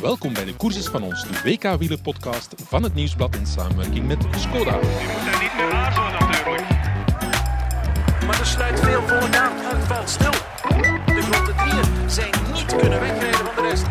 Welkom 0.00 0.32
bij 0.32 0.44
de 0.44 0.56
Courses 0.56 0.86
van 0.86 1.02
ons, 1.02 1.22
de 1.22 1.40
WK-wielerpodcast 1.44 2.54
van 2.68 2.82
het 2.82 2.94
Nieuwsblad 2.94 3.36
in 3.36 3.46
samenwerking 3.46 4.06
met 4.06 4.26
Skoda. 4.36 4.74
Je 4.74 5.08
moet 5.12 5.24
daar 5.30 5.42
niet 5.42 5.54
meer 5.56 5.72
aarzelen 5.72 6.12
natuurlijk. 6.12 6.68
Maar 8.26 8.38
er 8.40 8.46
sluit 8.46 8.80
veel 8.80 9.02
voor 9.06 9.28
na. 9.30 9.52
Het 9.54 9.86
valt 9.86 10.10
stil. 10.10 10.34
De 11.14 11.22
grote 11.22 11.54
drieën 11.54 12.10
zijn 12.10 12.32
niet 12.52 12.66
kunnen 12.66 13.00
wegrijden 13.00 13.44
van 13.46 13.54
de 13.56 13.68
rest. 13.68 13.86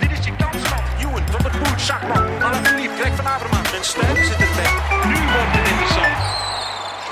Dit 0.00 0.10
is 0.18 0.24
je 0.24 0.36
kans, 0.36 0.62
man. 0.70 0.82
Ewan, 0.98 1.26
Van 1.30 1.42
der 1.42 1.52
Poel, 1.58 1.78
Schachman, 1.78 2.42
Alaphilippe, 2.42 2.96
Greg 2.98 3.14
van 3.16 3.26
Avermaat. 3.26 3.72
En 3.72 3.84
Stuip 3.84 4.16
zit 4.16 4.40
erbij. 4.46 4.72
Nu 5.10 5.16
wordt 5.32 5.52
het 5.56 5.68
interessant. 5.72 6.16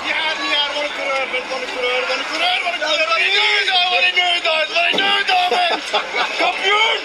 Ja, 0.09 0.23
ja, 0.53 0.63
wat 0.75 0.83
een 0.87 0.95
coureur, 0.97 1.25
wat 1.31 1.61
een 1.61 1.71
coureur, 1.73 2.01
wat 2.09 2.17
een 2.21 2.29
coureur, 2.31 2.59
wat 2.65 2.73
een 2.75 2.81
coureur, 2.85 3.07
wat 3.11 3.17
een 3.17 3.35
coureur, 3.35 3.89
wat 3.93 4.03
een 4.03 4.13
coureur, 4.15 4.20
Kampioen! 5.91 7.01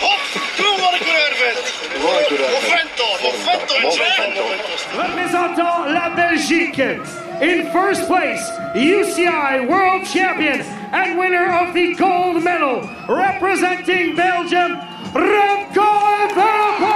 Hop, 0.00 0.20
doe 0.56 0.80
wat 0.80 0.92
een 0.92 1.04
coureur 1.06 1.34
bent. 1.42 1.58
Wat 2.02 2.18
een 2.18 2.26
coureur. 2.26 2.50
Movento, 2.50 3.06
Movento, 3.22 3.74
Movento. 3.80 4.44
Représentant 4.96 5.86
la 5.86 6.10
Belgique. 6.14 7.00
In 7.40 7.68
first 7.72 8.06
place, 8.06 8.52
UCI 8.74 9.66
World 9.66 10.06
Champion 10.06 10.60
and 10.92 11.18
winner 11.18 11.60
of 11.60 11.72
the 11.72 11.94
gold 11.98 12.42
medal. 12.42 12.88
Representing 13.08 14.14
Belgium, 14.14 14.78
Remco 15.14 15.90
Evenepoel. 16.22 16.91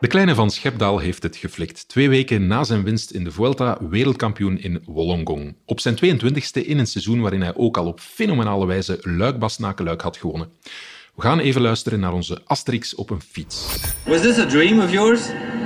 De 0.00 0.06
kleine 0.06 0.34
van 0.34 0.50
Schepdaal 0.50 0.98
heeft 0.98 1.22
het 1.22 1.36
geflikt. 1.36 1.88
Twee 1.88 2.08
weken 2.08 2.46
na 2.46 2.64
zijn 2.64 2.84
winst 2.84 3.10
in 3.10 3.24
de 3.24 3.30
Vuelta 3.30 3.78
wereldkampioen 3.90 4.58
in 4.58 4.82
Wollongong. 4.86 5.54
Op 5.64 5.80
zijn 5.80 5.96
22e 6.04 6.66
in 6.66 6.78
een 6.78 6.86
seizoen 6.86 7.20
waarin 7.20 7.42
hij 7.42 7.54
ook 7.54 7.76
al 7.76 7.86
op 7.86 8.00
fenomenale 8.00 8.66
wijze 8.66 8.98
luik 9.76 10.00
had 10.00 10.16
gewonnen. 10.16 10.48
We 11.14 11.22
gaan 11.22 11.38
even 11.38 11.60
luisteren 11.60 12.00
naar 12.00 12.12
onze 12.12 12.40
Asterix 12.44 12.94
op 12.94 13.10
een 13.10 13.20
fiets. 13.30 13.66
Was 14.06 14.20
this 14.20 14.38
a 14.38 14.46
dream 14.46 14.80
of 14.80 14.92
yours? 14.92 15.20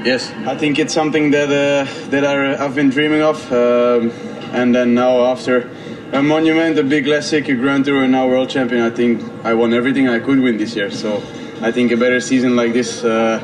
Yes, 0.04 0.30
I 0.52 0.56
think 0.56 0.76
it's 0.76 0.94
something 0.94 1.32
that 1.32 1.48
uh, 1.48 2.10
that 2.10 2.22
I, 2.22 2.64
I've 2.64 2.74
been 2.74 2.90
dreaming 2.90 3.24
of, 3.24 3.50
um, 3.50 4.10
and 4.52 4.72
then 4.72 4.92
now 4.92 5.24
after 5.24 5.68
a 6.12 6.22
monument, 6.22 6.78
a 6.78 6.82
big 6.82 7.04
classic, 7.04 7.48
a 7.48 7.54
Grand 7.54 7.84
Tour, 7.84 8.02
and 8.02 8.10
now 8.10 8.28
world 8.28 8.48
champion, 8.48 8.92
I 8.92 8.94
think 8.94 9.20
I 9.44 9.54
won 9.54 9.72
everything 9.72 10.08
I 10.08 10.20
could 10.20 10.40
win 10.40 10.56
this 10.56 10.74
year. 10.74 10.90
So 10.90 11.20
I 11.62 11.72
think 11.72 11.92
a 11.92 11.96
better 11.96 12.20
season 12.20 12.56
like 12.56 12.72
this, 12.72 13.04
uh, 13.04 13.40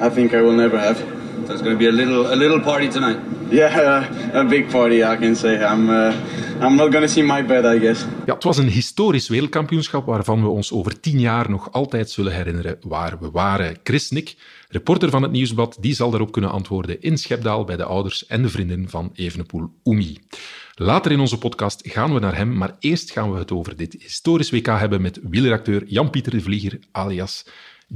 I 0.00 0.08
think 0.10 0.32
I 0.32 0.40
will 0.40 0.54
never 0.54 0.78
have. 0.78 0.98
So 1.46 1.52
it's 1.52 1.62
going 1.62 1.78
to 1.78 1.78
be 1.78 1.88
a 1.88 1.92
little 1.92 2.32
a 2.32 2.36
little 2.36 2.60
party 2.60 2.88
tonight. 2.88 3.18
Yeah, 3.50 4.04
uh, 4.34 4.40
a 4.40 4.44
big 4.44 4.70
party, 4.70 5.04
I 5.04 5.16
can 5.16 5.36
say. 5.36 5.64
I'm 5.64 5.88
uh, 5.88 6.12
I'm 6.60 6.76
not 6.76 6.92
gonna 6.92 7.06
see 7.06 7.22
my 7.22 7.46
bed, 7.46 7.64
I 7.64 7.78
guess. 7.78 8.04
Ja, 8.26 8.34
het 8.34 8.44
was 8.44 8.58
een 8.58 8.68
historisch 8.68 9.28
wereldkampioenschap 9.28 10.06
waarvan 10.06 10.42
we 10.42 10.48
ons 10.48 10.72
over 10.72 11.00
tien 11.00 11.20
jaar 11.20 11.50
nog 11.50 11.72
altijd 11.72 12.10
zullen 12.10 12.34
herinneren 12.34 12.78
waar 12.80 13.18
we 13.20 13.30
waren. 13.30 13.76
Chris 13.82 14.10
Nick, 14.10 14.36
reporter 14.68 15.10
van 15.10 15.22
het 15.22 15.32
Nieuwsblad, 15.32 15.76
die 15.80 15.94
zal 15.94 16.10
daarop 16.10 16.32
kunnen 16.32 16.50
antwoorden 16.50 17.02
in 17.02 17.18
Schepdaal 17.18 17.64
bij 17.64 17.76
de 17.76 17.84
ouders 17.84 18.26
en 18.26 18.42
de 18.42 18.48
vriendin 18.48 18.88
van 18.88 19.10
Evenepoel, 19.14 19.70
Oemi. 19.84 20.18
Later 20.74 21.12
in 21.12 21.20
onze 21.20 21.38
podcast 21.38 21.80
gaan 21.84 22.14
we 22.14 22.20
naar 22.20 22.36
hem, 22.36 22.56
maar 22.56 22.76
eerst 22.78 23.10
gaan 23.10 23.32
we 23.32 23.38
het 23.38 23.52
over 23.52 23.76
dit 23.76 23.96
historisch 23.98 24.50
WK 24.50 24.66
hebben 24.66 25.02
met 25.02 25.20
wieleracteur 25.30 25.84
Jan-Pieter 25.86 26.32
de 26.32 26.40
Vlieger, 26.40 26.78
alias 26.92 27.46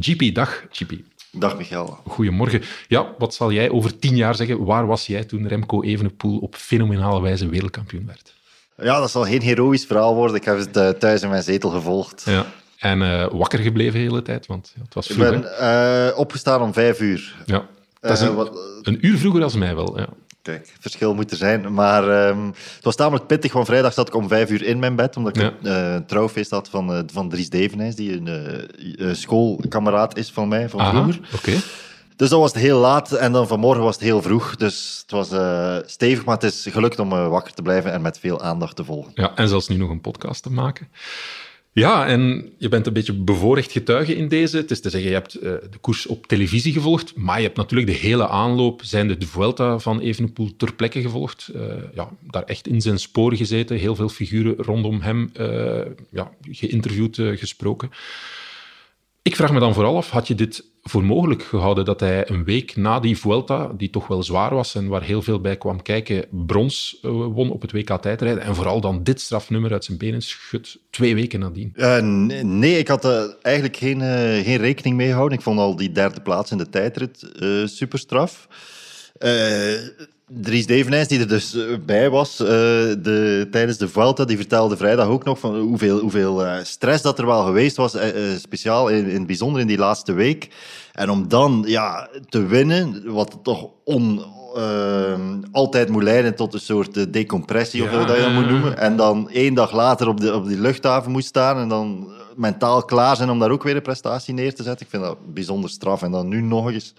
GP. 0.01 0.35
Dag, 0.35 0.67
GP. 0.71 0.93
Dag 1.33 1.57
Michael. 1.57 1.99
Goedemorgen. 2.07 2.63
Ja, 2.89 3.15
wat 3.19 3.35
zal 3.35 3.53
jij 3.53 3.71
over 3.71 3.99
tien 3.99 4.17
jaar 4.17 4.35
zeggen? 4.35 4.65
Waar 4.65 4.87
was 4.87 5.07
jij 5.07 5.25
toen 5.25 5.49
Remco 5.49 5.83
Evenepoel 5.83 6.39
op 6.39 6.55
fenomenale 6.57 7.21
wijze 7.23 7.49
wereldkampioen 7.49 8.07
werd? 8.07 8.35
Ja, 8.83 9.01
dat 9.01 9.11
zal 9.11 9.25
geen 9.25 9.43
heroïsch 9.43 9.87
verhaal 9.87 10.15
worden. 10.15 10.37
Ik 10.37 10.45
heb 10.45 10.59
het 10.59 10.77
eh, 10.77 10.89
thuis 10.89 11.23
in 11.23 11.29
mijn 11.29 11.43
zetel 11.43 11.71
gevolgd. 11.71 12.23
Ja. 12.27 12.47
En 12.79 13.03
eh, 13.03 13.27
wakker 13.33 13.59
gebleven 13.59 13.93
de 13.93 13.99
hele 13.99 14.23
tijd, 14.23 14.47
want 14.47 14.75
het 14.85 14.95
was 14.95 15.09
Ik 15.09 15.15
vroeg. 15.15 15.31
ben 15.31 15.43
hè? 15.43 16.09
eh, 16.09 16.19
opgestaan 16.19 16.63
om 16.63 16.73
vijf 16.73 17.01
uur. 17.01 17.35
Ja. 17.47 17.67
Dat 18.01 18.11
is 18.11 18.21
een, 18.21 18.35
wat- 18.35 18.59
een 18.83 19.07
uur 19.07 19.19
vroeger 19.19 19.43
als 19.43 19.55
mij 19.55 19.75
wel. 19.75 19.99
Ja. 19.99 20.09
Kijk, 20.51 20.73
verschil 20.81 21.15
moet 21.15 21.31
er 21.31 21.37
zijn. 21.37 21.73
Maar 21.75 22.09
ehm, 22.27 22.47
het 22.47 22.85
was 22.85 22.97
tamelijk 22.97 23.27
pittig, 23.27 23.53
want 23.53 23.67
vrijdag 23.67 23.93
zat 23.93 24.09
ik 24.09 24.15
om 24.15 24.29
vijf 24.29 24.51
uur 24.51 24.63
in 24.63 24.79
mijn 24.79 24.97
bed, 24.97 25.17
omdat 25.17 25.37
ik 25.37 25.43
Ja. 25.43 25.53
een 25.63 25.95
eh, 25.95 26.07
trouwfeest 26.07 26.51
had 26.51 26.69
van, 26.69 26.95
eh, 26.95 27.01
van 27.13 27.29
Dries 27.29 27.51
Devenijs, 27.51 27.95
die 27.95 28.13
een 28.17 28.27
eh, 28.99 29.15
schoolkameraad 29.15 30.17
is 30.19 30.31
van 30.31 30.49
mij, 30.49 30.69
van 30.69 30.81
Aha, 30.81 30.91
vroeger. 30.91 31.21
oké. 31.35 31.53
Dus 32.17 32.29
dat 32.29 32.39
was 32.41 32.53
het 32.53 32.63
heel 32.63 32.79
laat 32.79 33.13
en 33.13 33.33
dan 33.33 33.47
vanmorgen 33.47 33.85
was 33.85 33.95
het 33.95 34.05
heel 34.05 34.23
vroeg. 34.23 34.57
Dus 34.57 34.99
het 35.03 35.11
was 35.11 35.29
stevig, 35.93 36.25
maar 36.25 36.35
het 36.35 36.45
is 36.45 36.67
gelukt 36.71 36.99
om 36.99 37.09
wakker 37.09 37.53
te 37.55 37.63
blijven 37.63 37.93
en 37.93 38.03
met 38.03 38.19
veel 38.19 38.43
aandacht 38.43 38.77
te 38.77 38.85
volgen. 38.85 39.13
Ja, 39.15 39.35
en 39.35 39.49
zelfs 39.49 39.69
nu 39.69 39.77
nog 39.77 39.91
een 39.91 40.01
podcast 40.01 40.43
te 40.43 40.51
maken. 40.53 40.89
Ja, 41.73 42.07
en 42.07 42.53
je 42.59 42.69
bent 42.69 42.87
een 42.87 42.93
beetje 42.93 43.13
bevoorrecht 43.13 43.73
getuige 43.73 44.17
in 44.17 44.29
deze. 44.29 44.57
Het 44.57 44.71
is 44.71 44.81
te 44.81 44.91
zeggen, 44.91 45.11
je 45.11 45.17
hebt 45.17 45.35
eh, 45.35 45.43
de 45.71 45.79
koers 45.81 46.07
op 46.07 46.27
televisie 46.27 46.73
gevolgd, 46.73 47.17
maar 47.17 47.37
je 47.37 47.45
hebt 47.45 47.57
natuurlijk 47.57 47.91
de 47.91 47.97
hele 47.97 48.29
aanloop, 48.29 48.83
zijnde 48.85 49.17
de 49.17 49.27
Vuelta 49.27 49.79
van 49.79 50.01
Evenepoel, 50.01 50.57
ter 50.57 50.75
plekke 50.75 51.01
gevolgd. 51.01 51.51
Eh, 51.55 51.63
ja, 51.95 52.09
daar 52.21 52.43
echt 52.43 52.67
in 52.67 52.81
zijn 52.81 52.99
spoor 52.99 53.35
gezeten, 53.35 53.77
heel 53.77 53.95
veel 53.95 54.09
figuren 54.09 54.55
rondom 54.57 55.01
hem 55.01 55.31
eh, 55.35 55.81
ja, 56.11 56.31
geïnterviewd, 56.51 57.17
gesproken. 57.17 57.91
Ik 59.23 59.37
vraag 59.37 59.53
me 59.53 59.61
dan 59.61 59.75
vooral 59.75 59.97
af, 59.97 60.11
had 60.11 60.27
je 60.27 60.35
dit 60.35 60.65
voor 60.83 61.05
mogelijk 61.05 61.43
gehouden 61.43 61.85
dat 61.85 62.01
hij 62.01 62.31
een 62.31 62.45
week 62.45 62.77
na 62.77 63.01
die 63.01 63.19
Vuelta, 63.19 63.73
die 63.77 63.91
toch 63.91 64.07
wel 64.07 64.23
zwaar 64.23 64.55
was 64.55 64.75
en 64.75 64.87
waar 64.87 65.03
heel 65.03 65.23
veel 65.23 65.41
bij 65.41 65.57
kwam 65.57 65.83
kijken, 65.83 66.27
brons 66.31 66.99
eh, 67.03 67.11
won 67.11 67.51
op 67.51 67.63
het 67.63 67.73
WK 67.73 67.91
tijdrijden 68.01 68.43
en 68.43 68.55
vooral 68.55 68.81
dan 68.81 69.03
dit 69.03 69.21
strafnummer 69.21 69.73
uit 69.73 69.85
zijn 69.85 69.99
benen 69.99 70.23
schudt, 70.23 70.79
twee 70.91 71.15
weken 71.15 71.41
nadien? 71.41 71.73
Eh, 71.75 71.99
nee, 72.43 72.79
ik 72.79 72.89
had 72.89 73.05
eigenlijk 73.43 73.77
geen, 73.77 74.01
eh, 74.01 74.45
geen 74.45 74.57
rekening 74.57 74.97
mee 74.97 75.09
gehouden. 75.09 75.39
Ik 75.39 75.45
vond 75.45 75.59
al 75.59 75.77
die 75.77 75.93
derde 75.93 76.21
plaats 76.21 76.51
in 76.51 76.59
de 76.59 76.69
tijdrit 76.69 77.23
eh 77.23 77.67
super. 77.67 77.99
Dries 80.33 80.67
Devenijs, 80.67 81.09
die 81.09 81.21
er 81.21 81.29
dus 81.29 81.55
eh, 81.55 81.63
bij 81.87 82.11
was 82.11 82.41
eh, 82.41 82.47
de, 82.47 83.49
tijdens 83.51 83.79
de 83.79 83.89
Vuelta, 83.89 84.25
die 84.25 84.37
vertelde 84.37 84.77
vrijdag 84.77 85.09
ook 85.09 85.25
nog 85.25 85.39
van 85.39 85.59
hoeveel, 85.59 85.99
hoeveel 85.99 86.45
eh, 86.45 86.65
stress 86.65 87.03
dat 87.03 87.19
er 87.19 87.27
wel 87.27 87.45
geweest 87.45 87.77
was, 87.77 87.97
speciaal 88.37 88.89
in, 88.89 89.07
in 89.07 89.15
het 89.15 89.27
bijzonder 89.27 89.61
in 89.61 89.67
die 89.67 89.79
laatste 89.79 90.13
week. 90.13 90.49
En 90.93 91.11
om 91.11 91.29
dan 91.29 91.65
ja, 91.67 92.09
te 92.29 92.47
winnen, 92.47 93.13
wat 93.13 93.39
toch 93.43 93.69
on, 93.85 94.25
altijd 95.53 95.89
moet 95.89 96.03
leiden 96.03 96.35
tot 96.35 96.55
een 96.55 96.61
soort 96.61 97.13
decompressie, 97.13 97.83
of 97.83 97.91
hoe 97.91 98.05
dat 98.05 98.17
je 98.17 98.23
dat 98.23 98.33
moet 98.33 98.51
noemen. 98.51 98.79
En 98.79 98.97
dan 98.97 99.31
één 99.31 99.55
dag 99.55 99.73
later 99.73 100.09
op, 100.09 100.21
de, 100.21 100.35
op 100.35 100.47
die 100.47 100.61
luchthaven 100.61 101.11
moet 101.11 101.25
staan 101.25 101.59
en 101.59 101.69
dan 101.69 102.13
mentaal 102.37 102.85
klaar 102.85 103.17
zijn 103.17 103.31
om 103.31 103.39
daar 103.39 103.51
ook 103.51 103.63
weer 103.63 103.77
een 103.77 103.83
prestatie 103.83 104.35
neer 104.35 104.55
te 104.55 104.63
zetten. 104.63 104.87
Ik 104.87 104.93
vind 104.93 105.03
dat 105.03 105.35
bijzonder 105.35 105.71
straf. 105.71 106.03
En 106.03 106.11
dan 106.11 106.29
nu 106.29 106.41
nog 106.41 106.71
eens, 106.71 106.95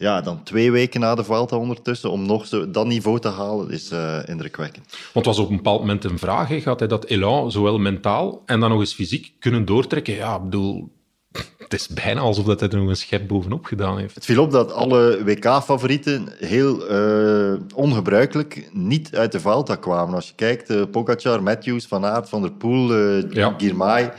ja, 0.00 0.20
dan 0.20 0.42
twee 0.42 0.70
weken 0.70 1.00
na 1.00 1.14
de 1.14 1.24
Vuelta 1.24 1.56
ondertussen, 1.56 2.10
om 2.10 2.26
nog 2.26 2.46
zo, 2.46 2.70
dat 2.70 2.86
niveau 2.86 3.20
te 3.20 3.28
halen, 3.28 3.70
is 3.70 3.90
eh, 3.90 4.18
indrukwekkend. 4.26 4.86
Want 4.88 5.26
het 5.26 5.36
was 5.36 5.38
op 5.38 5.50
een 5.50 5.56
bepaald 5.56 5.80
moment 5.80 6.04
een 6.04 6.18
vraag, 6.18 6.48
hè, 6.48 6.60
gaat 6.60 6.78
hij 6.78 6.88
dat 6.88 7.04
elan 7.04 7.50
zowel 7.50 7.78
mentaal 7.78 8.42
en 8.46 8.60
dan 8.60 8.70
nog 8.70 8.80
eens 8.80 8.94
fysiek 8.94 9.32
kunnen 9.38 9.64
doortrekken? 9.64 10.14
Ja, 10.14 10.36
ik 10.36 10.42
bedoel, 10.42 10.92
het 11.58 11.72
is 11.72 11.88
bijna 11.88 12.20
alsof 12.20 12.44
dat 12.44 12.60
hij 12.60 12.68
er 12.68 12.78
nog 12.78 12.88
een 12.88 12.96
schep 12.96 13.28
bovenop 13.28 13.64
gedaan 13.64 13.98
heeft. 13.98 14.14
Het 14.14 14.24
viel 14.24 14.42
op 14.42 14.50
dat 14.50 14.72
alle 14.72 15.24
WK-favorieten 15.24 16.28
heel 16.38 16.86
eh, 16.86 17.60
ongebruikelijk 17.74 18.68
niet 18.72 19.16
uit 19.16 19.32
de 19.32 19.40
Vuelta 19.40 19.76
kwamen. 19.76 20.14
Als 20.14 20.28
je 20.28 20.34
kijkt, 20.34 20.70
eh 20.70 20.82
Pogacar, 20.90 21.42
Matthews, 21.42 21.86
Van 21.86 22.04
Aert, 22.04 22.28
Van 22.28 22.42
der 22.42 22.52
Poel, 22.52 22.94
Ja. 23.30 23.54
Girmay... 23.58 24.12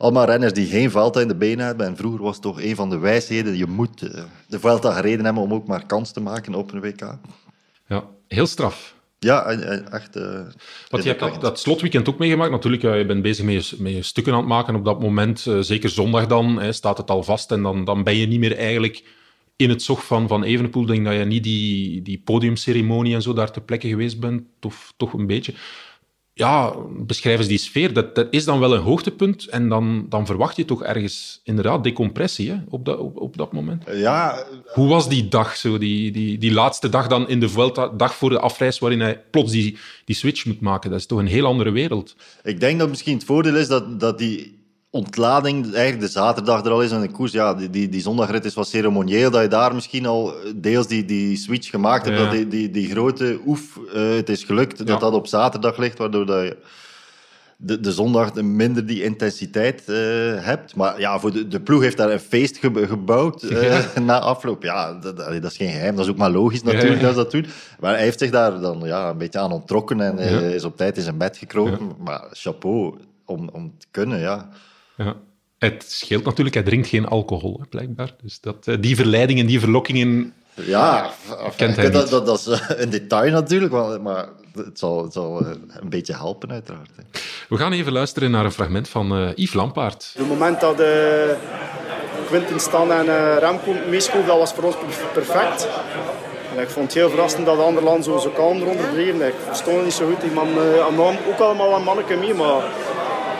Allemaal 0.00 0.24
renners 0.24 0.52
die 0.52 0.66
geen 0.66 0.90
Vuelta 0.90 1.20
in 1.20 1.28
de 1.28 1.36
benen 1.36 1.66
hebben. 1.66 1.86
En 1.86 1.96
vroeger 1.96 2.22
was 2.22 2.32
het 2.34 2.42
toch 2.42 2.62
een 2.62 2.74
van 2.74 2.90
de 2.90 2.98
wijsheden. 2.98 3.56
Je 3.56 3.66
moet 3.66 4.02
eh, 4.02 4.22
de 4.48 4.60
Vuelta 4.60 4.92
gereden 4.92 5.24
hebben 5.24 5.42
om 5.42 5.52
ook 5.52 5.66
maar 5.66 5.86
kans 5.86 6.12
te 6.12 6.20
maken 6.20 6.54
op 6.54 6.72
een 6.72 6.80
WK. 6.80 7.18
Ja, 7.86 8.04
heel 8.28 8.46
straf. 8.46 8.94
Ja, 9.18 9.44
echt... 9.90 10.16
eh, 10.16 10.40
Want 10.88 11.02
je 11.04 11.14
hebt 11.16 11.40
dat, 11.40 11.60
slotweekend 11.60 12.08
ook 12.08 12.18
meegemaakt. 12.18 12.50
Natuurlijk, 12.50 12.82
ja, 12.82 12.94
je 12.94 13.06
bent 13.06 13.22
bezig 13.22 13.44
met 13.44 13.66
je, 13.68 13.76
met 13.78 13.92
je 13.92 14.02
stukken 14.02 14.32
aan 14.32 14.38
het 14.38 14.48
maken 14.48 14.74
op 14.74 14.84
dat 14.84 15.00
moment. 15.00 15.46
eh, 15.46 15.58
zeker 15.60 15.88
zondag 15.88 16.26
dan, 16.26 16.60
hè, 16.60 16.72
staat 16.72 16.98
het 16.98 17.10
al 17.10 17.22
vast. 17.22 17.50
En 17.50 17.62
dan, 17.62 17.84
dan 17.84 18.04
ben 18.04 18.16
je 18.16 18.26
niet 18.26 18.40
meer 18.40 18.56
eigenlijk 18.56 19.04
in 19.56 19.68
het 19.68 19.82
zog 19.82 20.04
van, 20.04 20.28
van 20.28 20.42
Evenepoel. 20.42 20.86
Denk 20.86 21.04
dat 21.04 21.14
je 21.14 21.24
niet 21.24 21.44
die, 21.44 22.02
die 22.02 22.22
podiumceremonie 22.24 23.14
en 23.14 23.22
zo 23.22 23.32
daar 23.32 23.52
ter 23.52 23.62
plekke 23.62 23.88
geweest 23.88 24.20
bent. 24.20 24.42
Of 24.60 24.92
toch 24.96 25.12
een 25.12 25.26
beetje. 25.26 25.54
Ja, 26.32 26.74
beschrijf 26.96 27.38
eens 27.38 27.48
die 27.48 27.58
sfeer. 27.58 27.92
Dat, 27.92 28.14
dat 28.14 28.26
is 28.30 28.44
dan 28.44 28.60
wel 28.60 28.74
een 28.74 28.80
hoogtepunt. 28.80 29.46
En 29.46 29.68
dan, 29.68 30.06
dan 30.08 30.26
verwacht 30.26 30.56
je 30.56 30.64
toch 30.64 30.82
ergens 30.82 31.40
inderdaad 31.44 31.84
decompressie 31.84 32.50
hè, 32.50 32.56
op, 32.68 32.84
dat, 32.84 32.98
op, 32.98 33.16
op 33.16 33.36
dat 33.36 33.52
moment. 33.52 33.84
Ja, 33.92 34.44
Hoe 34.74 34.88
was 34.88 35.08
die 35.08 35.28
dag, 35.28 35.56
zo, 35.56 35.78
die, 35.78 36.10
die, 36.10 36.38
die 36.38 36.52
laatste 36.52 36.88
dag 36.88 37.06
dan 37.06 37.28
in 37.28 37.40
de 37.40 37.48
Vuelta, 37.48 37.88
dag 37.88 38.14
voor 38.14 38.30
de 38.30 38.40
afreis, 38.40 38.78
waarin 38.78 39.00
hij 39.00 39.22
plots 39.30 39.52
die, 39.52 39.78
die 40.04 40.16
switch 40.16 40.46
moet 40.46 40.60
maken? 40.60 40.90
Dat 40.90 40.98
is 40.98 41.06
toch 41.06 41.18
een 41.18 41.26
heel 41.26 41.46
andere 41.46 41.70
wereld. 41.70 42.16
Ik 42.42 42.60
denk 42.60 42.78
dat 42.78 42.88
misschien 42.88 43.14
het 43.14 43.24
voordeel 43.24 43.56
is 43.56 43.68
dat, 43.68 44.00
dat 44.00 44.18
die 44.18 44.59
ontlading 44.90 45.74
eigenlijk 45.74 46.00
de 46.00 46.08
zaterdag 46.20 46.64
er 46.64 46.70
al 46.70 46.82
is 46.82 46.90
en 46.90 47.00
de 47.00 47.10
koers. 47.10 47.32
Ja, 47.32 47.54
die, 47.54 47.70
die, 47.70 47.88
die 47.88 48.00
zondagrit 48.00 48.44
is 48.44 48.54
wat 48.54 48.68
ceremonieel, 48.68 49.30
dat 49.30 49.42
je 49.42 49.48
daar 49.48 49.74
misschien 49.74 50.06
al 50.06 50.32
deels 50.56 50.86
die, 50.86 51.04
die 51.04 51.36
switch 51.36 51.70
gemaakt 51.70 52.04
hebt. 52.04 52.18
Ja. 52.18 52.22
Dat 52.24 52.32
die, 52.32 52.48
die, 52.48 52.70
die 52.70 52.90
grote 52.90 53.40
oef, 53.46 53.78
eh, 53.94 54.14
het 54.14 54.28
is 54.28 54.44
gelukt, 54.44 54.78
Ja. 54.78 54.84
dat 54.84 55.00
dat 55.00 55.12
op 55.12 55.26
zaterdag 55.26 55.76
ligt, 55.76 55.98
waardoor 55.98 56.26
dat 56.26 56.42
je 56.42 56.56
de, 57.56 57.80
de 57.80 57.92
zondag 57.92 58.34
minder 58.34 58.86
die 58.86 59.02
intensiteit 59.02 59.82
eh, 59.88 59.96
hebt. 60.44 60.76
Maar 60.76 61.00
ja, 61.00 61.18
voor 61.18 61.32
de, 61.32 61.48
de 61.48 61.60
ploeg 61.60 61.82
heeft 61.82 61.96
daar 61.96 62.10
een 62.10 62.20
feest 62.20 62.56
ge- 62.56 62.86
gebouwd 62.88 63.42
eh, 63.42 63.78
na 64.02 64.18
afloop. 64.20 64.62
Ja, 64.62 64.92
dat, 64.94 65.16
dat 65.16 65.44
is 65.44 65.56
geen 65.56 65.70
geheim. 65.70 65.96
Dat 65.96 66.04
is 66.04 66.10
ook 66.10 66.16
maar 66.18 66.30
logisch 66.30 66.62
natuurlijk 66.62 67.00
dat 67.00 67.10
ze 67.10 67.16
dat 67.16 67.30
doen. 67.30 67.46
Maar 67.80 67.92
hij 67.94 68.02
heeft 68.02 68.18
zich 68.18 68.30
daar 68.30 68.60
dan 68.60 68.80
ja, 68.84 69.10
een 69.10 69.18
beetje 69.18 69.38
aan 69.38 69.52
onttrokken 69.52 70.00
en 70.00 70.18
eh, 70.18 70.54
is 70.54 70.64
op 70.64 70.76
tijd 70.76 70.96
in 70.96 71.02
zijn 71.02 71.18
bed 71.18 71.36
gekropen. 71.36 71.90
Maar 72.04 72.24
chapeau 72.30 72.94
om, 73.26 73.48
om 73.52 73.74
te 73.78 73.86
kunnen, 73.90 74.18
ja. 74.20 74.48
Ja. 75.04 75.14
Het 75.58 75.84
scheelt 75.88 76.24
natuurlijk, 76.24 76.54
hij 76.54 76.64
drinkt 76.64 76.88
geen 76.88 77.06
alcohol, 77.06 77.56
hè, 77.60 77.66
blijkbaar. 77.68 78.14
Dus 78.22 78.40
dat, 78.40 78.56
eh, 78.66 78.76
die 78.80 78.96
verleidingen, 78.96 79.46
die 79.46 79.60
verlokkingen... 79.60 80.32
Ja, 80.54 81.10
Kent 81.56 81.76
hij 81.76 81.90
dat, 81.90 82.02
niet. 82.02 82.10
dat, 82.10 82.26
dat 82.26 82.38
is 82.38 82.46
eh, 82.46 82.60
een 82.80 82.90
detail 82.90 83.32
natuurlijk, 83.32 83.72
maar, 83.72 84.00
maar 84.00 84.28
het 84.54 84.78
zal, 84.78 85.02
het 85.02 85.12
zal 85.12 85.40
eh, 85.40 85.50
een 85.80 85.88
beetje 85.88 86.14
helpen 86.14 86.50
uiteraard. 86.50 86.90
hè. 86.96 87.02
We 87.48 87.56
gaan 87.56 87.72
even 87.72 87.92
luisteren 87.92 88.30
naar 88.30 88.44
een 88.44 88.52
fragment 88.52 88.88
van 88.88 89.12
eh, 89.16 89.28
Yves 89.34 89.54
Lampaard. 89.54 90.14
Het 90.18 90.28
moment 90.28 90.60
dat 90.60 90.80
eh 90.80 90.88
Quinten 92.26 92.60
Stan 92.60 92.92
en 92.92 93.08
eh, 93.08 93.36
Remco 93.38 93.74
meeschoven, 93.88 94.26
dat 94.26 94.38
was 94.38 94.52
voor 94.52 94.64
ons 94.64 94.76
per- 94.76 95.22
perfect. 95.22 95.68
En 96.56 96.62
ik 96.62 96.68
vond 96.68 96.84
het 96.86 96.94
heel 96.94 97.08
verrassend 97.10 97.46
dat 97.46 97.56
de 97.56 97.62
andere 97.62 97.84
landen 97.84 98.04
zo, 98.04 98.18
zo 98.18 98.30
kalm 98.30 98.60
eronder 98.60 98.86
bleven. 98.92 99.26
Ik 99.26 99.34
verstond 99.46 99.76
het 99.76 99.84
niet 99.84 99.94
zo 99.94 100.06
goed. 100.06 100.20
Die 100.20 100.30
man, 100.30 100.48
eh, 100.48 100.96
naam 100.96 101.16
ook 101.28 101.38
allemaal 101.38 101.74
een 101.76 101.82
manneke 101.84 102.16
mee, 102.16 102.34
maar 102.34 102.62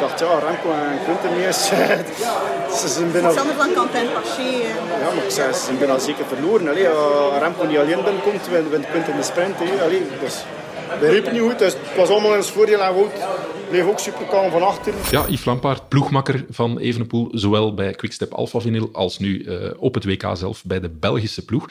dacht, 0.00 0.20
ja, 0.20 0.38
Remco 0.38 0.68
en 0.72 0.98
Quinten 1.04 1.30
mee 1.36 1.46
is... 1.52 1.66
ze 2.80 2.88
zijn 2.88 3.12
bijna... 3.12 3.32
Sander 3.32 3.54
van 3.54 3.72
Quentin 3.72 4.12
Paché. 4.12 4.50
Ja, 5.02 5.14
maar 5.14 5.24
ik 5.24 5.30
zei, 5.30 5.52
ze 5.52 5.60
zijn 5.64 5.78
bijna 5.78 5.98
zeker 5.98 6.24
verloren. 6.26 6.68
Allee, 6.68 6.88
als 6.88 7.38
Remco 7.42 7.64
niet 7.64 7.78
alleen 7.78 8.04
binnenkomt, 8.04 8.48
wint 8.70 8.86
Quinten 8.90 9.16
de 9.16 9.22
sprint. 9.22 9.54
hè. 9.58 9.82
Allee, 9.84 10.02
dus, 10.20 10.44
we 11.00 11.08
riepen 11.08 11.32
niet 11.32 11.42
goed, 11.42 11.58
dus 11.58 11.72
het 11.72 11.96
was 11.96 12.08
allemaal 12.08 12.30
in 12.30 12.36
ons 12.36 12.50
voordeel. 12.50 12.80
En 12.80 12.94
Wout 12.94 13.12
bleef 13.70 13.86
ook 13.86 13.98
super 13.98 14.26
kalm 14.26 14.50
van 14.50 14.62
achter. 14.62 14.94
Ja, 15.10 15.24
Yves 15.28 15.44
Lampaard, 15.44 15.88
ploegmakker 15.88 16.44
van 16.50 16.78
Evenepoel, 16.78 17.28
zowel 17.32 17.74
bij 17.74 17.92
Quickstep 17.92 18.32
Alpha 18.32 18.60
Vinyl 18.60 18.88
als 18.92 19.18
nu 19.18 19.42
eh, 19.42 19.70
op 19.76 19.94
het 19.94 20.04
WK 20.04 20.26
zelf 20.34 20.64
bij 20.64 20.80
de 20.80 20.88
Belgische 20.88 21.44
ploeg. 21.44 21.68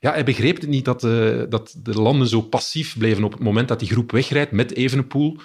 Ja, 0.00 0.12
hij 0.12 0.24
begreep 0.24 0.60
het 0.60 0.68
niet 0.68 0.84
dat, 0.84 1.04
eh, 1.04 1.10
dat 1.48 1.74
de 1.82 2.00
landen 2.00 2.28
zo 2.28 2.40
passief 2.40 2.98
bleven 2.98 3.24
op 3.24 3.32
het 3.32 3.40
moment 3.42 3.68
dat 3.68 3.78
die 3.78 3.88
groep 3.88 4.10
wegrijdt 4.12 4.50
met 4.50 4.74
Evenepoel. 4.76 5.36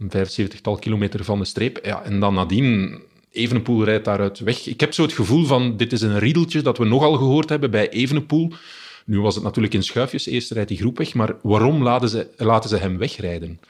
Een 0.00 0.26
75-tal 0.28 0.76
kilometer 0.76 1.24
van 1.24 1.38
de 1.38 1.44
streep. 1.44 1.78
Ja, 1.82 2.02
en 2.02 2.20
dan 2.20 2.34
nadien, 2.34 3.00
Evenepoel 3.32 3.84
rijdt 3.84 4.04
daaruit 4.04 4.38
weg. 4.38 4.66
Ik 4.66 4.80
heb 4.80 4.92
zo 4.94 5.02
het 5.02 5.12
gevoel 5.12 5.44
van, 5.44 5.76
dit 5.76 5.92
is 5.92 6.00
een 6.00 6.18
riedeltje 6.18 6.62
dat 6.62 6.78
we 6.78 6.84
nogal 6.84 7.12
gehoord 7.16 7.48
hebben 7.48 7.70
bij 7.70 7.88
Evenepoel. 7.90 8.52
Nu 9.04 9.20
was 9.20 9.34
het 9.34 9.44
natuurlijk 9.44 9.74
in 9.74 9.82
schuifjes, 9.82 10.26
eerst 10.26 10.50
rijdt 10.50 10.68
die 10.68 10.78
groep 10.78 10.98
weg, 10.98 11.14
maar 11.14 11.34
waarom 11.42 11.82
laten 11.82 12.08
ze, 12.08 12.26
laten 12.36 12.70
ze 12.70 12.76
hem 12.76 12.98
wegrijden? 12.98 13.60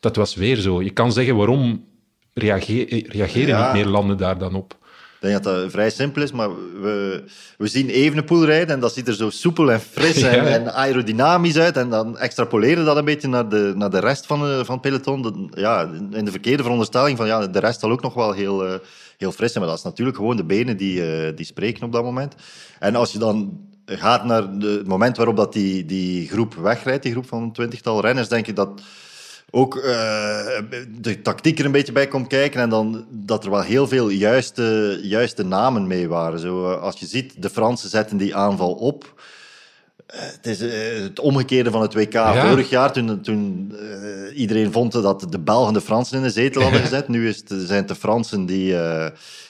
Dat 0.00 0.16
was 0.16 0.34
weer 0.34 0.56
zo. 0.56 0.82
Je 0.82 0.90
kan 0.90 1.12
zeggen, 1.12 1.36
waarom 1.36 1.84
reage- 2.34 2.86
eh, 2.86 3.04
reageren 3.08 3.48
Ja. 3.48 3.72
niet 3.72 3.82
meer 3.82 3.92
landen 3.92 4.16
daar 4.16 4.38
dan 4.38 4.54
op? 4.54 4.76
Ik 5.20 5.28
denk 5.28 5.42
dat 5.42 5.54
dat 5.54 5.70
vrij 5.70 5.90
simpel 5.90 6.22
is, 6.22 6.32
maar 6.32 6.48
we, 6.80 7.24
we 7.56 7.66
zien 7.66 7.88
Evenepoel 7.88 8.44
rijden 8.44 8.74
en 8.74 8.80
dat 8.80 8.92
ziet 8.92 9.08
er 9.08 9.14
zo 9.14 9.30
soepel 9.30 9.72
en 9.72 9.80
fris 9.80 10.22
en, 10.22 10.34
Ja. 10.44 10.44
en 10.44 10.74
aerodynamisch 10.74 11.56
uit. 11.56 11.76
En 11.76 11.90
dan 11.90 12.18
extrapoleren 12.18 12.84
dat 12.84 12.96
een 12.96 13.04
beetje 13.04 13.28
naar 13.28 13.48
de, 13.48 13.72
naar 13.76 13.90
de 13.90 13.98
rest 13.98 14.26
van, 14.26 14.40
de, 14.40 14.64
van 14.64 14.74
het 14.74 14.82
peloton. 14.82 15.50
Ja, 15.54 15.90
in 16.10 16.24
de 16.24 16.30
verkeerde 16.30 16.62
veronderstelling 16.62 17.16
van 17.16 17.26
ja, 17.26 17.46
de 17.46 17.58
rest 17.58 17.80
zal 17.80 17.90
ook 17.90 18.02
nog 18.02 18.14
wel 18.14 18.32
heel, 18.32 18.66
eh, 18.66 18.74
heel 19.16 19.32
fris 19.32 19.52
zijn. 19.52 19.64
Maar 19.64 19.72
dat 19.72 19.82
is 19.84 19.90
natuurlijk 19.90 20.16
gewoon 20.16 20.36
de 20.36 20.44
benen 20.44 20.76
die, 20.76 21.12
eh, 21.12 21.36
die 21.36 21.46
spreken 21.46 21.84
op 21.84 21.92
dat 21.92 22.02
moment. 22.02 22.34
En 22.78 22.94
als 22.96 23.12
je 23.12 23.18
dan 23.18 23.66
gaat 23.86 24.24
naar 24.24 24.58
de, 24.58 24.66
het 24.66 24.86
moment 24.86 25.16
waarop 25.16 25.36
dat 25.36 25.52
die, 25.52 25.84
die 25.84 26.28
groep 26.28 26.54
wegrijdt, 26.54 27.02
die 27.02 27.12
groep 27.12 27.26
van 27.28 27.42
een 27.42 27.52
twintigtal 27.52 28.00
renners, 28.00 28.28
denk 28.28 28.46
ik 28.46 28.56
dat 28.56 28.80
ook 29.50 29.76
eh, 29.76 30.58
de 31.00 31.22
tactiek 31.22 31.58
er 31.58 31.64
een 31.64 31.72
beetje 31.72 31.92
bij 31.92 32.06
komt 32.06 32.26
kijken 32.26 32.60
en 32.60 32.70
dan 32.70 33.06
dat 33.10 33.44
er 33.44 33.50
wel 33.50 33.60
heel 33.60 33.88
veel 33.88 34.08
juiste, 34.08 34.98
juiste 35.02 35.42
namen 35.42 35.86
mee 35.86 36.08
waren. 36.08 36.38
Zo, 36.38 36.70
eh, 36.70 36.82
als 36.82 37.00
je 37.00 37.06
ziet, 37.06 37.42
de 37.42 37.50
Fransen 37.50 37.90
zetten 37.90 38.16
die 38.16 38.36
aanval 38.36 38.72
op. 38.72 39.22
Eh, 40.06 40.20
het 40.20 40.46
is 40.46 40.60
het 41.02 41.20
omgekeerde 41.20 41.70
van 41.70 41.82
het 41.82 41.94
WK 41.94 42.14
vorig 42.16 42.70
jaar, 42.70 42.92
toen, 42.92 43.20
toen 43.20 43.72
iedereen 44.34 44.72
vond 44.72 44.92
dat 44.92 45.26
de 45.30 45.38
Belgen 45.38 45.72
de 45.72 45.80
Fransen 45.80 46.16
in 46.16 46.22
de 46.22 46.30
zetel 46.30 46.62
hadden 46.62 46.80
gezet. 46.88 47.08
Nu 47.08 47.28
is 47.28 47.36
het, 47.36 47.48
zijn 47.48 47.78
het 47.78 47.88
de 47.88 47.94
Fransen 47.94 48.46
die, 48.46 48.76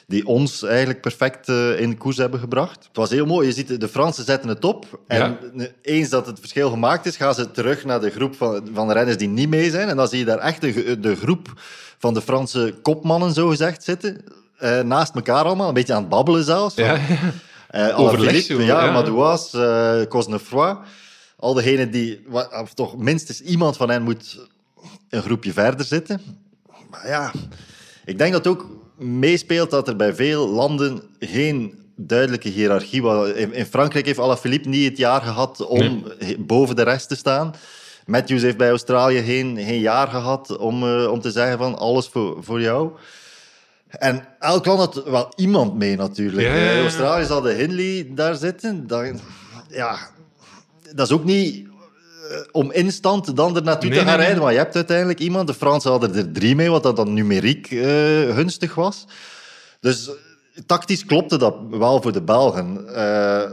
die 0.09 0.27
ons 0.27 0.63
eigenlijk 0.63 1.01
perfect 1.01 1.49
eh, 1.49 1.81
in 1.81 1.99
koers 1.99 2.17
hebben 2.17 2.41
gebracht. 2.41 2.85
Het 2.87 2.97
was 2.97 3.11
heel 3.11 3.27
mooi. 3.27 3.47
Je 3.47 3.53
ziet, 3.53 3.81
de 3.81 3.89
Fransen 3.89 4.25
zetten 4.25 4.49
het 4.49 4.65
op. 4.65 5.01
En 5.07 5.39
eens 5.83 6.09
dat 6.09 6.27
het 6.27 6.39
verschil 6.39 6.71
gemaakt 6.71 7.07
is, 7.07 7.17
gaan 7.17 7.35
ze 7.35 7.51
terug 7.51 7.85
naar 7.85 8.01
de 8.01 8.11
groep 8.11 8.35
van, 8.37 8.69
van 8.73 8.87
de 8.87 8.93
renners 8.93 9.17
die 9.17 9.29
niet 9.29 9.49
mee 9.49 9.71
zijn. 9.71 9.89
En 9.89 9.97
dan 9.97 10.09
zie 10.09 10.19
je 10.19 10.25
daar 10.25 10.39
echt 10.39 10.61
de, 10.61 11.01
de 11.01 11.17
groep 11.17 11.53
van 11.99 12.15
de 12.15 12.23
Franse 12.23 12.75
kopmannen, 12.83 13.33
zo 13.33 13.49
gezegd, 13.49 13.85
zitten. 13.85 14.25
eh, 14.59 14.81
naast 14.81 15.15
elkaar 15.15 15.45
allemaal, 15.45 15.69
een 15.69 15.75
beetje 15.75 15.93
aan 15.95 16.01
het 16.01 16.09
babbelen 16.11 16.45
zelfs. 16.45 16.75
Van, 16.75 16.85
Ja, 16.85 16.99
eh, 17.69 17.99
Overleg, 17.99 18.19
Alaphilippe, 18.21 18.55
zo, 18.55 18.61
ja, 18.61 18.85
ja. 18.85 18.93
Madouas, 18.93 19.53
eh 19.55 20.03
Cosnefroy. 20.09 20.77
Al 21.37 21.55
degenen 21.55 21.91
die, 21.91 22.25
of 22.63 22.75
toch 22.75 22.97
minstens 22.97 23.41
iemand 23.41 23.77
van 23.77 23.91
hen 23.91 24.03
moet 24.03 24.47
een 25.09 25.23
groepje 25.23 25.53
verder 25.53 25.87
zitten. 25.87 26.21
Maar 26.91 27.09
ja, 27.09 27.33
ik 28.05 28.19
denk 28.19 28.33
dat 28.33 28.47
ook 28.47 28.67
meespeelt 28.99 29.71
dat 29.71 29.89
er 29.89 29.97
bij 29.97 30.15
veel 30.15 30.49
landen 30.49 31.03
geen 31.19 31.79
duidelijke 31.97 32.49
hiërarchie 32.49 33.03
was. 33.03 33.29
In, 33.29 33.53
in 33.53 33.67
Frankrijk 33.67 34.07
heeft 34.07 34.19
Alaphilippe 34.19 34.69
niet 34.69 34.89
het 34.89 34.99
jaar 34.99 35.21
gehad 35.21 35.67
om 35.67 36.05
boven 36.39 36.77
de 36.77 36.83
rest 36.83 37.09
te 37.09 37.17
staan. 37.17 37.55
Matthews 38.07 38.43
heeft 38.43 38.57
bij 38.57 38.69
Australië 38.69 39.23
geen, 39.23 39.57
geen 39.57 39.81
jaar 39.81 40.09
gehad 40.09 40.57
om, 40.57 40.83
eh, 40.83 41.11
om 41.11 41.21
te 41.21 41.31
zeggen 41.31 41.59
van 41.59 41.79
alles 41.79 42.09
voor, 42.09 42.45
voor 42.45 42.61
jou. 42.61 42.91
En 43.89 44.25
elk 44.39 44.67
land 44.67 44.79
had 44.79 45.05
wel 45.05 45.33
iemand 45.37 45.75
mee 45.75 45.97
natuurlijk. 45.97 46.47
Ja, 46.47 46.55
ja, 46.55 46.71
ja. 46.71 46.81
Australië 46.81 47.25
zal 47.25 47.41
de 47.41 47.53
Hindley 47.53 48.11
daar 48.15 48.35
zitten. 48.35 48.87
Ja, 49.69 49.99
dat 50.95 51.07
is 51.07 51.15
ook 51.15 51.25
niet 51.25 51.68
om 52.51 52.73
instant 52.73 53.37
dan 53.37 53.57
er 53.57 53.63
naartoe 53.63 53.91
Nee, 53.91 53.99
te 53.99 54.05
gaan 54.05 54.17
nee, 54.17 54.25
rijden. 54.25 54.43
Maar 54.43 54.53
je 54.53 54.59
hebt 54.59 54.75
uiteindelijk 54.75 55.19
iemand. 55.19 55.47
De 55.47 55.55
Fransen 55.55 55.91
hadden 55.91 56.15
er 56.15 56.33
drie 56.33 56.55
mee, 56.55 56.71
wat 56.71 56.83
dat 56.83 56.97
dan 56.97 57.15
numeriek 57.15 57.71
eh, 57.71 58.35
gunstig 58.35 58.75
was. 58.75 59.05
Dus 59.81 60.09
eh, 60.09 60.15
tactisch 60.67 61.05
klopte 61.05 61.39
dat 61.39 61.55
wel 61.71 62.03
voor 62.03 62.13
de 62.13 62.23
Belgen. 62.23 62.95
Eh, 62.95 63.51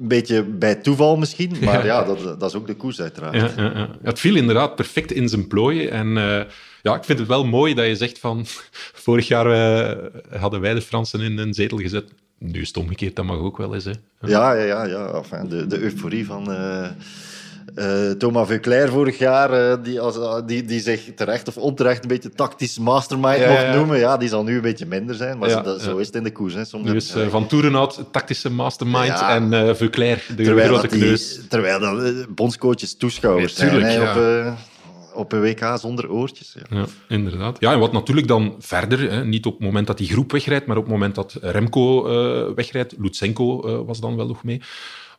een 0.00 0.08
beetje 0.08 0.44
bij 0.44 0.74
toeval 0.74 1.16
misschien, 1.16 1.56
maar 1.64 1.84
ja, 1.84 2.04
dat, 2.04 2.40
dat 2.40 2.50
is 2.50 2.54
ook 2.54 2.66
de 2.66 2.76
koers 2.76 3.00
uiteraard. 3.00 3.34
Ja, 3.34 3.50
ja, 3.56 3.72
ja. 3.74 3.88
Het 4.02 4.20
viel 4.20 4.36
inderdaad 4.36 4.74
perfect 4.76 5.12
in 5.12 5.28
zijn 5.28 5.46
plooien. 5.46 5.90
En 5.90 6.16
eh, 6.16 6.44
ja, 6.82 6.96
ik 6.96 7.04
vind 7.04 7.18
het 7.18 7.28
wel 7.28 7.44
mooi 7.44 7.74
dat 7.74 7.86
je 7.86 7.96
zegt 7.96 8.18
van... 8.18 8.44
Vorig 9.08 9.28
jaar 9.28 9.46
eh, 9.46 10.40
hadden 10.40 10.60
wij 10.60 10.74
de 10.74 10.82
Fransen 10.82 11.20
in 11.20 11.38
een 11.38 11.54
zetel 11.54 11.78
gezet. 11.78 12.04
Nu 12.38 12.60
is 12.60 12.68
het 12.68 12.76
omgekeerd, 12.76 13.16
dat 13.16 13.24
mag 13.24 13.38
ook 13.38 13.56
wel 13.56 13.74
eens. 13.74 13.84
Hè. 13.84 13.92
Ja, 14.20 14.52
ja, 14.52 14.64
ja. 14.64 14.84
ja. 14.84 15.06
Enfin, 15.06 15.48
de, 15.48 15.66
de 15.66 15.78
euforie 15.78 16.26
van 16.26 16.44
eh, 17.78 18.10
eh, 18.10 18.16
Thomas 18.16 18.46
Veuclair 18.48 18.88
vorig 18.88 19.18
jaar, 19.18 19.52
eh, 19.52 19.76
die, 19.82 20.00
als, 20.00 20.42
die, 20.46 20.64
die 20.64 20.80
zich 20.80 21.00
terecht 21.16 21.48
of 21.48 21.56
onterecht 21.56 22.02
een 22.02 22.08
beetje 22.08 22.30
tactisch 22.30 22.78
mastermind 22.78 23.38
Ja, 23.38 23.48
mocht 23.50 23.62
ja. 23.62 23.74
noemen, 23.74 23.98
ja, 23.98 24.16
die 24.16 24.28
zal 24.28 24.42
nu 24.44 24.54
een 24.56 24.60
beetje 24.62 24.86
minder 24.86 25.14
zijn. 25.14 25.38
Maar 25.38 25.48
Ja, 25.48 25.54
zo, 25.56 25.62
dat, 25.62 25.80
zo 25.82 25.94
ja. 25.94 26.00
is 26.00 26.06
het 26.06 26.14
in 26.16 26.22
de 26.22 26.32
koers. 26.32 26.54
Hè. 26.54 26.64
Soms 26.64 26.82
Nu 26.82 26.88
heb- 26.88 26.96
is 26.98 27.14
eh, 27.14 27.26
Van 27.28 27.46
Toerenhout 27.46 28.04
tactische 28.12 28.50
mastermind 28.50 29.20
en 29.20 29.52
eh 29.52 29.74
Veuclair 29.74 30.24
de 30.36 30.42
terwijl, 30.42 30.66
grote 30.68 30.82
dat 30.82 30.90
die, 30.90 31.00
kneus. 31.00 31.40
terwijl 31.48 31.80
dat, 31.80 32.02
eh, 32.02 32.10
bondscoaches 32.28 32.96
toeschouwers 32.96 33.54
zijn 33.54 33.82
hè, 33.82 34.10
op, 34.10 34.16
eh, 34.16 34.52
op 35.14 35.32
een 35.32 35.40
WK 35.40 35.76
zonder 35.80 36.10
oortjes. 36.10 36.54
Ja. 36.70 36.76
Ja, 36.78 36.84
inderdaad. 37.08 37.56
Ja, 37.60 37.72
en 37.72 37.78
wat 37.78 37.92
natuurlijk 37.92 38.28
dan 38.28 38.54
verder, 38.58 39.10
hè, 39.10 39.24
niet 39.24 39.46
op 39.46 39.52
het 39.52 39.62
moment 39.62 39.86
dat 39.86 39.98
die 39.98 40.08
groep 40.08 40.32
wegrijdt, 40.32 40.66
maar 40.66 40.76
op 40.76 40.82
het 40.82 40.92
moment 40.92 41.14
dat 41.14 41.36
Remco 41.40 42.06
eh, 42.06 42.54
wegrijdt, 42.54 42.94
Lutsenko 42.98 43.62
eh, 43.62 43.86
was 43.86 44.00
dan 44.00 44.16
wel 44.16 44.26
nog 44.26 44.44
mee. 44.44 44.60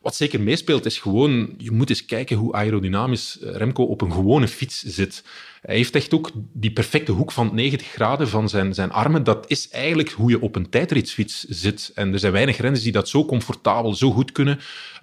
Wat 0.00 0.16
zeker 0.16 0.40
meespeelt 0.40 0.86
is 0.86 0.98
gewoon, 0.98 1.54
je 1.58 1.70
moet 1.70 1.88
eens 1.88 2.04
kijken 2.04 2.36
hoe 2.36 2.52
aerodynamisch 2.52 3.38
eh, 3.38 3.54
Remco 3.54 3.84
op 3.84 4.00
een 4.00 4.12
gewone 4.12 4.48
fiets 4.48 4.82
zit. 4.82 5.24
Hij 5.62 5.76
heeft 5.76 5.94
echt 5.94 6.14
ook 6.14 6.30
die 6.52 6.72
perfecte 6.72 7.12
hoek 7.12 7.32
van 7.32 7.54
90 7.54 7.86
graden 7.86 8.28
van 8.28 8.48
zijn, 8.48 8.74
zijn 8.74 8.92
armen. 8.92 9.24
Dat 9.24 9.44
is 9.48 9.68
eigenlijk 9.68 10.10
hoe 10.10 10.30
je 10.30 10.40
op 10.40 10.56
een 10.56 10.68
tijdritsfiets 10.68 11.44
zit. 11.48 11.92
En 11.94 12.12
er 12.12 12.18
zijn 12.18 12.32
weinig 12.32 12.56
renners 12.56 12.82
die 12.82 12.92
dat 12.92 13.08
zo 13.08 13.24
comfortabel, 13.24 13.94
zo 13.94 14.10
goed 14.10 14.32
kunnen 14.32 14.58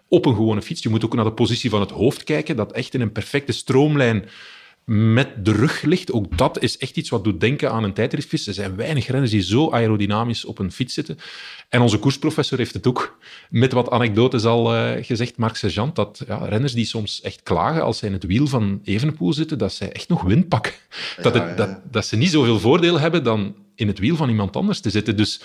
op 0.08 0.26
een 0.26 0.36
gewone 0.36 0.62
fiets. 0.62 0.84
Je 0.84 0.90
moet 0.90 1.06
ook 1.06 1.16
naar 1.16 1.26
de 1.26 1.34
positie 1.34 1.70
van 1.70 1.82
het 1.82 1.92
hoofd 1.92 2.24
kijken, 2.24 2.56
dat 2.56 2.72
echt 2.72 2.94
in 2.94 3.02
een 3.02 3.12
perfecte 3.12 3.52
stroomlijn 3.52 4.30
met 4.90 5.46
de 5.46 5.52
rug 5.52 5.82
ligt. 5.82 6.12
Ook 6.12 6.38
dat 6.38 6.62
is 6.62 6.78
echt 6.78 6.98
iets 6.98 7.10
wat 7.10 7.24
doet 7.24 7.40
denken 7.40 7.72
aan 7.72 7.84
een 7.84 7.94
tijdritfiets. 7.94 8.48
Er 8.48 8.54
zijn 8.54 8.76
weinig 8.76 9.08
renners 9.08 9.32
die 9.32 9.42
zo 9.42 9.72
aerodynamisch 9.72 10.46
op 10.46 10.60
een 10.60 10.72
fiets 10.72 10.94
zitten. 10.94 11.18
En 11.70 11.82
onze 11.82 11.98
koersprofessor 11.98 12.58
heeft 12.58 12.74
het 12.74 12.88
ook 12.88 13.18
met 13.50 13.72
wat 13.72 13.90
anekdotes 13.90 14.46
al 14.46 14.76
eh, 14.76 15.06
gezegd, 15.06 15.38
Marc 15.38 15.56
Sergeant, 15.56 15.96
dat 15.96 16.24
ja, 16.28 16.46
renners 16.46 16.74
die 16.74 16.86
soms 16.86 17.22
echt 17.22 17.44
klagen 17.44 17.84
als 17.84 17.98
zij 17.98 18.08
in 18.08 18.14
het 18.14 18.24
wiel 18.24 18.48
van 18.48 18.82
Evenepoel 18.84 19.34
zitten, 19.34 19.58
dat 19.58 19.74
zij 19.74 19.92
echt 19.92 20.10
nog 20.10 20.22
wind 20.22 20.48
pakken. 20.48 20.74
Dat, 21.22 21.34
het, 21.34 21.58
dat, 21.58 21.80
dat 21.92 22.06
ze 22.06 22.16
niet 22.16 22.32
zoveel 22.32 22.60
voordeel 22.60 23.00
hebben 23.00 23.24
dan 23.24 23.56
in 23.76 23.88
het 23.88 24.00
wiel 24.00 24.16
van 24.16 24.30
iemand 24.30 24.56
anders 24.56 24.80
te 24.80 24.90
zitten. 24.90 25.18
Dus 25.18 25.42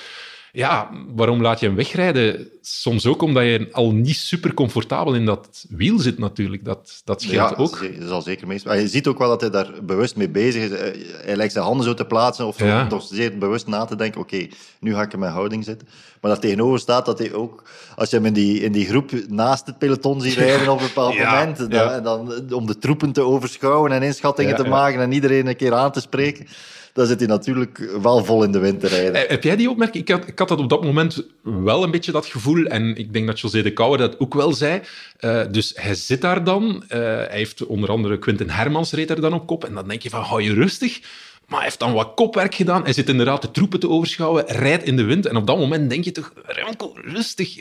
ja, 0.53 0.91
waarom 1.15 1.43
laat 1.43 1.61
je 1.61 1.67
hem 1.67 1.75
wegrijden? 1.75 2.49
Soms 2.61 3.07
ook 3.07 3.23
omdat 3.23 3.43
je 3.43 3.69
al 3.73 3.93
niet 3.93 4.17
super 4.17 4.55
comfortabel 4.55 5.15
in 5.15 5.25
dat 5.27 5.65
wiel 5.69 5.99
zit 5.99 6.19
natuurlijk. 6.19 6.65
Dat, 6.65 7.01
dat 7.05 7.23
scheelt 7.23 7.51
Ja, 7.51 7.55
ook. 7.57 7.77
ze- 7.77 7.99
dat 7.99 8.09
zal 8.09 8.23
zeker 8.23 8.47
meestal. 8.47 8.73
Maar 8.73 8.81
je 8.81 8.89
ziet 8.89 9.07
ook 9.07 9.19
wel 9.19 9.29
dat 9.29 9.41
hij 9.41 9.51
daar 9.51 9.71
bewust 9.83 10.17
mee 10.17 10.29
bezig 10.29 10.63
is. 10.63 10.71
Eh, 10.71 11.01
Hij 11.25 11.37
lijkt 11.37 11.53
zijn 11.53 11.65
handen 11.65 11.85
zo 11.87 11.95
te 11.95 12.05
plaatsen 12.05 12.47
of 12.47 12.59
Ja. 12.59 12.87
toch 12.87 13.07
zeer 13.11 13.39
bewust 13.39 13.67
na 13.67 13.85
te 13.85 13.97
denken. 13.97 14.21
Oké, 14.21 14.47
nu 14.81 14.95
ga 14.95 15.03
ik 15.03 15.13
in 15.13 15.19
mijn 15.19 15.33
houding 15.33 15.65
zitten. 15.65 15.89
Maar 16.21 16.31
dat 16.31 16.41
tegenover 16.41 16.79
staat 16.79 17.07
dat 17.07 17.19
hij 17.19 17.33
ook, 17.33 17.63
als 17.97 18.11
je 18.11 18.17
hem 18.17 18.27
in 18.27 18.33
die, 18.33 18.61
in 18.61 18.73
die 18.73 18.87
groep 18.87 19.11
naast 19.29 19.67
het 19.67 19.79
peloton 19.79 20.21
ziet 20.21 20.35
rijden 20.35 20.69
op 20.69 20.81
een 20.81 20.87
bepaald 20.87 21.15
Ja, 21.15 21.31
moment, 21.31 21.59
dan, 21.59 21.69
ja. 21.71 22.01
dan, 22.01 22.33
om 22.53 22.67
de 22.67 22.79
troepen 22.79 23.13
te 23.13 23.21
overschouwen 23.21 23.93
en 23.93 24.03
inschattingen 24.03 24.51
Ja, 24.51 24.57
te 24.57 24.63
ja. 24.63 24.69
maken 24.69 25.01
en 25.01 25.13
iedereen 25.13 25.47
een 25.47 25.57
keer 25.57 25.75
aan 25.75 25.93
te 25.93 26.01
spreken, 26.01 26.47
dan 26.93 27.07
zit 27.07 27.19
hij 27.19 27.29
natuurlijk 27.29 27.91
wel 28.03 28.25
vol 28.25 28.43
in 28.43 28.53
de 28.53 28.59
wind 28.59 28.81
te 28.81 28.87
rijden. 28.89 29.15
Eh, 29.15 29.29
Heb 29.29 29.43
jij 29.43 29.57
die 29.57 29.71
opmerking? 29.71 30.09
Ik 30.09 30.15
had, 30.15 30.27
ik 30.29 30.39
had 30.39 30.49
dat 30.49 30.59
op 30.59 30.69
dat 30.69 30.85
moment 30.85 31.25
wel 31.43 31.83
een 31.83 31.91
beetje 31.91 32.13
dat 32.13 32.27
gevoel. 32.27 32.65
En 32.65 32.97
ik 32.97 33.13
denk 33.13 33.27
dat 33.27 33.41
José 33.41 33.63
de 33.63 33.73
Kouwer 33.73 33.99
dat 33.99 34.21
ook 34.21 34.35
wel 34.35 34.53
zei. 34.53 34.81
Eh, 35.19 35.41
dus 35.51 35.73
hij 35.75 35.95
zit 35.95 36.21
daar 36.21 36.45
dan. 36.45 36.85
Eh, 36.89 36.99
hij 36.99 37.29
heeft 37.31 37.67
onder 37.67 37.91
andere 37.91 38.19
Quinten 38.19 38.51
Hermans 38.51 38.93
reed 38.93 39.11
er 39.11 39.21
dan 39.21 39.33
op 39.33 39.47
kop. 39.47 39.65
En 39.65 39.75
dan 39.75 39.89
denk 39.89 40.03
je 40.03 40.11
van, 40.11 40.23
hou 40.23 40.43
je 40.43 40.55
rustig. 40.55 41.01
Maar 41.47 41.61
hij 41.61 41.69
heeft 41.69 41.81
dan 41.81 41.93
wat 41.93 42.13
kopwerk 42.15 42.55
gedaan. 42.55 42.85
Hij 42.85 42.93
zit 42.93 43.09
inderdaad 43.09 43.43
de 43.43 43.51
troepen 43.51 43.81
te 43.81 43.89
overschouwen, 43.89 44.45
rijdt 44.47 44.85
in 44.85 44.97
de 44.97 45.05
wind. 45.05 45.27
En 45.27 45.37
op 45.37 45.47
dat 45.47 45.59
moment 45.59 45.91
denk 45.91 46.05
je 46.05 46.13
toch, 46.13 46.33
Remco, 46.47 46.93
rustig. 47.05 47.57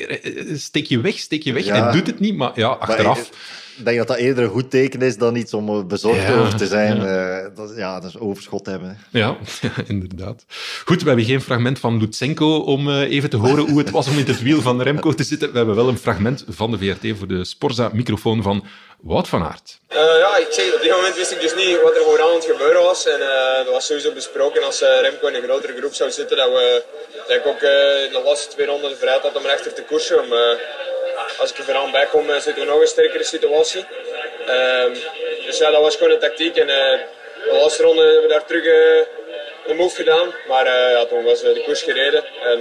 Steek 0.55 0.85
je 0.85 1.01
weg, 1.01 1.17
steek 1.17 1.43
je 1.43 1.53
weg. 1.53 1.65
Ja. 1.65 1.83
Hij 1.83 1.91
doet 1.91 2.07
het 2.07 2.19
niet, 2.19 2.35
maar 2.35 2.51
ja, 2.55 2.67
Maar 2.67 2.77
achteraf... 2.77 3.29
Ik 3.81 3.87
denk 3.87 3.97
dat 3.97 4.07
dat 4.07 4.17
eerder 4.17 4.43
een 4.43 4.49
goed 4.49 4.69
teken 4.71 5.01
is 5.01 5.17
dan 5.17 5.35
iets 5.35 5.53
om 5.53 5.69
eh, 5.69 5.83
bezorgd 5.85 6.21
Ja, 6.27 6.33
over 6.39 6.55
te 6.57 6.67
zijn. 6.67 7.01
ja. 7.01 7.39
Eh, 7.39 7.47
dat, 7.55 7.73
ja, 7.75 7.99
dat 7.99 8.09
is 8.09 8.17
overschot 8.19 8.65
hebben. 8.65 8.89
hè. 9.11 9.19
Ja, 9.19 9.37
inderdaad. 9.87 10.45
Goed, 10.85 11.01
we 11.01 11.07
hebben 11.07 11.25
geen 11.25 11.41
fragment 11.41 11.79
van 11.79 11.97
Lutsenko 11.99 12.55
om 12.59 12.89
eh, 12.89 12.99
even 13.11 13.29
te 13.29 13.37
horen 13.37 13.69
hoe 13.69 13.77
het 13.79 13.89
was 13.89 14.07
om 14.07 14.17
in 14.17 14.25
het 14.25 14.41
wiel 14.41 14.61
van 14.61 14.81
Remco 14.81 15.13
te 15.13 15.23
zitten. 15.23 15.51
We 15.51 15.57
hebben 15.57 15.75
wel 15.75 15.87
een 15.87 15.97
fragment 15.97 16.45
van 16.49 16.71
de 16.71 16.77
VRT 16.77 17.17
voor 17.17 17.27
de 17.27 17.45
Sporza-microfoon 17.45 18.41
van 18.43 18.65
Wout 19.01 19.27
van 19.27 19.43
Aert. 19.43 19.79
Eh, 19.87 19.97
ja, 19.97 20.37
ik 20.37 20.47
zeg, 20.51 20.73
op 20.75 20.81
die 20.81 20.91
moment 20.91 21.15
wist 21.15 21.31
ik 21.31 21.41
dus 21.41 21.55
niet 21.55 21.81
wat 21.83 21.95
er 21.95 22.01
gewoon 22.01 22.21
aan 22.21 22.35
het 22.35 22.45
gebeuren 22.45 22.81
was. 22.81 23.07
En 23.07 23.21
eh 23.21 23.65
dat 23.65 23.73
was 23.73 23.85
sowieso 23.85 24.13
besproken 24.13 24.63
als 24.63 24.81
eh, 24.81 24.89
Remco 25.01 25.27
in 25.27 25.35
een 25.35 25.43
grotere 25.49 25.77
groep 25.77 25.93
zou 25.93 26.11
zitten, 26.11 26.37
dat, 26.37 26.49
we, 26.49 26.83
dat 27.27 27.35
ik 27.37 27.45
ook 27.47 27.61
eh, 27.61 28.05
in 28.05 28.11
de 28.11 28.21
laatste 28.25 28.47
twee 28.53 28.67
ronden 28.67 28.89
de 28.89 28.95
vrijheid 28.95 29.23
had 29.23 29.35
om 29.37 29.45
rechter 29.45 29.73
te 29.73 29.83
koersen. 29.89 30.17
Om, 30.23 30.31
eh, 30.33 30.39
als 31.39 31.51
ik 31.51 31.57
er 31.57 31.63
vooraan 31.63 31.91
bij 31.91 32.07
kom, 32.11 32.29
eh, 32.29 32.39
zitten 32.39 32.63
we 32.63 32.71
nog 32.71 32.81
een 32.81 32.87
sterkere 32.87 33.23
situatie. 33.23 33.85
Ehm, 34.47 34.93
dus 35.45 35.57
ja, 35.57 35.71
dat 35.71 35.81
was 35.81 35.95
gewoon 35.95 36.13
een 36.13 36.19
tactiek. 36.19 36.55
En 36.55 36.69
eh, 36.69 36.99
de 37.49 37.57
laatste 37.61 37.83
ronde 37.83 38.01
hebben 38.01 38.21
we 38.21 38.27
daar 38.27 38.45
terug 38.45 38.65
eh, 38.65 39.71
een 39.71 39.75
move 39.75 39.95
gedaan. 39.95 40.27
Maar 40.47 40.65
ja, 40.65 41.05
toen 41.05 41.23
was 41.23 41.41
de 41.41 41.63
koers 41.65 41.81
gereden. 41.81 42.23
En 42.25 42.59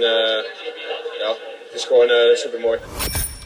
ja, 1.19 1.35
het 1.65 1.73
is 1.73 1.85
gewoon 1.85 2.09
super 2.35 2.59
mooi. 2.59 2.79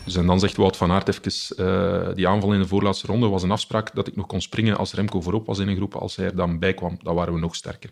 Dus 0.06 0.16
en 0.16 0.28
dan 0.28 0.40
zegt 0.40 0.56
Wout 0.56 0.78
van 0.78 0.92
Aert 0.92 1.08
even, 1.08 2.16
die 2.16 2.28
aanval 2.28 2.54
in 2.54 2.60
de 2.60 2.68
voorlaatste 2.68 3.08
ronde 3.08 3.28
was 3.28 3.44
een 3.44 3.52
afspraak 3.52 3.96
dat 3.96 4.08
ik 4.08 4.16
nog 4.16 4.28
kon 4.28 4.42
springen 4.42 4.78
als 4.78 4.94
Remco 4.94 5.22
voorop 5.22 5.46
was 5.46 5.60
in 5.60 5.68
een 5.68 5.76
groep. 5.76 5.96
Als 5.96 6.16
hij 6.16 6.26
er 6.26 6.36
dan 6.36 6.60
bij 6.60 6.74
kwam, 6.74 7.00
dan 7.04 7.16
waren 7.16 7.34
we 7.34 7.40
nog 7.40 7.56
sterker. 7.56 7.90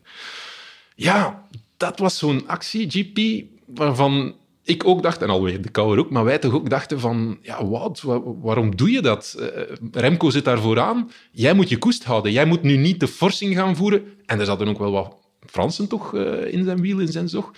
Ja, 0.95 1.47
dat 1.77 1.99
was 1.99 2.17
zo'n 2.17 2.47
actie, 2.47 2.89
GP, 2.89 3.45
waarvan 3.65 4.35
ik 4.63 4.85
ook 4.87 5.03
dacht, 5.03 5.21
en 5.21 5.29
alweer 5.29 5.61
de 5.61 5.69
Kouwer 5.69 5.99
ook, 5.99 6.09
maar 6.09 6.23
wij 6.23 6.37
toch 6.39 6.53
ook 6.53 6.69
dachten 6.69 6.99
van, 6.99 7.37
ja, 7.41 7.65
Wout, 7.65 8.01
wa- 8.01 8.21
waarom 8.23 8.75
doe 8.75 8.91
je 8.91 9.01
dat? 9.01 9.35
Eh, 9.39 9.61
Remco 9.91 10.29
zit 10.29 10.45
daar 10.45 10.59
vooraan, 10.59 11.11
jij 11.31 11.53
moet 11.53 11.69
je 11.69 11.77
koest 11.77 12.03
houden. 12.03 12.31
Jij 12.31 12.45
moet 12.45 12.61
nu 12.63 12.77
niet 12.77 12.99
de 12.99 13.07
forcing 13.07 13.55
gaan 13.55 13.75
voeren. 13.75 14.03
En 14.25 14.39
er 14.39 14.45
zaten 14.45 14.67
ook 14.67 14.79
wel 14.79 14.91
wat 14.91 15.15
Fransen 15.45 15.87
toch 15.87 16.15
eh, 16.15 16.53
in 16.53 16.63
zijn 16.63 16.81
wiel, 16.81 16.99
in 16.99 17.11
zijn 17.11 17.29
zog. 17.29 17.51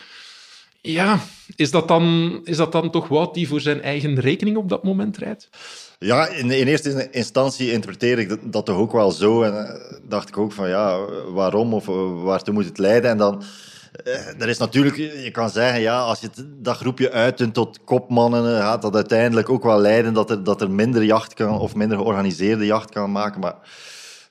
Ja, 0.81 1.19
is 1.55 1.71
dat, 1.71 1.87
dan, 1.87 2.39
is 2.43 2.57
dat 2.57 2.71
dan 2.71 2.91
toch 2.91 3.07
Wout 3.07 3.33
die 3.33 3.47
voor 3.47 3.61
zijn 3.61 3.81
eigen 3.81 4.19
rekening 4.19 4.57
op 4.57 4.69
dat 4.69 4.83
moment 4.83 5.17
rijdt? 5.17 5.49
Ja, 5.99 6.27
in, 6.27 6.51
in 6.51 6.67
eerste 6.67 7.07
instantie 7.11 7.71
interpreteer 7.71 8.19
ik 8.19 8.37
dat, 8.51 8.65
toch 8.65 8.77
ook 8.77 8.91
wel 8.91 9.11
zo. 9.11 9.41
En 9.41 9.67
eh, 9.67 9.97
dacht 10.07 10.29
ik 10.29 10.37
ook 10.37 10.51
van 10.51 10.69
ja, 10.69 10.99
waarom 11.33 11.73
of 11.73 11.85
waartoe 12.23 12.53
moet 12.53 12.65
het 12.65 12.77
leiden? 12.77 13.09
En 13.09 13.17
dan, 13.17 13.43
er 14.39 14.49
is 14.49 14.57
natuurlijk, 14.57 14.95
je 14.95 15.31
kan 15.31 15.49
zeggen, 15.49 15.81
ja, 15.81 15.99
als 15.99 16.19
je 16.19 16.29
dat 16.61 16.77
groepje 16.77 17.11
uitdunt 17.11 17.53
tot 17.53 17.79
kopmannen, 17.83 18.57
eh, 18.57 18.59
gaat 18.59 18.81
dat 18.81 18.95
uiteindelijk 18.95 19.49
ook 19.49 19.63
wel 19.63 19.79
leiden 19.79 20.13
dat 20.13 20.29
er, 20.29 20.43
dat 20.43 20.61
er 20.61 20.71
minder 20.71 21.03
jacht 21.03 21.33
kan 21.33 21.59
of 21.59 21.75
minder 21.75 21.97
georganiseerde 21.97 22.65
jacht 22.65 22.89
kan 22.89 23.11
maken. 23.11 23.39
Maar 23.39 23.55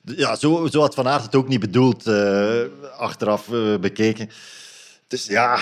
ja, 0.05 0.35
zo, 0.35 0.67
zo 0.67 0.79
had 0.79 0.95
Van 0.95 1.07
Aert 1.07 1.23
het 1.23 1.35
ook 1.35 1.47
niet 1.47 1.59
bedoeld, 1.59 2.07
eh, 2.07 2.61
achteraf 2.97 3.51
eh, 3.51 3.77
bekeken. 3.79 4.29
Dus 5.07 5.25
ja, 5.25 5.59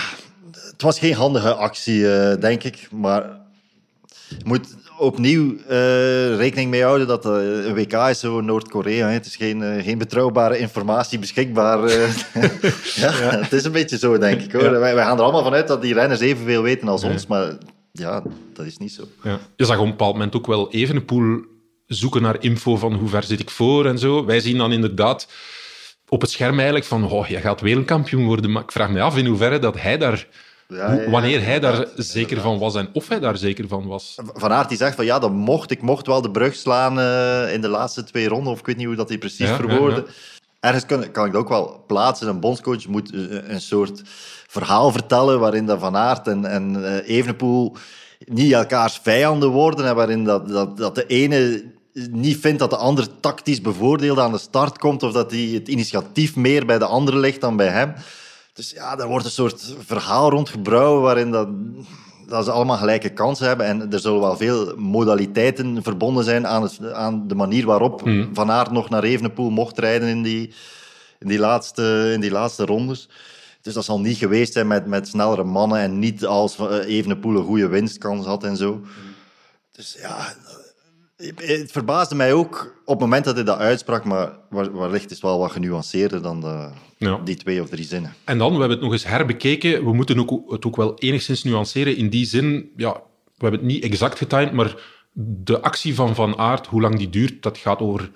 het 0.50 0.82
was 0.82 0.98
geen 0.98 1.14
handige 1.14 1.54
actie, 1.54 2.12
eh, 2.12 2.40
denk 2.40 2.62
ik. 2.62 2.88
Maar 2.90 3.22
je 4.28 4.44
moet 4.44 4.74
opnieuw 4.98 5.56
eh, 5.68 6.36
rekening 6.36 6.70
mee 6.70 6.82
houden 6.82 7.06
dat 7.06 7.26
eh, 7.26 7.32
een 7.64 7.74
WK 7.74 7.92
is 7.92 8.20
zo 8.20 8.40
Noord-Korea. 8.40 9.08
Het 9.08 9.26
is 9.26 9.36
geen, 9.36 9.62
eh, 9.62 9.84
geen 9.84 9.98
betrouwbare 9.98 10.58
informatie 10.58 11.18
beschikbaar. 11.18 11.78
ja, 12.94 13.12
Het 13.40 13.52
is 13.52 13.64
een 13.64 13.72
beetje 13.72 13.98
zo, 13.98 14.18
denk 14.18 14.40
ik. 14.40 14.52
Hoor. 14.52 14.62
Ja. 14.62 14.70
Wij, 14.70 14.94
wij 14.94 15.04
gaan 15.04 15.16
er 15.16 15.22
allemaal 15.22 15.44
vanuit 15.44 15.68
dat 15.68 15.82
die 15.82 15.94
renners 15.94 16.20
evenveel 16.20 16.62
weten 16.62 16.88
als 16.88 17.04
ons. 17.04 17.26
Maar 17.26 17.52
ja, 17.92 18.22
dat 18.52 18.66
is 18.66 18.76
niet 18.76 18.92
zo. 18.92 19.04
Ja. 19.22 19.38
Je 19.56 19.64
zag 19.64 19.78
op 19.78 19.84
een 19.84 19.90
bepaald 19.90 20.12
moment 20.12 20.36
ook 20.36 20.46
wel 20.46 20.72
Evenepoel 20.72 21.44
zoeken 21.86 22.22
naar 22.22 22.42
info 22.42 22.76
van 22.76 22.94
hoe 22.94 23.08
ver 23.08 23.22
zit 23.22 23.40
ik 23.40 23.50
voor 23.50 23.86
en 23.86 23.98
zo. 23.98 24.24
Wij 24.24 24.40
zien 24.40 24.58
dan 24.58 24.72
inderdaad 24.72 25.28
op 26.08 26.20
het 26.20 26.30
scherm 26.30 26.54
eigenlijk 26.54 26.86
van 26.86 27.10
oh, 27.10 27.26
jij 27.26 27.40
gaat 27.40 27.60
wereldkampioen 27.60 28.24
worden. 28.26 28.52
Maar 28.52 28.62
ik 28.62 28.72
vraag 28.72 28.90
me 28.90 29.00
af 29.00 29.16
in 29.16 29.26
hoeverre 29.26 29.58
dat 29.58 29.80
hij 29.80 29.98
daar... 29.98 30.26
Ja, 30.68 30.92
ja, 30.92 31.10
wanneer 31.10 31.44
hij 31.44 31.60
daar 31.60 31.72
inderdaad, 31.72 32.04
zeker 32.04 32.40
van 32.40 32.58
was 32.58 32.74
en 32.74 32.88
of 32.92 33.08
hij 33.08 33.20
daar 33.20 33.36
zeker 33.36 33.68
van 33.68 33.86
was. 33.86 34.14
Van 34.34 34.52
Aert 34.52 34.68
die 34.68 34.78
zegt 34.78 34.96
van 34.96 35.04
ja, 35.04 35.18
dat 35.18 35.32
mocht. 35.32 35.70
Ik 35.70 35.82
mocht 35.82 36.06
wel 36.06 36.22
de 36.22 36.30
brug 36.30 36.54
slaan 36.54 37.00
eh, 37.00 37.52
in 37.52 37.60
de 37.60 37.68
laatste 37.68 38.04
twee 38.04 38.28
ronden. 38.28 38.52
Of 38.52 38.58
ik 38.58 38.66
weet 38.66 38.76
niet 38.76 38.86
hoe 38.86 38.96
dat 38.96 39.08
hij 39.08 39.18
precies 39.18 39.48
Ja, 39.48 39.56
verwoordde. 39.56 40.06
Ergens 40.60 40.86
kan, 40.86 41.10
kan 41.10 41.26
ik 41.26 41.32
dat 41.32 41.40
ook 41.40 41.48
wel 41.48 41.84
plaatsen. 41.86 42.28
Een 42.28 42.40
bondscoach 42.40 42.86
moet 42.86 43.12
eh, 43.12 43.20
een 43.48 43.60
soort 43.60 44.02
verhaal 44.46 44.92
vertellen 44.92 45.40
waarin 45.40 45.66
dat 45.66 45.80
Van 45.80 45.96
Aert 45.96 46.26
en, 46.26 46.44
en 46.44 46.84
eh, 46.84 47.16
Evenepoel 47.16 47.76
niet 48.18 48.52
elkaars 48.52 49.00
vijanden 49.02 49.48
worden. 49.48 49.86
En 49.86 49.94
waarin 49.94 50.24
dat, 50.24 50.48
dat, 50.48 50.76
dat 50.76 50.94
de 50.94 51.06
ene 51.06 51.64
niet 52.10 52.36
vindt 52.36 52.58
dat 52.58 52.70
de 52.70 52.76
ander 52.76 53.20
tactisch 53.20 53.60
bevoordeeld 53.60 54.18
aan 54.18 54.32
de 54.32 54.38
start 54.38 54.78
komt. 54.78 55.02
Of 55.02 55.12
dat 55.12 55.30
hij 55.30 55.40
het 55.40 55.68
initiatief 55.68 56.36
meer 56.36 56.66
bij 56.66 56.78
de 56.78 56.86
andere 56.86 57.18
ligt 57.18 57.40
dan 57.40 57.56
bij 57.56 57.68
hem. 57.68 57.94
Dus 58.54 58.70
ja, 58.70 58.98
er 58.98 59.06
wordt 59.06 59.24
een 59.24 59.30
soort 59.30 59.74
verhaal 59.78 60.30
rondgebrouwen 60.30 61.02
waarin 61.02 61.30
dat, 61.30 61.48
dat 62.26 62.44
ze 62.44 62.50
allemaal 62.50 62.76
gelijke 62.76 63.12
kansen 63.12 63.46
hebben. 63.46 63.66
En 63.66 63.92
er 63.92 64.00
zullen 64.00 64.20
wel 64.20 64.36
veel 64.36 64.76
modaliteiten 64.76 65.82
verbonden 65.82 66.24
zijn 66.24 66.46
aan, 66.46 66.62
het, 66.62 66.92
aan 66.92 67.28
de 67.28 67.34
manier 67.34 67.66
waarop 67.66 68.02
Van 68.32 68.50
Aert 68.50 68.70
nog 68.70 68.88
naar 68.88 69.02
Evenepoel 69.02 69.50
mocht 69.50 69.78
rijden 69.78 70.08
in 70.08 70.22
die, 70.22 70.52
in 71.18 71.28
die, 71.28 71.38
laatste, 71.38 72.10
in 72.12 72.20
die 72.20 72.30
laatste 72.30 72.64
rondes. 72.64 73.08
Dus 73.60 73.74
dat 73.74 73.84
zal 73.84 74.00
niet 74.00 74.16
geweest 74.16 74.52
zijn 74.52 74.66
met, 74.66 74.86
met 74.86 75.08
snellere 75.08 75.44
mannen 75.44 75.78
en 75.78 75.98
niet 75.98 76.26
als 76.26 76.58
eh, 76.58 76.96
Evenepoel 76.96 77.36
een 77.36 77.44
goede 77.44 77.68
winstkans 77.68 78.26
had 78.26 78.44
en 78.44 78.56
zo. 78.56 78.80
Dus 79.72 79.96
ja, 80.00 80.34
het 81.36 81.72
verbaasde 81.72 82.14
mij 82.14 82.32
ook 82.32 82.74
op 82.84 82.92
het 82.94 83.00
moment 83.00 83.24
dat 83.24 83.34
hij 83.34 83.44
dat 83.44 83.58
uitsprak, 83.58 84.04
maar 84.04 84.32
wellicht 84.50 85.04
is 85.04 85.10
het 85.10 85.20
wel 85.20 85.38
wat 85.38 85.52
genuanceerder 85.52 86.22
dan 86.22 86.40
de, 86.40 86.68
Ja. 86.96 87.20
die 87.24 87.36
twee 87.36 87.62
of 87.62 87.68
drie 87.68 87.84
zinnen. 87.84 88.14
En 88.24 88.38
dan, 88.38 88.52
we 88.52 88.58
hebben 88.58 88.70
het 88.76 88.80
nog 88.80 88.92
eens 88.92 89.06
herbekeken. 89.06 89.84
We 89.84 89.92
moeten 89.94 90.18
ook, 90.30 90.50
het 90.52 90.66
ook 90.66 90.76
wel 90.76 90.98
enigszins 90.98 91.42
nuanceren. 91.44 91.96
In 91.96 92.08
die 92.10 92.26
zin, 92.26 92.70
ja, 92.76 92.92
we 92.92 93.00
hebben 93.46 93.60
het 93.60 93.68
niet 93.68 93.84
exact 93.84 94.18
getimed, 94.18 94.52
maar 94.52 94.74
de 95.12 95.60
actie 95.60 95.94
van 95.94 96.14
Van 96.14 96.38
Aert, 96.38 96.66
hoe 96.66 96.80
lang 96.80 96.96
die 96.98 97.10
duurt, 97.10 97.42
dat 97.42 97.58
gaat 97.58 97.80
over 97.80 98.10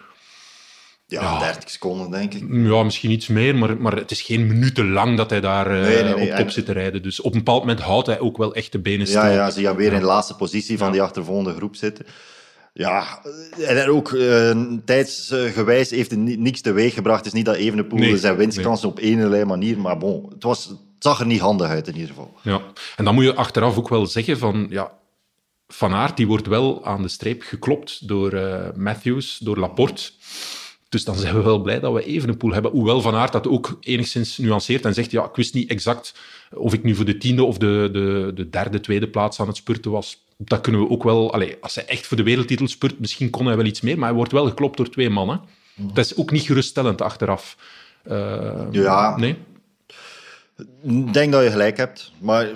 Ja, 1.07 1.21
Ja. 1.23 1.38
30 1.38 1.71
seconden, 1.71 2.11
denk 2.11 2.35
ik. 2.35 2.45
ja, 2.50 2.83
misschien 2.83 3.11
iets 3.11 3.26
meer, 3.26 3.55
maar, 3.57 3.76
maar 3.81 3.97
het 3.97 4.11
is 4.11 4.23
geen 4.23 4.47
minuten 4.47 4.90
lang 4.90 5.17
dat 5.17 5.31
hij 5.31 5.40
daar 5.40 5.67
eh, 5.67 5.81
Nee, 5.83 6.02
nee, 6.02 6.14
nee, 6.14 6.31
op 6.31 6.37
top 6.37 6.50
zit 6.50 6.64
te 6.67 6.73
rijden. 6.73 7.02
Dus 7.02 7.21
op 7.21 7.33
een 7.33 7.38
bepaald 7.38 7.61
moment 7.61 7.81
houdt 7.81 8.07
hij 8.07 8.21
ook 8.21 8.37
wel 8.37 8.55
echt 8.55 8.73
de 8.73 8.78
benen 8.78 9.07
stil. 9.07 9.21
Ja, 9.21 9.28
ja, 9.31 9.50
ze 9.50 9.62
gaan 9.62 9.76
weer 9.76 9.93
in 9.93 9.99
de 10.00 10.05
laatste 10.07 10.35
positie 10.37 10.78
van 10.78 10.93
die 10.93 11.02
achtervolgende 11.02 11.55
groep 11.55 11.76
zitten. 11.76 12.07
Ja, 12.79 13.23
en 13.59 13.89
ook 13.89 14.13
eh, 14.13 14.63
tijdsgewijs 14.85 15.91
heeft 15.91 16.11
het 16.11 16.19
ni- 16.21 16.37
niks 16.37 16.61
teweeg 16.61 16.95
gebracht. 16.95 17.19
Het 17.19 17.27
is 17.27 17.33
niet 17.33 17.45
dat 17.45 17.55
Evenepoel 17.55 17.99
Nee, 17.99 18.19
zijn 18.19 18.37
winstkansen 18.37 18.89
op 18.89 18.99
eenerlei 18.99 19.45
manier, 19.45 19.79
maar 19.79 19.99
bon, 19.99 20.29
het, 20.35 20.43
was, 20.43 20.65
het 20.65 20.79
zag 20.99 21.21
er 21.21 21.27
niet 21.27 21.41
handig 21.41 21.69
uit 21.69 21.89
in 21.89 21.95
ieder 21.95 22.09
geval. 22.09 22.35
Ja, 22.43 22.61
en 22.97 23.05
dan 23.05 23.15
moet 23.15 23.25
je 23.25 23.35
achteraf 23.35 23.77
ook 23.79 23.89
wel 23.89 24.07
zeggen 24.07 24.39
van, 24.39 24.67
ja, 24.71 24.93
Van 25.69 25.93
Aert 25.95 26.17
die 26.17 26.27
wordt 26.27 26.47
wel 26.47 26.85
aan 26.85 27.03
de 27.03 27.09
streep 27.09 27.43
geklopt 27.43 28.09
door 28.09 28.33
eh, 28.33 28.69
Matthews, 28.77 29.39
door 29.39 29.57
Laporte. 29.59 30.11
Dus 30.88 31.04
dan 31.04 31.16
zijn 31.16 31.35
we 31.35 31.42
wel 31.42 31.61
blij 31.61 31.80
dat 31.80 31.92
we 31.92 32.04
Evenepoel 32.04 32.52
hebben. 32.52 32.71
Hoewel 32.71 33.00
Van 33.00 33.14
Aert 33.14 33.33
dat 33.33 33.49
ook 33.49 33.78
enigszins 33.80 34.38
nuanceert 34.38 34.85
en 34.85 34.95
zegt, 34.95 35.11
ja, 35.11 35.25
ik 35.25 35.37
wist 35.37 35.54
niet 35.54 35.71
exact 35.71 36.14
of 36.50 36.73
ik 36.73 36.83
nu 36.83 36.95
voor 36.95 37.04
de 37.04 37.18
tiende 37.18 37.45
of 37.45 37.59
de, 37.59 37.88
de, 37.92 38.30
de 38.35 38.49
derde, 38.49 38.80
tweede 38.80 39.09
plaats 39.09 39.40
aan 39.40 39.47
het 39.47 39.57
spurten 39.57 39.90
was. 39.90 40.25
Dat 40.37 40.61
kunnen 40.61 40.80
we 40.80 40.88
ook 40.88 41.02
wel... 41.02 41.33
Allee, 41.33 41.57
als 41.61 41.75
hij 41.75 41.87
echt 41.87 42.07
voor 42.07 42.16
de 42.16 42.23
wereldtitel 42.23 42.68
spurt, 42.68 42.99
misschien 42.99 43.30
kon 43.30 43.47
hij 43.47 43.57
wel 43.57 43.64
iets 43.64 43.80
meer, 43.80 43.99
maar 43.99 44.09
hij 44.09 44.16
wordt 44.16 44.33
wel 44.33 44.47
geklopt 44.47 44.76
door 44.76 44.90
twee 44.90 45.11
mannen. 45.11 45.40
Dat 45.76 46.04
is 46.04 46.16
ook 46.16 46.30
niet 46.30 46.42
geruststellend 46.42 47.02
achteraf. 47.02 47.57
Eh, 48.02 48.66
Ja. 48.71 49.16
Nee? 49.16 49.37
Ik 50.83 51.12
denk 51.12 51.33
dat 51.33 51.42
je 51.42 51.50
gelijk 51.50 51.76
hebt, 51.76 52.12
maar 52.18 52.49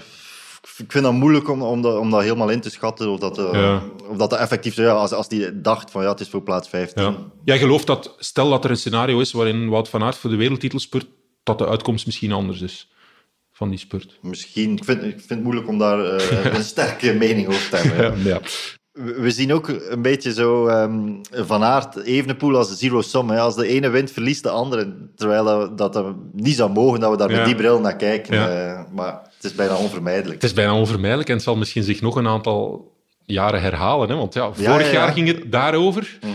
ik 0.78 0.92
vind 0.92 1.04
dat 1.04 1.12
moeilijk 1.12 1.50
om, 1.50 1.62
om, 1.62 1.82
dat, 1.82 1.98
om 1.98 2.10
dat 2.10 2.22
helemaal 2.22 2.48
in 2.48 2.60
te 2.60 2.70
schatten. 2.70 3.08
Of 3.10 3.18
dat, 3.18 3.38
eh, 3.38 3.52
Ja. 3.52 3.82
of 4.08 4.16
dat, 4.16 4.32
effectief 4.32 4.76
ja, 4.76 4.90
als, 4.92 5.12
als 5.12 5.28
die 5.28 5.60
dacht 5.60 5.90
van 5.90 6.02
ja, 6.02 6.08
het 6.10 6.20
is 6.20 6.28
voor 6.28 6.42
plaats 6.42 6.68
15. 6.68 7.02
Ja. 7.02 7.16
Jij 7.44 7.58
gelooft 7.58 7.86
dat, 7.86 8.14
stel 8.18 8.50
dat 8.50 8.64
er 8.64 8.70
een 8.70 8.76
scenario 8.76 9.20
is 9.20 9.32
waarin 9.32 9.68
Wout 9.68 9.88
van 9.88 10.02
Aert 10.02 10.16
voor 10.16 10.30
de 10.30 10.36
wereldtitel 10.36 10.78
spurt, 10.78 11.06
dat 11.42 11.58
de 11.58 11.68
uitkomst 11.68 12.06
misschien 12.06 12.32
anders 12.32 12.60
is 12.60 12.90
van 13.52 13.68
die 13.68 13.78
spurt. 13.78 14.18
Misschien, 14.22 14.76
ik 14.76 14.84
vind, 14.84 15.02
ik 15.02 15.10
vind 15.16 15.28
het 15.28 15.42
moeilijk 15.42 15.68
om 15.68 15.78
daar 15.78 16.04
eh, 16.16 16.54
een 16.56 16.64
sterke 16.64 17.12
mening 17.14 17.48
over 17.48 17.68
te 17.70 17.76
hebben. 17.76 18.22
ja. 18.24 18.40
We 18.92 19.30
zien 19.30 19.52
ook 19.52 19.68
een 19.68 20.02
beetje 20.02 20.32
zo 20.32 20.66
ehm, 20.66 21.08
Van 21.30 21.62
Aert, 21.64 21.96
Evenepoel 22.02 22.56
als 22.56 22.78
zero 22.78 23.00
sum. 23.02 23.30
Hè. 23.30 23.40
Als 23.40 23.54
de 23.56 23.66
ene 23.66 23.88
wint, 23.88 24.10
verliest 24.10 24.42
de 24.42 24.48
andere. 24.50 25.10
Terwijl 25.16 25.44
dat, 25.76 25.92
dat, 25.92 26.14
niet 26.32 26.56
zou 26.56 26.70
mogen 26.72 27.00
dat 27.00 27.10
we 27.10 27.16
daar 27.16 27.30
Ja. 27.30 27.36
met 27.36 27.46
die 27.46 27.54
bril 27.54 27.80
naar 27.80 27.96
kijken. 27.96 28.34
Ja. 28.34 28.48
Eh, 28.48 28.92
maar 28.94 29.31
het 29.42 29.50
is 29.50 29.56
bijna 29.56 29.76
onvermijdelijk. 29.76 30.34
Het 30.34 30.50
is 30.50 30.56
bijna 30.56 30.74
onvermijdelijk 30.74 31.28
en 31.28 31.34
het 31.34 31.44
zal 31.44 31.56
misschien 31.56 31.82
zich 31.82 32.00
nog 32.00 32.16
een 32.16 32.28
aantal 32.28 32.92
jaren 33.24 33.60
herhalen. 33.60 34.08
Hè? 34.08 34.14
Want 34.14 34.34
ja, 34.34 34.44
Ja, 34.44 34.52
vorig 34.52 34.86
ja, 34.86 34.92
ja. 34.92 34.98
jaar 34.98 35.12
ging 35.12 35.28
het 35.28 35.52
daarover. 35.52 36.18
Mhm. 36.20 36.30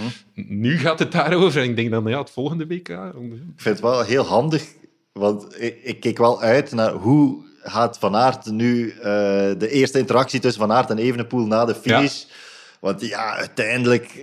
Nu 0.60 0.78
gaat 0.78 1.00
het 1.00 1.12
daarover. 1.12 1.62
En 1.62 1.70
ik 1.70 1.76
denk 1.76 1.92
dan, 1.92 2.06
ja, 2.08 2.20
het 2.20 2.30
volgende 2.30 2.68
WK... 2.68 2.90
Ik 2.90 3.02
vind 3.56 3.76
het 3.76 3.80
wel 3.80 4.02
heel 4.02 4.24
handig, 4.24 4.64
want 5.14 5.62
ik, 5.62 5.80
ik 5.84 6.00
keek 6.00 6.18
wel 6.18 6.42
uit 6.42 6.72
naar 6.72 6.92
hoe 6.92 7.46
gaat 7.62 7.98
Van 8.00 8.16
Aert 8.16 8.46
nu 8.46 8.90
eh, 8.90 9.04
de 9.58 9.70
eerste 9.70 10.00
interactie 10.00 10.40
tussen 10.40 10.62
Van 10.62 10.72
Aert 10.72 10.90
en 10.90 10.98
Evenepoel 10.98 11.46
na 11.46 11.66
de 11.66 11.76
finish. 11.76 12.24
Want 12.80 13.08
ja, 13.08 13.36
uiteindelijk, 13.36 14.14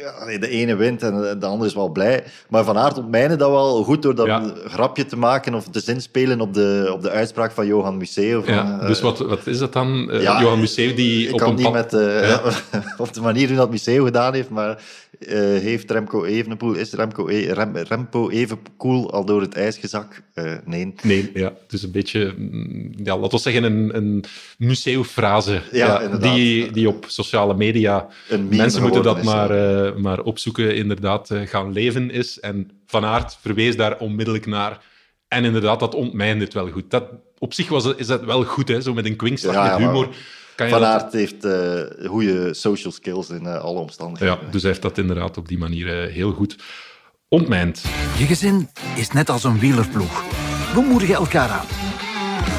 de 0.41 0.49
ene 0.49 0.77
wint 0.77 1.03
en 1.03 1.37
de 1.41 1.47
andere 1.47 1.69
is 1.69 1.75
wel 1.75 1.89
blij. 1.89 2.25
Maar 2.49 2.65
Van 2.65 2.79
Aert 2.79 2.99
ontmijnde 2.99 3.37
dat 3.37 3.51
wel 3.51 3.83
goed 3.85 4.03
door 4.03 4.15
dat 4.15 4.27
Ja. 4.27 4.53
grapje 4.67 5.07
te 5.07 5.17
maken 5.17 5.55
of 5.55 5.69
te 5.69 5.81
zinspelen 5.81 6.41
op 6.41 6.55
de, 6.55 6.91
op 6.93 7.03
de 7.03 7.11
uitspraak 7.11 7.53
van 7.53 7.67
Johan 7.67 7.97
Museo. 7.97 8.43
Van, 8.43 8.55
Ja, 8.55 8.79
eh, 8.81 8.87
dus 8.87 9.01
wat, 9.01 9.19
wat 9.19 9.47
is 9.47 9.59
dat 9.59 9.73
dan? 9.73 10.11
Eh, 10.11 10.23
ja, 10.23 10.41
Johan 10.41 10.61
Museeuw 10.61 10.95
die 10.95 11.27
ik 11.27 11.33
op 11.33 11.39
kan 11.39 11.49
een 11.49 11.55
niet 11.55 11.65
pad... 11.65 11.73
met 11.73 11.95
eh, 11.95 12.29
Ja. 12.29 12.43
op 12.97 13.13
de 13.13 13.21
manier 13.21 13.49
hoe 13.49 13.57
dat 13.57 13.71
Museo 13.71 14.05
gedaan 14.05 14.35
heeft, 14.35 14.51
maar 14.51 14.83
heeft 15.29 15.91
Remco 15.91 16.25
Evenepoel, 16.25 16.75
is 16.75 16.93
Remco, 16.93 17.29
e, 17.29 17.53
Rem, 17.53 17.77
Remco 17.77 18.31
Evenepoel 18.31 19.13
al 19.13 19.25
door 19.25 19.41
het 19.41 19.55
ijs 19.55 19.77
gezakt? 19.77 20.23
Nee. 20.65 20.95
Nee, 21.03 21.31
ja, 21.35 21.53
het 21.63 21.73
is 21.73 21.83
een 21.83 21.91
beetje, 21.91 22.35
mm, 22.37 22.93
ja, 23.03 23.17
laten 23.19 23.31
we 23.31 23.39
zeggen, 23.39 23.63
een, 23.63 23.97
een 23.97 24.25
Ja, 25.71 26.09
die, 26.09 26.71
die 26.71 26.89
op 26.89 27.05
sociale 27.09 27.55
media, 27.55 28.07
Een 28.29 28.44
meme 28.45 28.57
mensen 28.57 28.83
moeten 28.83 29.03
dat 29.03 29.19
is, 29.19 29.25
maar, 29.25 29.51
eh, 29.51 29.95
maar 29.95 30.21
opzoeken, 30.21 30.77
inderdaad 30.77 31.31
eh, 31.31 31.41
gaan 31.47 31.73
leven 31.73 32.11
is. 32.11 32.41
En 32.41 32.71
Van 32.87 33.05
Aert 33.05 33.39
verwees 33.41 33.77
daar 33.77 33.99
onmiddellijk 33.99 34.47
naar. 34.47 34.81
En 35.29 35.45
inderdaad, 35.45 35.81
dat 35.81 35.95
ontmijnt 35.95 36.41
het 36.41 36.55
wel 36.55 36.69
goed. 36.71 36.91
Dat, 36.91 37.05
op 37.39 37.53
zich 37.55 37.69
was, 37.69 37.95
is 37.97 38.07
dat 38.07 38.25
wel 38.25 38.45
goed, 38.45 38.69
hè? 38.69 38.81
zo 38.81 38.95
met 38.95 39.07
een 39.07 39.17
kwinkslag, 39.17 39.55
Ja, 39.55 39.63
met 39.79 39.87
humor. 39.87 40.09
Kan 40.55 40.67
je 40.67 40.73
Van 40.73 40.81
dat- 40.83 40.91
Aert 40.91 41.13
heeft 41.13 41.45
eh 41.45 42.09
goede 42.09 42.55
social 42.55 42.93
skills 42.93 43.31
in 43.31 43.47
eh, 43.47 43.59
alle 43.61 43.79
omstandigheden. 43.79 44.39
Ja, 44.43 44.51
dus 44.51 44.63
hij 44.63 44.71
heeft 44.71 44.83
dat 44.83 44.99
inderdaad 44.99 45.37
op 45.37 45.49
die 45.49 45.59
manier 45.59 46.09
heel 46.09 46.33
goed 46.33 46.57
ontmijnd. 47.29 47.83
Je 48.19 48.25
gezin 48.25 48.69
is 48.97 49.11
net 49.11 49.31
als 49.31 49.45
een 49.45 49.59
wielerploeg. 49.59 50.23
We 50.75 50.81
moedigen 50.81 51.15
elkaar 51.15 51.49
aan. 51.49 51.67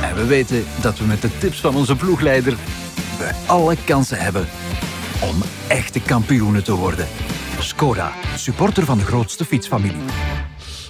En 0.10 0.15
we 0.15 0.25
weten 0.25 0.63
dat 0.82 0.98
we 0.98 1.06
met 1.06 1.22
de 1.22 1.38
tips 1.38 1.60
van 1.60 1.75
onze 1.75 1.96
ploegleider 1.96 2.56
we 3.18 3.32
alle 3.48 3.75
kansen 3.86 4.18
hebben 4.18 4.48
om 5.22 5.41
echte 5.67 6.01
kampioenen 6.01 6.63
te 6.63 6.74
worden. 6.75 7.07
Skoda, 7.60 8.13
supporter 8.36 8.86
van 8.86 8.98
de 8.98 9.03
grootste 9.03 9.45
fietsfamilie. 9.45 10.03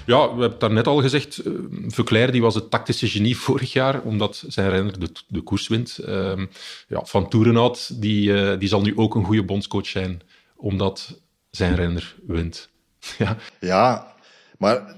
Ja, 0.05 0.22
we 0.24 0.29
hebben 0.29 0.50
het 0.50 0.60
daarnet 0.60 0.88
al 0.88 1.01
gezegd. 1.01 1.38
eh, 1.38 1.51
Verclair 1.88 2.32
die 2.32 2.41
was 2.41 2.55
het 2.55 2.70
tactische 2.70 3.08
genie 3.08 3.38
vorig 3.38 3.74
jaar, 3.74 4.01
omdat 4.01 4.44
zijn 4.48 4.70
renner 4.70 5.00
de, 5.00 5.12
de 5.27 5.41
koers 5.41 5.67
wint. 5.67 5.98
Ehm, 5.98 6.46
ja, 6.88 7.01
Van 7.05 7.29
Toerenhout 7.29 8.01
die, 8.01 8.34
eh, 8.41 8.60
die 8.60 8.67
zal 8.70 8.82
nu 8.82 8.98
ook 8.98 9.15
een 9.15 9.25
goede 9.25 9.44
bondscoach 9.44 9.88
zijn, 9.88 10.22
omdat 10.55 11.22
zijn 11.51 11.75
renner 11.75 12.15
wint. 12.27 12.70
ja. 13.17 13.38
Ja, 13.60 14.13
maar 14.58 14.96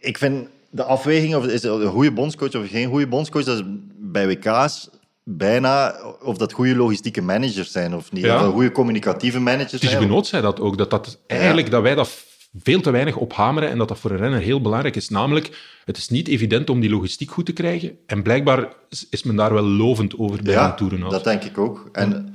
ik 0.00 0.18
vind 0.18 0.48
de 0.70 0.84
afweging 0.84 1.34
of 1.34 1.46
is 1.46 1.62
het 1.62 1.72
een 1.72 1.90
goede 1.90 2.12
bondscoach 2.12 2.54
of 2.54 2.68
geen 2.70 2.88
goede 2.88 3.06
bondscoach, 3.08 3.44
dat 3.44 3.58
is 3.58 3.64
bij 3.98 4.26
WK's 4.26 4.88
bijna 5.24 5.94
of 6.22 6.36
dat 6.36 6.52
goede 6.52 6.76
logistieke 6.76 7.22
managers 7.22 7.72
zijn 7.72 7.94
of 7.94 8.12
niet. 8.12 8.24
Ja. 8.24 8.46
Of 8.46 8.52
goede 8.52 8.72
communicatieve 8.72 9.40
managers 9.40 9.82
zijn. 9.82 9.98
Benoot 9.98 10.26
zei 10.26 10.42
dat 10.42 10.60
ook, 10.60 10.78
dat, 10.78 10.90
dat 10.90 11.18
eigenlijk 11.26 11.70
dat 11.70 11.82
wij 11.82 11.94
dat 11.94 12.24
veel 12.62 12.80
te 12.80 12.90
weinig 12.90 13.16
ophameren 13.16 13.70
en 13.70 13.78
dat 13.78 13.88
dat 13.88 13.98
voor 13.98 14.10
een 14.10 14.16
renner 14.16 14.40
heel 14.40 14.60
belangrijk 14.60 14.96
is. 14.96 15.08
Namelijk, 15.08 15.58
het 15.84 15.96
is 15.96 16.08
niet 16.08 16.28
evident 16.28 16.70
om 16.70 16.80
die 16.80 16.90
logistiek 16.90 17.30
goed 17.30 17.46
te 17.46 17.52
krijgen. 17.52 17.98
En 18.06 18.22
blijkbaar 18.22 18.68
is- 19.10 19.22
men 19.22 19.36
daar 19.36 19.52
wel 19.52 19.62
lovend 19.64 20.18
over 20.18 20.42
bij 20.42 20.52
Ja, 20.52 20.68
Van 20.68 20.76
Toerenhout. 20.76 21.10
dat 21.12 21.24
denk 21.24 21.42
ik 21.44 21.58
ook. 21.58 21.88
En 21.92 22.34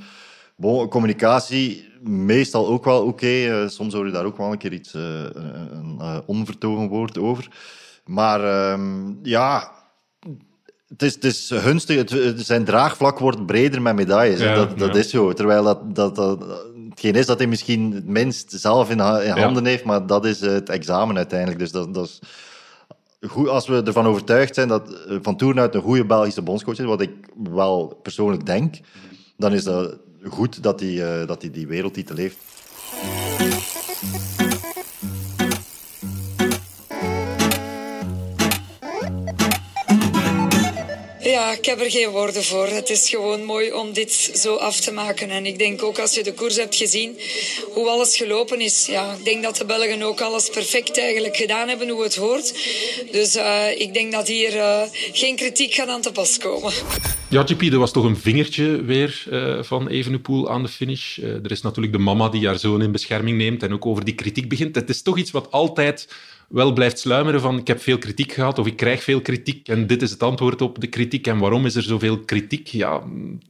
bon, 0.55 0.87
communicatie 0.87 1.87
meestal 2.03 2.67
ook 2.67 2.85
wel 2.85 3.05
oké. 3.05 3.27
Eh, 3.27 3.67
soms 3.67 3.93
hoor 3.93 4.05
je 4.05 4.11
daar 4.11 4.25
ook 4.25 4.37
wel 4.37 4.51
een 4.51 4.57
keer 4.57 4.73
iets, 4.73 4.93
eh, 4.93 5.01
een, 5.01 5.75
een 5.77 5.95
eh, 5.99 6.17
onvertogen 6.25 6.87
woord 6.87 7.17
over. 7.17 7.47
Maar 8.05 8.43
ehm, 8.43 9.13
ja, 9.23 9.71
het 10.89 11.01
is, 11.01 11.13
het 11.13 11.23
is 11.23 11.51
gunstig. 11.53 11.97
Het, 11.97 12.41
zijn 12.45 12.63
draagvlak 12.63 13.19
wordt 13.19 13.45
breder 13.45 13.81
met 13.81 13.95
medailles. 13.95 14.39
Ja, 14.39 14.55
dat 14.55 14.79
dat 14.79 14.93
ja. 14.93 14.99
is 14.99 15.09
zo. 15.09 15.33
Terwijl 15.33 15.63
dat, 15.63 15.95
dat, 15.95 16.15
dat, 16.15 16.43
hetgeen 16.89 17.15
is 17.15 17.25
dat 17.25 17.37
hij 17.37 17.47
misschien 17.47 17.91
het 17.91 18.07
minst 18.07 18.51
zelf 18.51 18.89
in, 18.89 18.97
Ja. 18.97 19.39
handen 19.39 19.65
heeft, 19.65 19.83
maar 19.83 20.07
dat 20.07 20.25
is 20.25 20.39
het 20.41 20.69
examen 20.69 21.17
uiteindelijk. 21.17 21.59
Dus 21.59 21.71
dat, 21.71 21.93
dat 21.93 22.05
is 22.05 22.19
goed, 23.29 23.47
als 23.47 23.67
we 23.67 23.83
ervan 23.83 24.07
overtuigd 24.07 24.55
zijn 24.55 24.67
dat 24.67 24.93
eh, 24.93 25.17
Van 25.21 25.37
Toornout 25.37 25.75
een 25.75 25.81
goede 25.81 26.05
Belgische 26.05 26.41
bondscoach 26.41 26.79
is, 26.79 26.85
wat 26.85 27.01
ik 27.01 27.11
wel 27.43 27.99
persoonlijk 28.01 28.45
denk, 28.45 28.75
dan 29.37 29.53
is 29.53 29.63
dat 29.63 29.97
goed 30.23 30.63
dat 30.63 30.79
hij, 30.79 31.21
eh, 31.21 31.27
dat 31.27 31.41
hij 31.41 31.51
die 31.51 31.67
wereldtitel 31.67 32.15
heeft. 32.15 32.37
Ja, 41.29 41.51
ik 41.51 41.65
heb 41.65 41.79
er 41.79 41.91
geen 41.91 42.09
woorden 42.09 42.43
voor. 42.43 42.67
Het 42.67 42.89
is 42.89 43.09
gewoon 43.09 43.43
mooi 43.43 43.73
om 43.73 43.93
dit 43.93 44.11
zo 44.35 44.55
af 44.55 44.79
te 44.79 44.91
maken. 44.91 45.29
En 45.29 45.45
ik 45.45 45.57
denk 45.57 45.83
ook 45.83 45.99
als 45.99 46.13
je 46.13 46.23
de 46.23 46.33
koers 46.33 46.55
hebt 46.55 46.75
gezien, 46.75 47.17
hoe 47.73 47.89
alles 47.89 48.17
gelopen 48.17 48.61
is. 48.61 48.85
Ja, 48.85 49.13
ik 49.13 49.25
denk 49.25 49.43
dat 49.43 49.55
de 49.55 49.65
Belgen 49.65 50.01
ook 50.01 50.21
alles 50.21 50.49
perfect 50.49 50.99
eigenlijk 50.99 51.35
gedaan 51.35 51.67
hebben 51.67 51.89
hoe 51.89 52.03
het 52.03 52.15
hoort. 52.15 52.53
Dus 53.11 53.35
eh, 53.35 53.79
ik 53.81 53.93
denk 53.93 54.11
dat 54.11 54.27
hier 54.27 54.57
eh, 54.57 54.81
geen 55.11 55.35
kritiek 55.35 55.73
gaat 55.73 55.87
aan 55.87 56.01
te 56.01 56.11
pas 56.11 56.37
komen. 56.37 56.73
Ja, 57.29 57.43
GP, 57.43 57.61
er 57.61 57.79
was 57.79 57.91
toch 57.91 58.03
een 58.03 58.17
vingertje 58.17 58.83
weer 58.83 59.23
eh, 59.31 59.63
van 59.63 59.87
Evenepoel 59.87 60.49
aan 60.49 60.63
de 60.63 60.69
finish. 60.69 61.17
Er 61.17 61.51
is 61.51 61.61
natuurlijk 61.61 61.93
de 61.93 61.99
mama 61.99 62.29
die 62.29 62.47
haar 62.47 62.59
zoon 62.59 62.81
in 62.81 62.91
bescherming 62.91 63.37
neemt 63.37 63.63
en 63.63 63.73
ook 63.73 63.85
over 63.85 64.05
die 64.05 64.15
kritiek 64.15 64.49
begint. 64.49 64.75
Het 64.75 64.89
is 64.89 65.01
toch 65.01 65.17
iets 65.17 65.31
wat 65.31 65.51
altijd 65.51 66.07
wel 66.49 66.73
blijft 66.73 66.99
sluimeren 66.99 67.41
van 67.41 67.57
ik 67.57 67.67
heb 67.67 67.81
veel 67.81 67.97
kritiek 67.97 68.31
gehad 68.31 68.59
of 68.59 68.67
ik 68.67 68.75
krijg 68.75 69.03
veel 69.03 69.21
kritiek 69.21 69.67
en 69.67 69.87
dit 69.87 70.01
is 70.01 70.11
het 70.11 70.23
antwoord 70.23 70.61
op 70.61 70.81
de 70.81 70.87
kritiek 70.87 71.27
en 71.27 71.37
waarom 71.37 71.65
is 71.65 71.75
er 71.75 71.83
zoveel 71.83 72.19
kritiek? 72.19 72.67
Ja, 72.67 73.01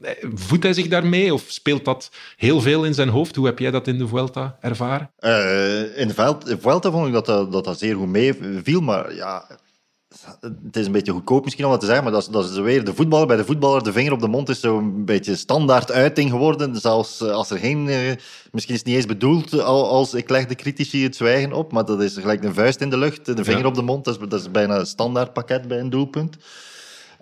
eh, 0.02 0.12
voedt 0.34 0.64
hij 0.64 0.74
zich 0.74 0.88
daarmee 0.88 1.34
of 1.34 1.44
speelt 1.48 1.86
dat 1.86 2.12
heel 2.38 2.62
veel 2.62 2.86
in 2.86 2.94
zijn 2.94 3.10
hoofd? 3.10 3.36
Hoe 3.36 3.46
heb 3.46 3.60
jij 3.60 3.72
dat 3.72 3.88
in 3.88 3.98
de 3.98 4.08
Vuelta 4.08 4.58
ervaren? 4.62 5.12
Eh, 5.20 5.98
in 5.98 6.08
de 6.08 6.58
Vuelta 6.60 6.92
vond 6.92 7.08
ik 7.08 7.14
dat 7.14 7.26
dat, 7.26 7.52
dat, 7.52 7.64
dat 7.64 7.80
zeer 7.80 7.96
goed 7.96 8.08
meeviel, 8.08 8.82
maar 8.82 9.16
ja, 9.16 9.48
het 10.64 10.76
is 10.76 10.86
een 10.86 10.92
beetje 10.92 11.12
goedkoop 11.12 11.44
misschien 11.44 11.66
om 11.66 11.72
dat 11.72 11.80
te 11.80 11.86
zeggen, 11.86 12.04
maar 12.04 12.14
dat 12.14 12.22
is, 12.22 12.28
dat 12.28 12.50
is 12.50 12.58
weer 12.58 12.84
de 12.84 12.94
voetballer. 12.94 13.28
Bij 13.28 13.38
de 13.38 13.46
voetballer, 13.46 13.84
de 13.84 13.92
vinger 13.92 14.12
op 14.12 14.20
de 14.20 14.28
mond 14.28 14.50
is 14.50 14.60
zo'n 14.60 15.06
beetje 15.06 15.36
standaard 15.36 15.92
uiting 15.92 16.30
geworden. 16.30 16.76
Zelfs 16.76 17.22
eh, 17.22 17.32
als 17.32 17.50
er 17.50 17.58
geen... 17.58 17.88
eh, 17.90 17.98
misschien 18.52 18.74
is 18.74 18.80
het 18.80 18.86
niet 18.88 18.96
eens 18.96 19.06
bedoeld 19.06 19.60
al- 19.62 19.90
als 19.90 20.14
ik 20.14 20.30
leg 20.30 20.46
de 20.46 20.56
critici 20.56 21.04
het 21.04 21.16
zwijgen 21.16 21.54
op, 21.54 21.72
maar 21.72 21.86
dat 21.86 22.02
is 22.02 22.14
gelijk 22.18 22.44
een 22.44 22.54
vuist 22.54 22.82
in 22.82 22.90
de 22.90 22.98
lucht, 22.98 23.26
de 23.26 23.44
vinger 23.44 23.60
Ja. 23.62 23.68
op 23.68 23.76
de 23.76 23.82
mond. 23.82 24.06
Dat 24.06 24.20
is, 24.22 24.28
dat 24.30 24.40
is 24.40 24.52
bijna 24.52 24.80
een 24.80 24.86
standaard 24.86 25.34
pakket 25.34 25.68
bij 25.68 25.80
een 25.80 25.90
doelpunt. 25.90 26.38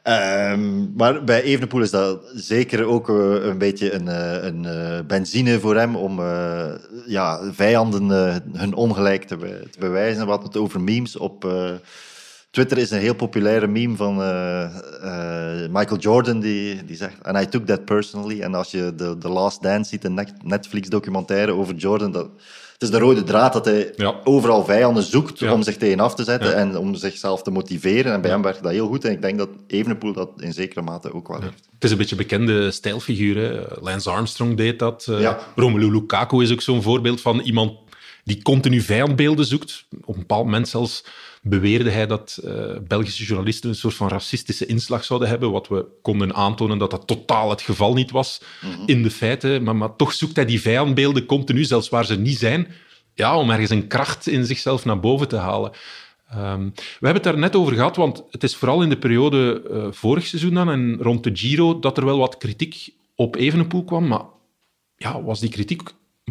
Ehm, 0.03 0.93
maar 0.95 1.23
bij 1.23 1.41
Evenepoel 1.43 1.81
is 1.81 1.91
dat 1.91 2.19
zeker 2.35 2.83
ook 2.85 3.09
eh, 3.09 3.15
een 3.45 3.57
beetje 3.57 3.93
een, 3.93 4.07
een 4.47 4.67
benzine 5.07 5.59
voor 5.59 5.75
hem 5.75 5.95
om 5.95 6.19
ja, 7.05 7.39
vijanden 7.53 8.09
hun 8.53 8.73
ongelijk 8.73 9.23
te, 9.23 9.37
be- 9.37 9.67
te 9.71 9.79
bewijzen. 9.79 10.23
We 10.23 10.29
hadden 10.29 10.47
het 10.47 10.57
over 10.57 10.81
memes 10.81 11.15
op... 11.17 11.47
Twitter 12.57 12.77
is 12.77 12.91
een 12.91 12.99
heel 12.99 13.15
populaire 13.15 13.67
meme 13.67 13.95
van 13.95 14.21
eh, 14.21 14.63
eh, 14.63 15.69
Michael 15.71 15.99
Jordan 15.99 16.39
die, 16.39 16.85
die 16.85 16.95
zegt 16.95 17.23
and 17.23 17.37
I 17.37 17.45
took 17.45 17.65
that 17.65 17.85
personally. 17.85 18.41
En 18.41 18.53
als 18.53 18.71
je 18.71 18.93
de, 18.95 19.17
de 19.17 19.29
Last 19.29 19.61
Dance 19.61 19.89
ziet, 19.89 20.03
een 20.03 20.27
Netflix-documentaire 20.43 21.51
over 21.51 21.75
Jordan, 21.75 22.11
dat, 22.11 22.29
het 22.73 22.81
is 22.81 22.89
de 22.89 22.97
rode 22.99 23.23
draad 23.23 23.53
dat 23.53 23.65
hij 23.65 23.93
overal 24.23 24.65
vijanden 24.65 25.03
zoekt 25.03 25.39
Ja. 25.39 25.53
om 25.53 25.61
zich 25.63 25.77
tegen 25.77 25.99
af 25.99 26.15
te 26.15 26.23
zetten 26.23 26.49
Ja. 26.49 26.55
en 26.55 26.77
om 26.77 26.95
zichzelf 26.95 27.41
te 27.41 27.51
motiveren. 27.51 28.13
En 28.13 28.21
bij 28.21 28.31
hem 28.31 28.41
werkt 28.41 28.63
dat 28.63 28.71
heel 28.71 28.87
goed. 28.87 29.05
En 29.05 29.11
ik 29.11 29.21
denk 29.21 29.37
dat 29.37 29.49
Evenepoel 29.67 30.13
dat 30.13 30.29
in 30.37 30.53
zekere 30.53 30.81
mate 30.81 31.13
ook 31.13 31.27
wel 31.27 31.41
heeft. 31.41 31.67
Het 31.73 31.83
is 31.83 31.91
een 31.91 31.97
beetje 31.97 32.15
een 32.15 32.21
bekende 32.21 32.71
stijlfiguur. 32.71 33.37
Hè? 33.37 33.81
Lance 33.81 34.09
Armstrong 34.09 34.57
deed 34.57 34.79
dat. 34.79 35.07
Eh. 35.09 35.33
Romelu 35.55 35.91
Lukaku 35.91 36.41
is 36.41 36.51
ook 36.51 36.61
zo'n 36.61 36.81
voorbeeld 36.81 37.21
van 37.21 37.39
iemand 37.39 37.71
die 38.23 38.41
continu 38.41 38.81
vijandbeelden 38.81 39.45
zoekt. 39.45 39.85
Op 40.05 40.13
een 40.13 40.19
bepaald 40.19 40.45
moment 40.45 40.67
zelfs 40.67 41.03
beweerde 41.49 41.89
hij 41.89 42.07
dat 42.07 42.39
eh, 42.43 42.53
Belgische 42.87 43.23
journalisten 43.23 43.69
een 43.69 43.75
soort 43.75 43.93
van 43.93 44.07
racistische 44.07 44.65
inslag 44.65 45.03
zouden 45.03 45.29
hebben, 45.29 45.51
wat 45.51 45.67
we 45.67 45.85
konden 46.01 46.35
aantonen 46.35 46.77
dat 46.77 46.91
dat 46.91 47.07
totaal 47.07 47.49
het 47.49 47.61
geval 47.61 47.93
niet 47.93 48.11
was 48.11 48.41
in 48.85 49.03
de 49.03 49.11
feiten. 49.11 49.63
Maar, 49.63 49.75
maar 49.75 49.95
toch 49.95 50.13
zoekt 50.13 50.35
hij 50.35 50.45
die 50.45 50.61
vijandbeelden 50.61 51.25
continu, 51.25 51.63
zelfs 51.63 51.89
waar 51.89 52.05
ze 52.05 52.19
niet 52.19 52.37
zijn, 52.37 52.67
ja, 53.13 53.37
om 53.37 53.49
ergens 53.49 53.69
een 53.69 53.87
kracht 53.87 54.27
in 54.27 54.45
zichzelf 54.45 54.85
naar 54.85 54.99
boven 54.99 55.27
te 55.27 55.35
halen. 55.35 55.71
Ehm, 56.29 56.63
we 56.75 57.05
hebben 57.07 57.13
het 57.13 57.23
daar 57.23 57.37
net 57.37 57.55
over 57.55 57.73
gehad, 57.73 57.95
want 57.95 58.23
het 58.31 58.43
is 58.43 58.55
vooral 58.55 58.81
in 58.81 58.89
de 58.89 58.97
periode 58.97 59.63
eh, 59.71 59.87
vorig 59.91 60.25
seizoen 60.25 60.53
dan 60.53 60.69
en 60.69 60.97
rond 61.01 61.23
de 61.23 61.31
Giro 61.33 61.79
dat 61.79 61.97
er 61.97 62.05
wel 62.05 62.17
wat 62.17 62.37
kritiek 62.37 62.89
op 63.15 63.35
Evenepoel 63.35 63.83
kwam. 63.83 64.07
Maar 64.07 64.23
ja, 64.95 65.23
was 65.23 65.39
die 65.39 65.49
kritiek, 65.49 65.81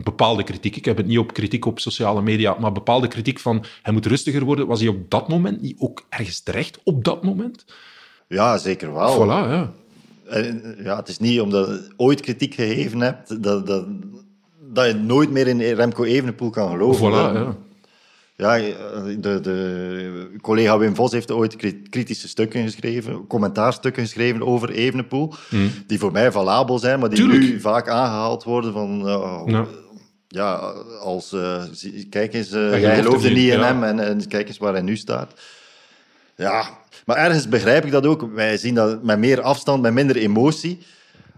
bepaalde 0.03 0.43
kritiek, 0.43 0.77
ik 0.77 0.85
heb 0.85 0.97
het 0.97 1.07
niet 1.07 1.19
op 1.19 1.33
kritiek 1.33 1.65
op 1.65 1.81
sociale 1.81 2.23
media, 2.23 2.57
maar 2.61 2.73
bepaalde 2.73 3.09
kritiek 3.09 3.39
van 3.39 3.65
hij 3.83 3.93
moet 3.93 4.07
rustiger 4.07 4.45
worden, 4.45 4.67
was 4.67 4.81
hij 4.81 4.89
op 4.89 5.11
dat 5.11 5.29
moment 5.29 5.61
niet 5.63 5.77
ook 5.79 6.07
ergens 6.09 6.41
terecht 6.41 6.79
op 6.85 7.05
dat 7.05 7.23
moment? 7.25 7.65
Ja, 8.29 8.59
zeker 8.59 8.93
wel. 8.95 9.15
Voilà, 9.25 9.51
ja. 9.51 9.73
Ja, 10.85 10.97
het 10.97 11.09
is 11.09 11.19
niet 11.19 11.41
omdat 11.41 11.67
je 11.67 11.89
ooit 11.97 12.21
kritiek 12.21 12.55
gegeven 12.55 13.01
hebt, 13.01 13.43
dat, 13.43 13.67
dat, 13.67 13.87
dat 14.73 14.87
je 14.87 14.95
nooit 14.95 15.31
meer 15.31 15.47
in 15.47 15.61
Remco 15.61 16.05
Evenepoel 16.05 16.51
kan 16.51 16.71
geloven. 16.71 17.11
Voilà, 17.11 17.35
ja. 17.35 17.57
Ja, 18.39 18.57
de, 19.21 19.41
de 19.41 20.31
collega 20.41 20.79
Wim 20.79 20.95
Vos 20.95 21.13
heeft 21.13 21.31
ooit 21.31 21.57
kri- 21.57 21.83
kritische 21.91 22.29
stukken 22.29 22.63
geschreven, 22.63 23.27
commentaarstukken 23.27 24.03
geschreven 24.03 24.43
over 24.43 24.71
Evenepoel, 24.71 25.35
Mm. 25.51 25.71
die 25.87 25.99
voor 25.99 26.13
mij 26.13 26.33
valabel 26.33 26.79
zijn, 26.79 27.01
maar 27.01 27.09
die 27.09 27.19
Tuurlijk. 27.19 27.41
nu 27.41 27.61
vaak 27.61 27.89
aangehaald 27.89 28.45
worden 28.45 28.73
van... 28.73 29.03
Ja. 29.47 29.67
Ja, 30.37 30.55
als... 31.01 31.33
eh, 31.33 31.63
kijk 32.11 32.35
eens, 32.35 32.53
eh, 32.53 32.71
Hij 32.71 32.81
gelooft 32.81 32.97
geloofde 33.01 33.29
niet 33.29 33.37
niet, 33.37 33.53
in 33.53 33.59
ja. 33.59 33.65
hem 33.65 33.83
en, 33.85 34.01
en 34.01 34.29
kijk 34.29 34.49
eens 34.49 34.59
waar 34.59 34.73
hij 34.73 34.83
nu 34.83 34.97
staat. 34.97 35.33
Ja, 36.37 36.69
maar 37.07 37.17
ergens 37.17 37.49
begrijp 37.49 37.85
ik 37.85 37.91
dat 37.91 38.07
ook. 38.07 38.35
Wij 38.35 38.57
zien 38.57 38.75
dat 38.75 39.03
met 39.03 39.19
meer 39.19 39.41
afstand, 39.41 39.83
met 39.83 39.93
minder 39.93 40.17
emotie. 40.17 40.79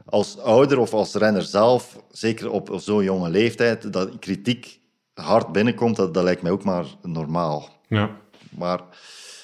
Als 0.04 0.38
ouder 0.38 0.78
of 0.78 0.92
als 0.92 1.14
renner 1.14 1.42
zelf, 1.42 2.02
zeker 2.10 2.50
op 2.50 2.70
zo'n 2.76 3.04
jonge 3.04 3.28
leeftijd, 3.30 3.92
dat 3.92 4.18
kritiek 4.18 4.80
hard 5.14 5.52
binnenkomt, 5.52 5.96
dat, 5.96 6.14
dat 6.14 6.24
lijkt 6.24 6.42
mij 6.42 6.50
ook 6.52 6.64
maar 6.64 6.84
normaal. 7.02 7.68
Ja. 7.88 8.10
Maar 8.50 8.80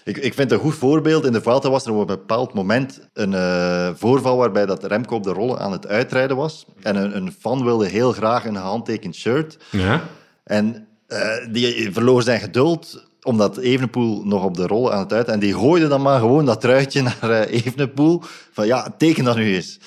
ik, 0.04 0.16
ik 0.16 0.34
vind 0.34 0.52
een 0.52 0.58
goed 0.58 0.74
voorbeeld. 0.74 1.24
In 1.24 1.32
de 1.32 1.42
Vuelta 1.42 1.70
was 1.70 1.84
er 1.84 1.92
op 1.92 1.98
een 1.98 2.06
bepaald 2.06 2.54
moment 2.54 3.00
een 3.12 3.34
eh, 3.34 3.90
voorval 3.94 4.36
waarbij 4.36 4.66
dat 4.66 4.84
Remco 4.84 5.14
op 5.14 5.22
de 5.22 5.32
rollen 5.32 5.58
aan 5.58 5.72
het 5.72 5.86
uitrijden 5.86 6.36
was. 6.36 6.66
En 6.82 6.96
een, 6.96 7.16
een 7.16 7.32
fan 7.38 7.64
wilde 7.64 7.86
heel 7.86 8.12
graag 8.12 8.44
een 8.44 8.56
gehandtekend 8.56 9.14
shirt. 9.14 9.58
Ja. 9.70 10.02
En 10.44 10.86
eh, 11.06 11.28
die 11.50 11.92
verloor 11.92 12.22
zijn 12.22 12.40
geduld, 12.40 13.06
omdat 13.22 13.56
Evenepoel 13.56 14.24
nog 14.24 14.44
op 14.44 14.56
de 14.56 14.66
rollen 14.66 14.92
aan 14.92 14.98
het 14.98 15.12
uit... 15.12 15.28
En 15.28 15.40
die 15.40 15.54
gooide 15.54 15.88
dan 15.88 16.02
maar 16.02 16.20
gewoon 16.20 16.44
dat 16.44 16.60
truitje 16.60 17.02
naar 17.20 17.30
eh, 17.30 17.54
Evenepoel. 17.64 18.22
Van 18.52 18.66
ja, 18.66 18.94
teken 18.98 19.24
dat 19.24 19.36
nu 19.36 19.54
eens. 19.54 19.78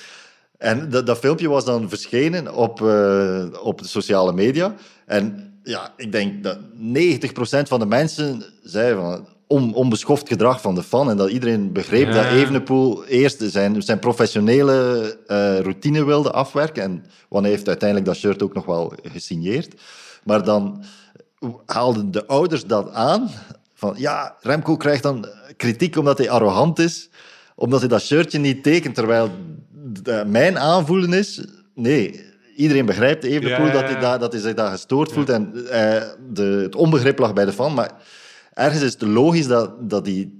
En 0.58 0.90
dat, 0.90 1.06
dat 1.06 1.18
filmpje 1.18 1.48
was 1.48 1.64
dan 1.64 1.88
verschenen 1.88 2.54
op, 2.54 2.80
op 3.62 3.78
de 3.78 3.88
sociale 3.88 4.32
media. 4.32 4.74
En 5.06 5.54
ja, 5.62 5.92
ik 5.96 6.12
denk 6.12 6.42
dat 6.42 6.58
90% 6.58 6.60
van 7.68 7.78
de 7.78 7.86
mensen 7.86 8.44
zei 8.62 8.94
van 8.94 9.26
on, 9.48 9.74
onbeschoft 9.74 10.28
gedrag 10.28 10.60
van 10.60 10.74
de 10.74 10.82
fan. 10.82 11.10
En 11.10 11.16
dat 11.16 11.30
iedereen 11.30 11.72
begreep 11.72 12.06
Ja. 12.08 12.12
dat 12.22 12.24
Evenepoel 12.32 13.04
eerst 13.04 13.42
zijn, 13.46 13.82
zijn 13.82 13.98
professionele 13.98 15.16
eh, 15.26 15.58
routine 15.60 16.04
wilde 16.04 16.30
afwerken. 16.32 16.82
En 16.82 17.04
hij 17.28 17.50
heeft 17.50 17.68
uiteindelijk 17.68 18.08
dat 18.08 18.16
shirt 18.18 18.42
ook 18.42 18.54
nog 18.54 18.64
wel 18.64 18.92
gesigneerd. 19.02 19.80
Maar 20.24 20.44
dan 20.44 20.82
haalden 21.66 22.10
de 22.10 22.26
ouders 22.26 22.64
dat 22.64 22.92
aan. 22.92 23.30
Van 23.74 23.94
ja, 23.96 24.36
Remco 24.40 24.76
krijgt 24.76 25.02
dan 25.02 25.26
kritiek 25.56 25.96
omdat 25.96 26.18
hij 26.18 26.30
arrogant 26.30 26.78
is. 26.78 27.08
Omdat 27.54 27.80
hij 27.80 27.88
dat 27.88 28.02
shirtje 28.02 28.38
niet 28.38 28.62
tekent. 28.62 28.94
Terwijl 28.94 29.30
mijn 30.26 30.58
aanvoelen 30.58 31.12
is... 31.12 31.44
Nee, 31.74 32.24
iedereen 32.56 32.86
begrijpt 32.86 33.24
Evenepoel 33.24 33.66
Ja, 33.66 33.72
ja, 33.72 33.80
dat, 33.80 33.90
hij 33.90 34.00
daar- 34.00 34.18
dat 34.18 34.32
hij 34.32 34.40
zich 34.40 34.54
daar 34.54 34.70
gestoord 34.70 35.12
voelt. 35.12 35.28
En 35.28 35.52
eh, 35.70 36.02
de, 36.30 36.42
het 36.62 36.74
onbegrip 36.74 37.18
lag 37.18 37.32
bij 37.32 37.44
de 37.44 37.52
fan. 37.52 37.74
Maar 37.74 37.90
ergens 38.58 38.82
is 38.82 38.92
het 38.92 39.02
logisch 39.02 39.46
dat, 39.46 39.90
dat 39.90 40.04
die 40.04 40.38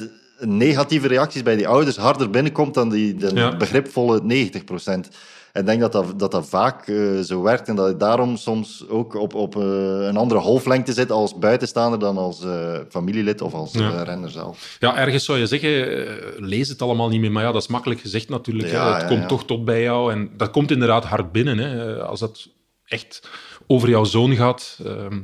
10% 0.00 0.02
negatieve 0.38 1.08
reacties 1.08 1.42
bij 1.42 1.56
die 1.56 1.68
ouders 1.68 1.96
harder 1.96 2.30
binnenkomt 2.30 2.74
dan 2.74 2.88
die 2.88 3.34
Ja. 3.34 3.56
begripvolle 3.56 4.20
90%. 4.22 5.08
En 5.52 5.60
ik 5.60 5.66
denk 5.66 5.80
dat 5.80 5.92
dat, 5.92 6.18
dat, 6.18 6.30
dat 6.30 6.48
vaak 6.48 6.86
eh, 6.88 7.18
zo 7.20 7.42
werkt 7.42 7.68
en 7.68 7.76
dat 7.76 7.88
je 7.88 7.96
daarom 7.96 8.36
soms 8.36 8.84
ook 8.88 9.14
op, 9.14 9.34
op 9.34 9.56
eh, 9.56 9.62
een 10.06 10.16
andere 10.16 10.40
golflengte 10.40 10.92
zit 10.92 11.10
als 11.10 11.38
buitenstaander 11.38 11.98
dan 11.98 12.16
als 12.18 12.42
eh, 12.44 12.78
familielid 12.88 13.40
of 13.40 13.54
als 13.54 13.72
Ja. 13.72 14.02
renner 14.02 14.30
zelf. 14.30 14.76
Ja, 14.80 14.96
ergens 14.96 15.24
zou 15.24 15.38
je 15.38 15.46
zeggen, 15.46 16.06
lees 16.36 16.68
het 16.68 16.82
allemaal 16.82 17.08
niet 17.08 17.20
meer. 17.20 17.32
Maar 17.32 17.42
ja, 17.44 17.52
dat 17.52 17.62
is 17.62 17.68
makkelijk 17.68 18.00
gezegd 18.00 18.28
natuurlijk. 18.28 18.68
Ja, 18.70 18.92
Het 18.92 19.02
ja, 19.02 19.08
komt 19.08 19.28
toch 19.28 19.44
tot 19.44 19.64
bij 19.64 19.82
jou. 19.82 20.12
En 20.12 20.30
dat 20.36 20.50
komt 20.50 20.70
inderdaad 20.70 21.04
hard 21.04 21.32
binnen. 21.32 21.58
Hè. 21.58 22.02
Als 22.02 22.20
dat 22.20 22.48
echt 22.84 23.28
over 23.66 23.88
jouw 23.88 24.04
zoon 24.04 24.34
gaat. 24.36 24.78
ehm, 24.84 25.20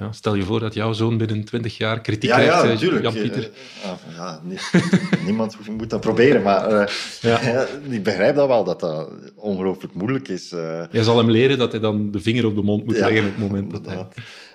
ja, 0.00 0.12
stel 0.12 0.34
je 0.34 0.42
voor 0.42 0.60
dat 0.60 0.74
jouw 0.74 0.92
zoon 0.92 1.16
binnen 1.18 1.44
20 1.44 1.76
jaar 1.76 2.00
kritiek 2.00 2.30
Ja, 2.30 2.38
ja, 2.38 2.44
krijgt, 2.46 2.64
eh, 2.64 2.70
natuurlijk. 2.70 3.02
Jan-Pieter. 3.02 3.50
Eh, 3.82 3.90
ah, 3.90 3.96
ja, 4.16 4.40
niet- 4.44 4.70
niemand 5.24 5.56
moet 5.76 5.90
dat 5.90 6.00
proberen, 6.00 6.42
maar 6.42 6.66
eh, 6.70 6.86
Ja. 7.20 7.40
ja, 7.52 7.66
ik 7.88 8.02
begrijp 8.02 8.34
dat 8.36 8.46
wel, 8.48 8.64
dat 8.64 8.80
dat 8.80 9.08
ongelooflijk 9.34 9.94
moeilijk 9.94 10.28
is. 10.28 10.52
eh. 10.52 10.82
Jij 10.90 11.02
zal 11.02 11.16
hem 11.18 11.30
leren 11.30 11.58
dat 11.58 11.70
hij 11.72 11.80
dan 11.80 12.10
de 12.10 12.20
vinger 12.20 12.46
op 12.46 12.54
de 12.54 12.62
mond 12.62 12.84
moet 12.84 12.96
Ja, 12.96 13.04
leggen 13.08 13.24
op 13.26 13.30
het 13.36 13.50
moment 13.50 13.70
dat 13.70 13.86
hij... 13.86 14.06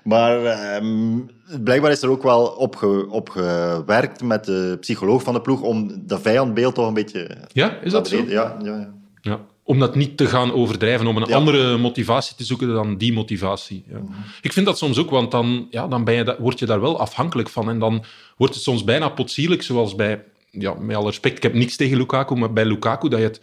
Maar 0.04 0.44
ehm, 0.46 1.18
blijkbaar 1.64 1.92
is 1.92 2.02
er 2.02 2.10
ook 2.10 2.24
wel 2.24 2.46
op, 2.46 2.76
ge- 2.76 3.08
op 3.10 3.30
gewerkt 3.30 4.24
met 4.24 4.46
de 4.46 4.78
psycholoog 4.80 5.24
van 5.24 5.34
de 5.34 5.42
ploeg 5.42 5.62
om 5.62 6.02
dat 6.06 6.22
vijandbeeld 6.22 6.76
toch 6.76 6.88
een 6.88 6.94
beetje... 6.94 7.38
Ja, 7.52 7.78
is 7.82 7.92
dat 7.92 8.08
zo? 8.08 8.24
Ja, 8.28 8.58
ja, 8.64 8.94
ja. 9.22 9.40
Om 9.64 9.80
dat 9.80 9.96
niet 9.96 10.18
te 10.18 10.26
gaan 10.26 10.54
overdrijven, 10.54 11.08
om 11.08 11.18
een 11.18 11.28
Ja. 11.28 11.36
andere 11.36 11.78
motivatie 11.78 12.36
te 12.36 12.44
zoeken 12.44 12.68
dan 12.74 12.98
die 12.98 13.14
motivatie. 13.14 13.84
Ja. 13.90 14.02
Ik 14.42 14.54
vind 14.54 14.66
dat 14.66 14.78
soms 14.78 14.98
ook, 14.98 15.10
want 15.10 15.32
dan, 15.32 15.68
ja, 15.70 15.88
dan 15.88 16.04
ben 16.04 16.14
je 16.14 16.36
word 16.40 16.60
je 16.60 16.66
daar 16.66 16.82
wel 16.82 17.00
afhankelijk 17.00 17.50
van. 17.50 17.70
En 17.70 17.80
dan 17.80 18.04
wordt 18.38 18.54
het 18.54 18.64
soms 18.64 18.84
bijna 18.84 19.10
potsierlijk, 19.10 19.64
zoals 19.64 19.96
bij, 19.96 20.24
ja, 20.52 20.74
met 20.74 20.96
alle 20.96 21.06
respect, 21.06 21.38
ik 21.38 21.44
heb 21.44 21.54
niks 21.54 21.76
tegen 21.76 21.98
Lukaku, 21.98 22.36
maar 22.36 22.54
bij 22.54 22.66
Lukaku 22.66 23.10
dat 23.10 23.20
je 23.20 23.26
het, 23.26 23.42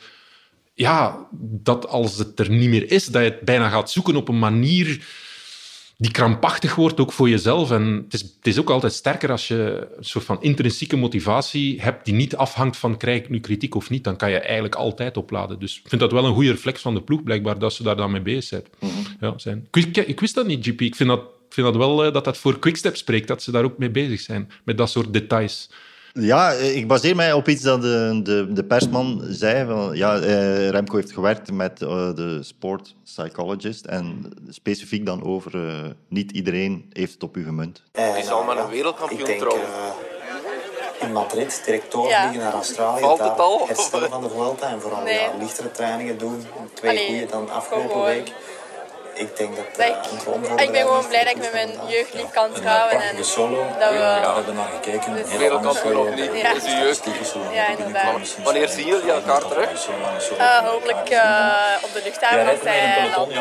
ja, 0.74 1.26
dat 1.40 1.88
als 1.88 2.18
het 2.18 2.38
er 2.38 2.50
niet 2.50 2.68
meer 2.68 2.90
is, 2.90 3.06
dat 3.06 3.22
je 3.22 3.28
het 3.30 3.40
bijna 3.40 3.68
gaat 3.68 3.90
zoeken 3.90 4.16
op 4.16 4.28
een 4.28 4.38
manier 4.38 5.06
die 6.00 6.10
krampachtig 6.10 6.74
wordt, 6.74 7.00
ook 7.00 7.12
voor 7.12 7.28
jezelf. 7.28 7.70
En 7.70 8.02
het 8.04 8.14
is, 8.14 8.20
het 8.20 8.46
is 8.46 8.58
ook 8.58 8.70
altijd 8.70 8.92
sterker 8.92 9.30
als 9.30 9.48
je 9.48 9.88
een 9.96 10.04
soort 10.04 10.24
van 10.24 10.42
intrinsieke 10.42 10.96
motivatie 10.96 11.80
hebt 11.80 12.04
die 12.04 12.14
niet 12.14 12.36
afhangt 12.36 12.76
van 12.76 12.96
krijg 12.96 13.18
ik 13.18 13.28
nu 13.28 13.40
kritiek 13.40 13.74
of 13.74 13.90
niet. 13.90 14.04
Dan 14.04 14.16
kan 14.16 14.30
je 14.30 14.38
eigenlijk 14.38 14.74
altijd 14.74 15.16
opladen. 15.16 15.58
Dus 15.58 15.78
ik 15.78 15.88
vind 15.88 16.00
dat 16.00 16.12
wel 16.12 16.24
een 16.24 16.34
goede 16.34 16.50
reflex 16.50 16.80
van 16.82 16.94
de 16.94 17.02
ploeg, 17.02 17.22
blijkbaar, 17.22 17.58
dat 17.58 17.72
ze 17.72 17.82
daar 17.82 17.96
dan 17.96 18.10
mee 18.10 18.22
bezig 18.22 18.44
zijn. 18.44 18.62
ja, 19.20 19.34
zijn. 19.36 19.68
Ik, 19.70 19.96
ik, 19.96 20.06
ik 20.06 20.20
wist 20.20 20.34
dat 20.34 20.46
niet, 20.46 20.66
GP. 20.66 20.80
Ik 20.80 20.96
vind 20.96 21.08
dat, 21.08 21.20
ik 21.20 21.54
vind 21.54 21.66
dat 21.66 21.76
wel 21.76 22.04
eh, 22.04 22.12
dat 22.12 22.24
dat 22.24 22.38
voor 22.38 22.58
Quickstep 22.58 22.96
spreekt, 22.96 23.28
dat 23.28 23.42
ze 23.42 23.50
daar 23.50 23.64
ook 23.64 23.78
mee 23.78 23.90
bezig 23.90 24.20
zijn, 24.20 24.50
met 24.64 24.78
dat 24.78 24.90
soort 24.90 25.12
details. 25.12 25.70
Ja, 26.12 26.52
eh, 26.52 26.76
ik 26.76 26.88
baseer 26.88 27.16
mij 27.16 27.32
op 27.32 27.48
iets 27.48 27.62
dat 27.62 27.82
de, 27.82 28.20
de, 28.22 28.46
de 28.52 28.64
persman 28.64 29.22
zei. 29.28 29.66
Van, 29.66 29.96
ja, 29.96 30.18
eh, 30.18 30.68
Remco 30.68 30.96
heeft 30.96 31.12
gewerkt 31.12 31.52
met 31.52 31.82
eh, 31.82 32.14
de 32.14 32.38
sport 32.42 32.94
psychologist. 33.04 33.84
En 33.84 34.32
specifiek 34.48 35.06
dan 35.06 35.24
over 35.24 35.68
eh, 35.68 35.84
niet 36.08 36.30
iedereen 36.32 36.86
heeft 36.92 37.12
het 37.12 37.22
op 37.22 37.36
u 37.36 37.44
gemunt. 37.44 37.82
Die 37.92 38.24
zal 38.24 38.44
maar 38.44 38.58
een 38.58 38.68
wereldkampioen 38.70 39.20
Ik 39.20 39.26
denk 39.26 39.38
trouwen. 39.40 39.64
eh, 39.66 41.06
in 41.06 41.12
Madrid 41.12 41.62
direct 41.64 41.84
Ja. 41.84 41.90
doorvliegen 41.98 42.38
naar 42.38 42.52
Australië. 42.52 43.00
Valt 43.00 43.18
het 43.18 43.38
al? 43.38 43.66
herstellen 43.66 44.10
van 44.10 44.22
de 44.22 44.28
Vuelta 44.28 44.68
en 44.70 44.80
vooral 44.80 45.02
Nee. 45.02 45.14
ja, 45.20 45.30
lichtere 45.38 45.70
trainingen 45.70 46.18
doen. 46.18 46.42
Twee 46.74 47.06
goede 47.06 47.26
dan 47.30 47.50
afgelopen 47.50 47.90
gewoon- 47.90 48.04
week. 48.04 48.32
Ik 49.18 49.36
denk 49.36 49.56
dat 49.56 49.64
Dat 49.76 49.86
eh, 49.86 50.52
ik- 50.52 50.60
ik 50.60 50.72
ben 50.72 50.80
gewoon 50.82 51.06
blij 51.08 51.24
dat 51.24 51.32
ik 51.34 51.38
met 51.38 51.52
mijn 51.52 51.70
jeugdlief 51.88 52.30
kan 52.30 52.52
trouwen. 52.52 53.00
En 53.02 53.24
solo. 53.24 53.66
dat 53.78 53.90
we... 53.90 53.94
Ja, 53.96 54.20
we 54.28 54.34
hebben 54.34 54.54
naar 54.54 54.68
gekeken. 54.82 55.14
Dus- 55.14 55.28
Heel 55.30 55.38
Wereldkampioen 55.38 56.14
niet, 56.14 56.30
Ja. 56.42 56.54
is 56.54 56.64
uw 56.64 56.78
jeugd. 56.78 57.04
Ja, 57.52 57.68
inderdaad. 57.68 58.36
Wanneer 58.44 58.68
zien 58.68 58.86
jullie 58.86 59.10
elkaar 59.12 59.40
terug? 59.48 59.88
Eh, 60.38 60.58
hopelijk 60.58 61.08
eh, 61.08 61.50
op 61.82 61.90
de 61.92 62.00
luchthaven 62.04 62.48
als 62.50 62.58
hij 62.62 63.10
landt. 63.16 63.34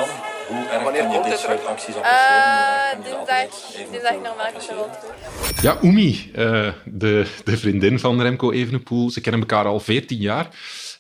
Wanneer 0.83 1.03
komt 1.05 1.23
dit 1.23 1.41
terug? 1.41 1.59
Eh, 2.01 3.03
dinsdag, 3.03 3.45
dinsdag 3.91 4.11
normaal 4.11 4.35
wel 4.53 4.61
terug. 4.67 5.61
Ja, 5.61 5.77
Oemi, 5.83 6.31
eh, 6.35 6.67
de, 6.85 7.27
de 7.43 7.57
vriendin 7.57 7.99
van 7.99 8.21
Remco 8.21 8.51
Evenepoel. 8.51 9.09
Ze 9.09 9.21
kennen 9.21 9.41
elkaar 9.41 9.65
al 9.65 9.79
14 9.79 10.17
jaar. 10.17 10.47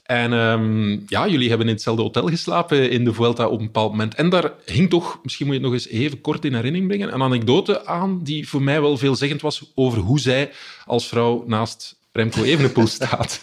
En 0.07 0.33
ehm, 0.33 0.91
ja, 1.07 1.27
jullie 1.27 1.49
hebben 1.49 1.67
in 1.67 1.73
hetzelfde 1.73 2.01
hotel 2.01 2.27
geslapen 2.27 2.89
in 2.89 3.03
de 3.05 3.13
Vuelta 3.13 3.47
op 3.47 3.59
een 3.59 3.65
bepaald 3.65 3.91
moment. 3.91 4.15
En 4.15 4.29
daar 4.29 4.53
hing 4.65 4.89
toch, 4.89 5.19
misschien 5.23 5.45
moet 5.45 5.55
je 5.55 5.61
het 5.61 5.71
nog 5.71 5.79
eens 5.79 5.87
even 5.87 6.21
kort 6.21 6.45
in 6.45 6.53
herinnering 6.53 6.87
brengen, 6.87 7.13
een 7.13 7.23
anekdote 7.23 7.85
aan 7.85 8.23
die 8.23 8.47
voor 8.47 8.61
mij 8.61 8.81
wel 8.81 8.97
veelzeggend 8.97 9.41
was 9.41 9.71
over 9.75 9.99
hoe 9.99 10.19
zij 10.19 10.51
als 10.85 11.07
vrouw 11.07 11.43
naast 11.47 11.96
Remco 12.17 12.43
Evenepoel 12.43 12.87
staat. 12.87 13.39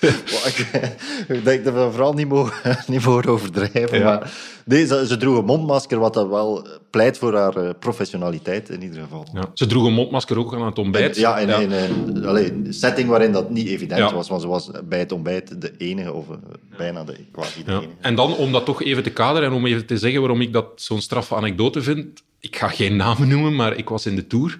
ik 1.28 1.44
denk 1.44 1.64
dat 1.64 1.74
we 1.74 1.88
vooral 1.90 2.12
niet 2.12 2.28
mogen, 2.28 2.78
niet 2.86 3.04
mogen 3.04 3.30
overdrijven. 3.30 3.98
Ja. 3.98 4.04
Maar 4.04 4.32
nee, 4.64 4.86
ze, 4.86 5.06
ze 5.06 5.16
droeg 5.16 5.38
een 5.38 5.44
mondmasker, 5.44 5.98
wat 5.98 6.14
dat 6.14 6.28
wel 6.28 6.66
pleit 6.90 7.18
voor 7.18 7.36
haar 7.36 7.56
eh, 7.56 7.70
professionaliteit 7.78 8.70
in 8.70 8.82
ieder 8.82 9.02
geval. 9.02 9.26
Ja. 9.32 9.50
Ze 9.54 9.66
droeg 9.66 9.86
een 9.86 9.92
mondmasker 9.92 10.38
ook 10.38 10.54
aan 10.54 10.66
het 10.66 10.78
ontbijt. 10.78 11.16
Ja, 11.16 11.38
in, 11.38 11.48
in 11.48 11.72
een 11.72 12.26
allee, 12.26 12.52
een 12.52 12.74
setting 12.74 13.08
waarin 13.08 13.32
dat 13.32 13.50
niet 13.50 13.68
evident 13.68 14.10
was, 14.10 14.28
want 14.28 14.42
ze 14.42 14.48
was 14.48 14.70
bij 14.84 14.98
het 14.98 15.12
ontbijt 15.12 15.60
de 15.60 15.72
enige, 15.78 16.12
of 16.12 16.30
eh, 16.30 16.36
bijna 16.76 17.04
de, 17.04 17.16
quasi 17.32 17.64
de 17.64 17.72
enige. 17.72 17.88
En 18.00 18.14
dan, 18.14 18.36
om 18.36 18.52
dat 18.52 18.64
toch 18.64 18.82
even 18.82 19.02
te 19.02 19.12
kaderen 19.12 19.48
en 19.48 19.54
om 19.54 19.66
even 19.66 19.86
te 19.86 19.98
zeggen 19.98 20.20
waarom 20.20 20.40
ik 20.40 20.52
dat 20.52 20.66
zo'n 20.74 21.00
straffe 21.00 21.34
anekdote 21.34 21.82
vind. 21.82 22.22
Ik 22.40 22.56
ga 22.56 22.68
geen 22.68 22.96
namen 22.96 23.28
noemen, 23.28 23.54
maar 23.54 23.76
ik 23.76 23.88
was 23.88 24.06
in 24.06 24.16
de 24.16 24.26
Tour. 24.26 24.58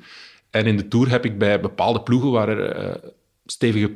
En 0.51 0.67
in 0.67 0.77
de 0.77 0.89
Tour 0.89 1.11
heb 1.11 1.25
ik 1.25 1.39
bij 1.39 1.61
bepaalde 1.61 2.01
ploegen 2.01 2.31
waar 2.31 2.49
er 2.49 2.71
eh, 2.71 3.11
stevige 3.47 3.91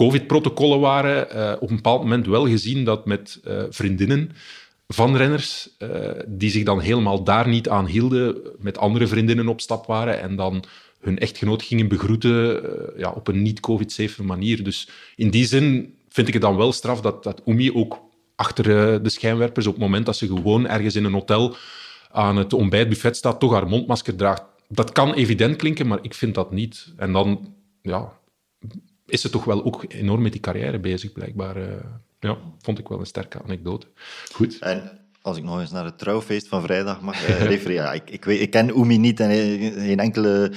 COVID-protocollen 0.00 0.80
waren, 0.80 1.30
eh, 1.30 1.52
op 1.60 1.70
een 1.70 1.76
bepaald 1.76 2.02
moment 2.02 2.26
wel 2.26 2.46
gezien 2.46 2.84
dat 2.84 3.06
met 3.06 3.40
eh, 3.44 3.62
vriendinnen 3.70 4.30
van 4.88 5.16
renners, 5.16 5.70
eh, 5.78 5.88
die 6.26 6.50
zich 6.50 6.64
dan 6.64 6.80
helemaal 6.80 7.24
daar 7.24 7.48
niet 7.48 7.68
aan 7.68 7.86
hielden, 7.86 8.36
met 8.58 8.78
andere 8.78 9.06
vriendinnen 9.06 9.48
op 9.48 9.60
stap 9.60 9.86
waren 9.86 10.20
en 10.20 10.36
dan 10.36 10.64
hun 11.00 11.18
echtgenoot 11.18 11.62
gingen 11.62 11.88
begroeten 11.88 12.62
ja, 12.96 13.10
op 13.10 13.28
een 13.28 13.42
niet-COVID-safe 13.42 14.22
manier. 14.22 14.64
Dus 14.64 14.88
in 15.16 15.30
die 15.30 15.46
zin 15.46 15.94
vind 16.08 16.26
ik 16.26 16.32
het 16.32 16.42
dan 16.42 16.56
wel 16.56 16.72
straf 16.72 17.00
dat, 17.00 17.22
dat 17.22 17.42
Oemi 17.44 17.72
ook 17.72 18.02
achter 18.36 18.64
de 19.02 19.08
schijnwerpers, 19.08 19.66
op 19.66 19.72
het 19.72 19.82
moment 19.82 20.06
dat 20.06 20.16
ze 20.16 20.26
gewoon 20.26 20.68
ergens 20.68 20.96
in 20.96 21.04
een 21.04 21.12
hotel 21.12 21.56
aan 22.10 22.36
het 22.36 22.52
ontbijtbuffet 22.52 23.16
staat, 23.16 23.40
toch 23.40 23.52
haar 23.52 23.68
mondmasker 23.68 24.16
draagt. 24.16 24.42
Dat 24.68 24.92
kan 24.92 25.14
evident 25.14 25.56
klinken, 25.56 25.86
maar 25.86 25.98
ik 26.02 26.14
vind 26.14 26.34
dat 26.34 26.52
niet. 26.52 26.92
En 26.96 27.12
dan 27.12 27.54
ja, 27.82 28.19
is 29.10 29.20
ze 29.20 29.30
toch 29.30 29.44
wel 29.44 29.64
ook 29.64 29.84
enorm 29.88 30.22
met 30.22 30.32
die 30.32 30.40
carrière 30.40 30.78
bezig, 30.78 31.12
blijkbaar. 31.12 31.56
eh. 31.56 31.62
ja, 32.20 32.36
vond 32.62 32.78
ik 32.78 32.88
wel 32.88 32.98
een 33.00 33.06
sterke 33.06 33.42
anekdote. 33.44 33.86
Goed. 34.32 34.58
En 34.58 34.98
als 35.22 35.36
ik 35.36 35.44
nog 35.44 35.60
eens 35.60 35.70
naar 35.70 35.84
het 35.84 35.98
trouwfeest 35.98 36.48
van 36.48 36.62
vrijdag 36.62 37.00
mag 37.00 37.26
eh, 37.26 37.42
refereren. 37.52 37.84
Ja, 37.84 37.92
ik, 37.92 38.10
ik, 38.10 38.24
weet, 38.24 38.40
ik 38.40 38.50
ken 38.50 38.76
Oemi 38.76 38.98
niet 38.98 39.20
en 39.20 39.30
geen 39.72 39.98
enkele 40.00 40.52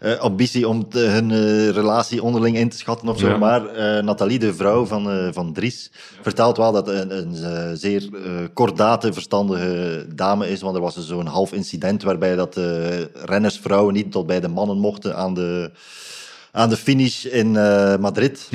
eh, 0.00 0.18
ambitie 0.18 0.68
om 0.68 0.88
te- 0.88 0.98
hun 0.98 1.30
relatie 1.72 2.22
onderling 2.22 2.56
in 2.56 2.68
te 2.68 2.76
schatten 2.76 3.08
of 3.08 3.18
zo. 3.18 3.28
Ja. 3.28 3.36
Maar 3.36 3.62
Nathalie, 4.04 4.38
de 4.38 4.54
vrouw 4.54 4.84
van, 4.86 5.32
van 5.32 5.52
Dries, 5.52 5.90
vertelt 6.22 6.56
wel 6.56 6.72
dat 6.72 6.88
een, 6.88 7.18
een 7.18 7.76
zeer 7.76 8.08
kordate, 8.54 9.12
verstandige 9.12 10.06
dame 10.14 10.48
is. 10.48 10.60
Want 10.60 10.74
er 10.76 10.82
was 10.82 10.94
dus 10.94 11.06
zo'n 11.06 11.26
half 11.26 11.52
incident 11.52 12.02
waarbij 12.02 12.36
dat 12.36 12.54
de 12.54 13.10
rennersvrouwen 13.24 13.94
niet 13.94 14.12
tot 14.12 14.26
bij 14.26 14.40
de 14.40 14.48
mannen 14.48 14.78
mochten 14.78 15.16
aan 15.16 15.34
de, 15.34 15.70
aan 16.52 16.68
de 16.68 16.76
finish 16.76 17.24
in 17.24 17.56
eh, 17.56 17.96
Madrid. 17.96 18.48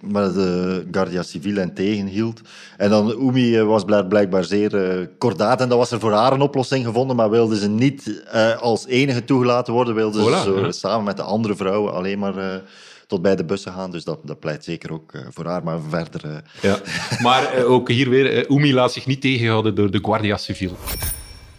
Maar 0.00 0.32
de 0.32 0.86
Guardia 0.90 1.22
Civil 1.22 1.54
hen 1.56 1.74
tegenhield. 1.74 2.40
En 2.76 2.90
dan 2.90 3.14
Oemi 3.14 3.56
eh, 3.56 3.64
was 3.64 3.84
blijk- 3.84 4.08
blijkbaar 4.08 4.44
zeer 4.44 4.76
eh, 4.76 5.06
kordaat. 5.18 5.60
En 5.60 5.68
dat 5.68 5.78
was 5.78 5.90
er 5.90 6.00
voor 6.00 6.12
haar 6.12 6.32
een 6.32 6.40
oplossing 6.40 6.84
gevonden. 6.84 7.16
Maar 7.16 7.30
wilde 7.30 7.58
ze 7.58 7.68
niet 7.68 8.24
als 8.60 8.86
enige 8.86 9.24
toegelaten 9.24 9.72
worden. 9.72 9.94
Wilde 9.94 10.22
ze 10.22 10.40
zo, 10.44 10.60
ja. 10.60 10.72
samen 10.72 11.04
met 11.04 11.16
de 11.16 11.22
andere 11.22 11.56
vrouwen 11.56 11.92
alleen 11.92 12.18
maar 12.18 12.62
tot 13.06 13.22
bij 13.22 13.36
de 13.36 13.44
bussen 13.44 13.72
gaan. 13.72 13.90
Dus 13.90 14.04
dat, 14.04 14.18
dat 14.24 14.40
pleit 14.40 14.64
zeker 14.64 14.92
ook 14.92 15.12
voor 15.30 15.46
haar. 15.46 15.64
Maar 15.64 15.78
verder... 15.88 16.42
Ja. 16.62 16.78
Maar 17.22 17.64
ook 17.64 17.88
hier 17.88 18.08
weer, 18.08 18.50
Oemi 18.50 18.74
laat 18.74 18.92
zich 18.92 19.06
niet 19.06 19.20
tegenhouden 19.20 19.74
door 19.74 19.90
de 19.90 20.00
Guardia 20.02 20.36
Civil. 20.36 20.76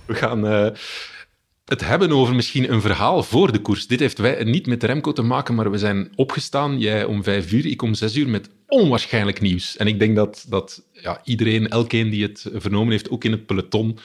We 0.06 0.14
gaan 0.14 0.74
het 1.74 1.88
hebben 1.88 2.12
over 2.12 2.36
misschien 2.36 2.72
een 2.72 2.82
verhaal 2.82 3.24
voor 3.24 3.52
de 3.52 3.60
koers. 3.60 3.88
Dit 3.88 4.00
heeft 4.00 4.18
wij, 4.18 4.44
niet 4.44 4.68
met 4.68 4.84
Remco 4.84 5.14
te 5.14 5.22
maken, 5.22 5.56
maar 5.56 5.72
we 5.72 5.78
zijn 5.78 6.12
opgestaan. 6.16 6.80
Jij 6.80 7.06
om 7.06 7.24
vijf 7.24 7.52
uur, 7.52 7.66
ik 7.66 7.82
om 7.82 7.94
zes 7.94 8.16
uur, 8.16 8.30
met 8.30 8.50
onwaarschijnlijk 8.68 9.42
nieuws. 9.42 9.78
En 9.78 9.88
ik 9.88 10.00
denk 10.00 10.16
dat, 10.16 10.46
dat 10.50 10.84
ja, 10.92 11.22
iedereen, 11.24 11.68
elkeen 11.68 12.10
die 12.10 12.24
het 12.24 12.46
vernomen 12.54 12.92
heeft, 12.92 13.10
ook 13.10 13.24
in 13.24 13.32
het 13.32 13.46
peloton, 13.46 13.98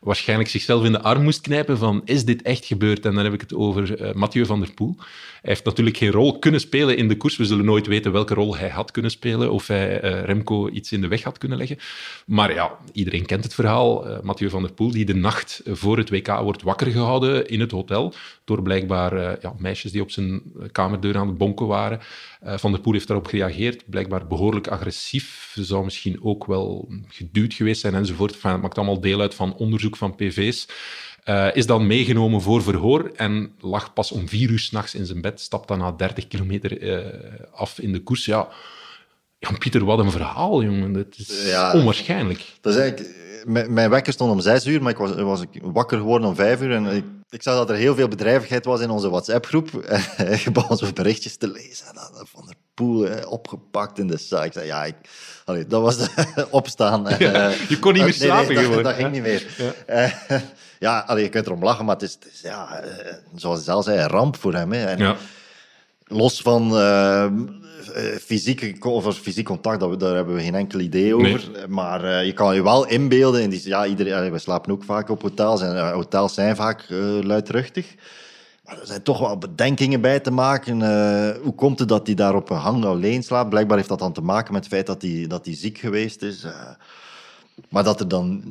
waarschijnlijk 0.00 0.48
zichzelf 0.48 0.84
in 0.84 0.92
de 0.92 1.00
arm 1.00 1.22
moest 1.22 1.40
knijpen 1.40 1.78
van 1.78 2.02
is 2.04 2.24
dit 2.24 2.42
echt 2.42 2.64
gebeurd? 2.64 3.06
En 3.06 3.14
dan 3.14 3.24
heb 3.24 3.32
ik 3.32 3.40
het 3.40 3.54
over 3.54 4.00
eh, 4.00 4.14
Mathieu 4.14 4.46
van 4.46 4.60
der 4.60 4.72
Poel. 4.72 4.96
Heeft 5.44 5.64
natuurlijk 5.64 5.96
geen 5.96 6.10
rol 6.10 6.38
kunnen 6.38 6.60
spelen 6.60 6.96
in 6.96 7.08
de 7.08 7.16
koers. 7.16 7.36
We 7.36 7.44
zullen 7.44 7.64
nooit 7.64 7.86
weten 7.86 8.12
welke 8.12 8.34
rol 8.34 8.56
hij 8.56 8.68
had 8.68 8.90
kunnen 8.90 9.10
spelen 9.10 9.52
of 9.52 9.66
hij 9.66 10.00
eh, 10.00 10.24
Remco 10.24 10.68
iets 10.68 10.92
in 10.92 11.00
de 11.00 11.08
weg 11.08 11.22
had 11.22 11.38
kunnen 11.38 11.58
leggen. 11.58 11.78
Maar 12.26 12.54
ja, 12.54 12.78
iedereen 12.92 13.26
kent 13.26 13.44
het 13.44 13.54
verhaal. 13.54 14.08
Eh, 14.08 14.20
Mathieu 14.22 14.50
van 14.50 14.62
der 14.62 14.72
Poel, 14.72 14.90
die 14.90 15.04
de 15.04 15.14
nacht 15.14 15.60
voor 15.64 15.96
het 15.96 16.10
WK 16.10 16.26
wordt 16.26 16.62
wakker 16.62 16.86
gehouden 16.86 17.48
in 17.48 17.60
het 17.60 17.70
hotel 17.70 18.14
door 18.44 18.62
blijkbaar 18.62 19.12
eh, 19.12 19.42
ja, 19.42 19.54
meisjes 19.58 19.92
die 19.92 20.02
op 20.02 20.10
zijn 20.10 20.42
kamerdeur 20.72 21.16
aan 21.16 21.28
het 21.28 21.38
bonken 21.38 21.66
waren. 21.66 22.00
Van 22.46 22.72
der 22.72 22.80
Poel 22.80 22.92
heeft 22.92 23.06
daarop 23.06 23.26
gereageerd, 23.26 23.90
blijkbaar 23.90 24.26
behoorlijk 24.26 24.68
agressief. 24.68 25.56
Zou 25.60 25.84
misschien 25.84 26.22
ook 26.22 26.46
wel 26.46 26.92
geduwd 27.08 27.54
geweest 27.54 27.80
zijn 27.80 27.94
enzovoort. 27.94 28.32
Enfin, 28.32 28.50
het 28.50 28.62
maakt 28.62 28.76
allemaal 28.76 29.00
deel 29.00 29.20
uit 29.20 29.34
van 29.34 29.54
onderzoek 29.54 29.96
van 29.96 30.14
PV's. 30.14 30.66
Eh, 31.24 31.46
is 31.52 31.66
dan 31.66 31.86
meegenomen 31.86 32.40
voor 32.40 32.62
verhoor 32.62 33.12
en 33.16 33.52
lag 33.60 33.92
pas 33.92 34.12
om 34.12 34.28
vier 34.28 34.50
uur 34.50 34.58
s'nachts 34.58 34.94
in 34.94 35.06
zijn 35.06 35.20
bed. 35.20 35.40
Stapt 35.40 35.68
dan 35.68 35.78
na 35.78 35.92
30 35.92 36.28
kilometer 36.28 36.80
eh, 36.80 37.04
af 37.54 37.78
in 37.78 37.92
de 37.92 37.98
koers. 38.02 38.24
Ja, 38.24 38.48
Jan-Pieter, 39.38 39.84
wat 39.84 39.98
een 39.98 40.10
verhaal, 40.10 40.62
jongen. 40.62 40.92
Dat 40.92 41.06
is 41.16 41.44
Ja. 41.46 41.72
onwaarschijnlijk. 41.72 42.44
Dat 42.60 42.74
is 42.74 42.80
eigenlijk, 42.80 43.10
eh, 43.16 43.44
mijn, 43.44 43.72
mijn 43.72 43.90
wekker 43.90 44.12
stond 44.12 44.30
om 44.32 44.40
zes 44.40 44.66
uur, 44.66 44.82
maar 44.82 44.90
ik 44.92 44.98
was, 44.98 45.14
was 45.14 45.40
ik 45.40 45.48
wakker 45.62 45.98
geworden 45.98 46.28
om 46.28 46.34
vijf 46.34 46.62
uur. 46.62 46.72
En 46.72 46.86
ik, 46.86 47.04
ik 47.34 47.42
zag 47.42 47.54
dat 47.54 47.70
er 47.70 47.76
heel 47.76 47.94
veel 47.94 48.08
bedrijvigheid 48.08 48.64
was 48.64 48.80
in 48.80 48.90
onze 48.90 49.10
WhatsApp-groep. 49.10 49.68
Ik 50.44 50.52
begon 50.52 50.76
zo 50.76 50.92
berichtjes 50.92 51.36
te 51.36 51.48
lezen. 51.48 51.86
Van 52.12 52.46
der 52.46 52.54
Poel 52.74 53.06
eh, 53.06 53.30
opgepakt 53.30 53.98
in 53.98 54.06
de 54.06 54.18
zaak. 54.18 54.44
Ik 54.44 54.52
zei, 54.52 54.66
ja, 54.66 54.84
ik, 54.84 54.94
allee, 55.44 55.66
dat 55.66 55.82
was 55.82 55.96
de 55.96 56.46
opstaan. 56.50 57.08
En, 57.08 57.18
Ja, 57.32 57.50
eh, 57.50 57.68
je 57.68 57.78
kon 57.78 57.92
niet 57.92 58.02
meer 58.02 58.16
nee, 58.18 58.20
nee, 58.20 58.28
slapen 58.28 58.54
dat, 58.54 58.64
gewoon, 58.64 58.82
Dat 58.82 58.94
ging 58.94 59.12
niet 59.12 59.22
meer. 59.22 59.46
Ja. 59.56 59.72
Eh, 59.86 60.40
ja, 60.78 60.98
allee, 61.06 61.22
je 61.22 61.28
kunt 61.28 61.46
erom 61.46 61.64
lachen, 61.64 61.84
maar 61.84 61.94
het 61.94 62.04
is, 62.04 62.12
het 62.12 62.28
is 62.32 62.40
ja, 62.40 62.80
eh, 62.80 63.14
zoals 63.34 63.56
hij 63.56 63.64
zelf 63.64 63.84
zei, 63.84 63.98
een 63.98 64.08
ramp 64.08 64.36
voor 64.36 64.54
hem. 64.54 64.72
Hè. 64.72 64.84
En. 64.84 65.16
Los 66.06 66.40
van 66.40 66.76
eh, 66.76 67.24
eh, 67.24 67.32
fysiek, 68.20 68.84
of 68.86 69.16
fysiek 69.16 69.44
contact, 69.46 69.80
dat 69.80 69.90
we- 69.90 69.96
daar 69.96 70.14
hebben 70.14 70.34
we 70.34 70.42
geen 70.42 70.54
enkel 70.54 70.80
idee 70.80 71.14
over. 71.16 71.50
Maar 71.68 72.04
eh, 72.04 72.24
je 72.26 72.32
kan 72.32 72.54
je 72.54 72.62
wel 72.62 72.86
inbeelden. 72.86 73.42
In 73.42 73.50
die, 73.50 73.68
ja, 73.68 73.86
iedereen, 73.86 74.32
we 74.32 74.38
slapen 74.38 74.72
ook 74.72 74.84
vaak 74.84 75.08
op 75.08 75.22
hotels. 75.22 75.60
En 75.62 75.76
eh, 75.76 75.92
hotels 75.92 76.34
zijn 76.34 76.56
vaak 76.56 76.80
eh, 76.88 76.98
luidruchtig. 77.22 77.94
Maar 78.64 78.80
er 78.80 78.86
zijn 78.86 79.02
toch 79.02 79.18
wel 79.18 79.38
bedenkingen 79.38 80.00
bij 80.00 80.20
te 80.20 80.30
maken. 80.30 80.82
Eh, 80.82 81.42
hoe 81.42 81.54
komt 81.54 81.78
het 81.78 81.88
dat 81.88 82.06
hij 82.06 82.14
daar 82.16 82.34
op 82.34 82.50
een 82.50 82.56
hang 82.56 82.84
alleen 82.84 83.22
slaapt? 83.22 83.48
Blijkbaar 83.50 83.76
heeft 83.76 83.88
dat 83.88 83.98
dan 83.98 84.12
te 84.12 84.20
maken 84.22 84.52
met 84.52 84.64
het 84.64 84.72
feit 84.72 84.86
dat 84.86 85.02
hij, 85.02 85.24
dat 85.28 85.44
hij 85.46 85.54
ziek 85.56 85.78
geweest 85.78 86.22
is. 86.22 86.42
Eh, 86.44 86.50
maar 87.68 87.84
dat 87.84 88.00
er 88.00 88.08
dan 88.08 88.42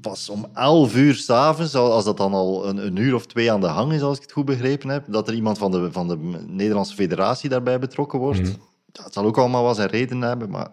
pas 0.00 0.28
om 0.28 0.46
11 0.54 0.94
uur 0.96 1.14
s'avonds, 1.14 1.74
als 1.74 2.04
dat 2.04 2.16
dan 2.16 2.32
al 2.34 2.68
een, 2.68 2.86
een 2.86 2.96
uur 2.96 3.14
of 3.14 3.26
twee 3.26 3.52
aan 3.52 3.60
de 3.60 3.66
hang 3.66 3.92
is, 3.92 4.02
als 4.02 4.16
ik 4.16 4.22
het 4.22 4.32
goed 4.32 4.44
begrepen 4.44 4.88
heb, 4.88 5.04
dat 5.06 5.28
er 5.28 5.34
iemand 5.34 5.58
van 5.58 5.70
de, 5.70 5.88
van 5.92 6.08
de 6.08 6.16
Nederlandse 6.46 6.94
federatie 6.94 7.48
daarbij 7.48 7.78
betrokken 7.78 8.18
wordt. 8.18 8.40
Mhm. 8.42 8.50
Het 8.92 9.12
zal 9.12 9.24
ook 9.24 9.38
allemaal 9.38 9.64
wel 9.64 9.74
zijn 9.74 9.88
reden 9.88 10.20
hebben, 10.20 10.50
maar 10.50 10.70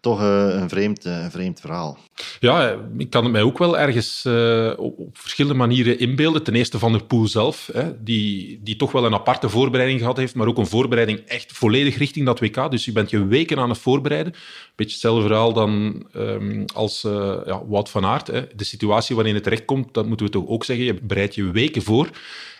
toch 0.00 0.20
eh, 0.20 0.48
een, 0.48 0.68
vreemd, 0.68 1.04
eh, 1.04 1.26
vreemd 1.30 1.60
verhaal. 1.60 1.98
Ja, 2.40 2.76
ik 2.98 3.10
kan 3.10 3.22
het 3.22 3.32
mij 3.32 3.42
ook 3.42 3.58
wel 3.58 3.78
ergens 3.78 4.24
eh, 4.24 4.72
op, 4.76 5.18
verschillende 5.18 5.58
manieren 5.58 5.98
inbeelden. 5.98 6.42
Ten 6.42 6.54
eerste 6.54 6.78
van 6.78 6.92
der 6.92 7.04
Poel 7.04 7.26
zelf, 7.26 7.70
hè, 7.72 8.02
die, 8.02 8.60
die 8.62 8.76
toch 8.76 8.92
wel 8.92 9.04
een 9.04 9.14
aparte 9.14 9.48
voorbereiding 9.48 10.00
gehad 10.00 10.16
heeft, 10.16 10.34
maar 10.34 10.46
ook 10.46 10.58
een 10.58 10.66
voorbereiding 10.66 11.18
echt 11.18 11.52
volledig 11.52 11.98
richting 11.98 12.26
dat 12.26 12.40
WK. 12.40 12.70
Dus 12.70 12.84
je 12.84 12.92
bent 12.92 13.10
je 13.10 13.26
weken 13.26 13.58
aan 13.58 13.68
het 13.68 13.78
voorbereiden. 13.78 14.34
Beetje 14.76 14.92
hetzelfde 14.92 15.22
verhaal 15.22 15.52
dan 15.52 16.02
ehm, 16.12 16.64
als 16.74 17.04
eh, 17.04 17.36
ja, 17.46 17.66
Wout 17.66 17.90
van 17.90 18.04
Aert. 18.04 18.26
Hè. 18.26 18.46
De 18.54 18.64
situatie 18.64 19.16
waarin 19.16 19.34
het 19.34 19.42
terechtkomt, 19.42 19.94
dat 19.94 20.06
moeten 20.06 20.26
we 20.26 20.32
toch 20.32 20.46
ook 20.46 20.64
zeggen. 20.64 20.84
Je 20.84 20.94
bereidt 21.02 21.34
je 21.34 21.50
weken 21.50 21.82
voor 21.82 22.08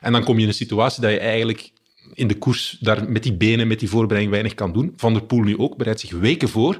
en 0.01 0.12
dan 0.12 0.25
kom 0.25 0.37
je 0.37 0.42
in 0.42 0.49
een 0.49 0.55
situatie 0.55 1.03
dat 1.03 1.11
je 1.11 1.18
eigenlijk 1.18 1.71
in 2.14 2.27
de 2.27 2.38
koers 2.38 2.77
daar 2.81 3.11
met 3.11 3.23
die 3.23 3.37
benen, 3.37 3.68
met 3.68 3.81
die 3.81 3.88
voorbereiding 3.88 4.31
weinig 4.31 4.55
kan 4.55 4.73
doen. 4.73 4.92
Van 4.97 5.12
der 5.12 5.23
Poel 5.23 5.42
nu 5.42 5.59
ook, 5.59 5.77
bereidt 5.77 6.01
zich 6.01 6.11
weken 6.11 6.49
voor. 6.49 6.79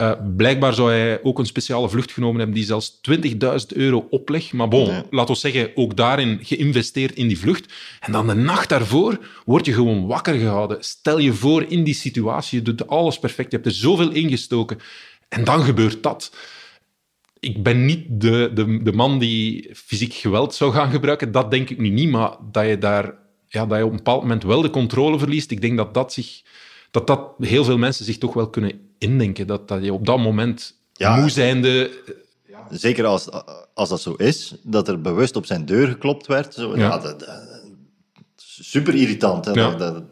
Uh, 0.00 0.12
blijkbaar 0.36 0.74
zou 0.74 0.90
hij 0.90 1.22
ook 1.22 1.38
een 1.38 1.46
speciale 1.46 1.88
vlucht 1.88 2.12
genomen 2.12 2.38
hebben 2.38 2.56
die 2.56 2.64
zelfs 2.64 3.00
20.000 3.10 3.76
euro 3.76 4.06
oplegt. 4.10 4.52
Maar 4.52 4.68
bon, 4.68 5.04
laten 5.10 5.34
we 5.34 5.40
zeggen, 5.40 5.70
ook 5.74 5.96
daarin 5.96 6.38
geïnvesteerd 6.42 7.14
in 7.14 7.28
die 7.28 7.38
vlucht. 7.38 7.72
En 8.00 8.12
dan 8.12 8.26
de 8.26 8.34
nacht 8.34 8.68
daarvoor 8.68 9.18
word 9.44 9.66
je 9.66 9.72
gewoon 9.72 10.06
wakker 10.06 10.34
gehouden. 10.34 10.76
Stel 10.80 11.18
je 11.18 11.32
voor 11.32 11.64
in 11.68 11.84
die 11.84 11.94
situatie, 11.94 12.58
je 12.58 12.64
doet 12.64 12.86
alles 12.86 13.18
perfect, 13.18 13.50
je 13.50 13.56
hebt 13.56 13.68
er 13.68 13.74
zoveel 13.74 14.10
ingestoken. 14.10 14.78
En 15.28 15.44
dan 15.44 15.62
gebeurt 15.62 16.02
dat. 16.02 16.36
Ik 17.40 17.62
ben 17.62 17.84
niet 17.84 18.04
de, 18.08 18.50
de, 18.54 18.82
de 18.82 18.92
man 18.92 19.18
die 19.18 19.70
fysiek 19.74 20.14
geweld 20.14 20.54
zou 20.54 20.72
gaan 20.72 20.90
gebruiken, 20.90 21.32
dat 21.32 21.50
denk 21.50 21.70
ik 21.70 21.78
nu 21.78 21.88
niet. 21.88 22.10
Maar 22.10 22.36
dat 22.50 22.66
je 22.66 22.78
daar 22.78 23.14
ja, 23.48 23.66
dat 23.66 23.78
je 23.78 23.84
op 23.84 23.90
een 23.90 23.96
bepaald 23.96 24.22
moment 24.22 24.42
wel 24.42 24.62
de 24.62 24.70
controle 24.70 25.18
verliest, 25.18 25.50
ik 25.50 25.60
denk 25.60 25.76
dat 25.76 25.94
dat, 25.94 26.12
zich, 26.12 26.42
dat, 26.90 27.06
dat 27.06 27.20
heel 27.38 27.64
veel 27.64 27.78
mensen 27.78 28.04
zich 28.04 28.18
toch 28.18 28.34
wel 28.34 28.50
kunnen 28.50 28.80
indenken. 28.98 29.46
Dat, 29.46 29.68
dat 29.68 29.84
je 29.84 29.92
op 29.92 30.06
dat 30.06 30.18
moment 30.18 30.74
Ja. 30.92 31.16
moe 31.16 31.30
zijnde... 31.30 31.90
Zeker 32.70 33.04
als, 33.06 33.28
als 33.74 33.88
dat 33.88 34.00
zo 34.00 34.12
is, 34.12 34.54
dat 34.62 34.88
er 34.88 35.00
bewust 35.00 35.36
op 35.36 35.46
zijn 35.46 35.64
deur 35.66 35.86
geklopt 35.88 36.26
werd. 36.26 36.54
Zo, 36.54 36.76
Ja. 36.76 36.82
ja. 36.82 36.98
dat, 36.98 37.20
dat- 37.20 37.64
super 38.36 38.94
irritant. 38.94 39.44
Hè, 39.44 39.52
Ja. 39.52 39.70
dat- 39.70 39.78
dat- 39.78 40.02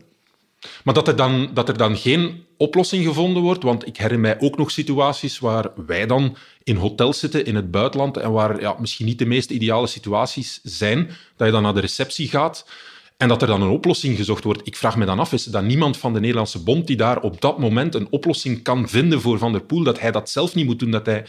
Maar 0.84 0.94
dat 0.94 1.08
er, 1.08 1.16
dan, 1.16 1.50
dat 1.54 1.68
er 1.68 1.76
dan 1.76 1.96
geen 1.96 2.44
oplossing 2.56 3.04
gevonden 3.04 3.42
wordt, 3.42 3.62
want 3.62 3.86
ik 3.86 3.96
herinner 3.96 4.20
mij 4.20 4.40
ook 4.48 4.56
nog 4.56 4.70
situaties 4.70 5.38
waar 5.38 5.70
wij 5.86 6.06
dan 6.06 6.36
in 6.62 6.76
hotels 6.76 7.18
zitten 7.18 7.44
in 7.44 7.54
het 7.54 7.70
buitenland 7.70 8.16
en 8.16 8.32
waar 8.32 8.60
ja, 8.60 8.76
misschien 8.78 9.06
niet 9.06 9.18
de 9.18 9.26
meest 9.26 9.50
ideale 9.50 9.86
situaties 9.86 10.60
zijn, 10.62 11.10
dat 11.36 11.46
je 11.46 11.52
dan 11.52 11.62
naar 11.62 11.74
de 11.74 11.80
receptie 11.80 12.28
gaat 12.28 12.66
en 13.16 13.28
dat 13.28 13.42
er 13.42 13.48
dan 13.48 13.62
een 13.62 13.68
oplossing 13.68 14.16
gezocht 14.16 14.44
wordt. 14.44 14.66
Ik 14.66 14.76
vraag 14.76 14.96
me 14.96 15.04
dan 15.04 15.18
af, 15.18 15.32
is 15.32 15.44
dan 15.44 15.66
niemand 15.66 15.96
van 15.96 16.12
de 16.12 16.20
Nederlandse 16.20 16.62
bond 16.62 16.86
die 16.86 16.96
daar 16.96 17.20
op 17.20 17.40
dat 17.40 17.58
moment 17.58 17.94
een 17.94 18.06
oplossing 18.10 18.62
kan 18.62 18.88
vinden 18.88 19.20
voor 19.20 19.38
Van 19.38 19.52
der 19.52 19.60
Poel, 19.64 19.82
dat 19.82 20.00
hij 20.00 20.10
dat 20.10 20.30
zelf 20.30 20.54
niet 20.54 20.66
moet 20.66 20.78
doen, 20.78 20.90
dat 20.90 21.06
hij 21.06 21.24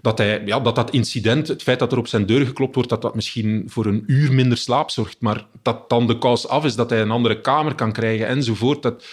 dat, 0.00 0.18
hij, 0.18 0.42
ja, 0.44 0.60
dat 0.60 0.74
dat 0.74 0.90
incident, 0.90 1.48
het 1.48 1.62
feit 1.62 1.78
dat 1.78 1.92
er 1.92 1.98
op 1.98 2.06
zijn 2.08 2.26
deur 2.26 2.46
geklopt 2.46 2.74
wordt, 2.74 2.90
dat 2.90 3.02
dat 3.02 3.14
misschien 3.14 3.64
voor 3.66 3.86
een 3.86 4.02
uur 4.06 4.32
minder 4.32 4.58
slaap 4.58 4.90
zorgt, 4.90 5.16
maar 5.20 5.46
dat 5.62 5.88
dan 5.88 6.06
de 6.06 6.18
kous 6.18 6.48
af 6.48 6.64
is, 6.64 6.74
dat 6.74 6.90
hij 6.90 7.00
een 7.00 7.10
andere 7.10 7.40
kamer 7.40 7.74
kan 7.74 7.92
krijgen 7.92 8.26
enzovoort. 8.26 8.82
Dat, 8.82 9.04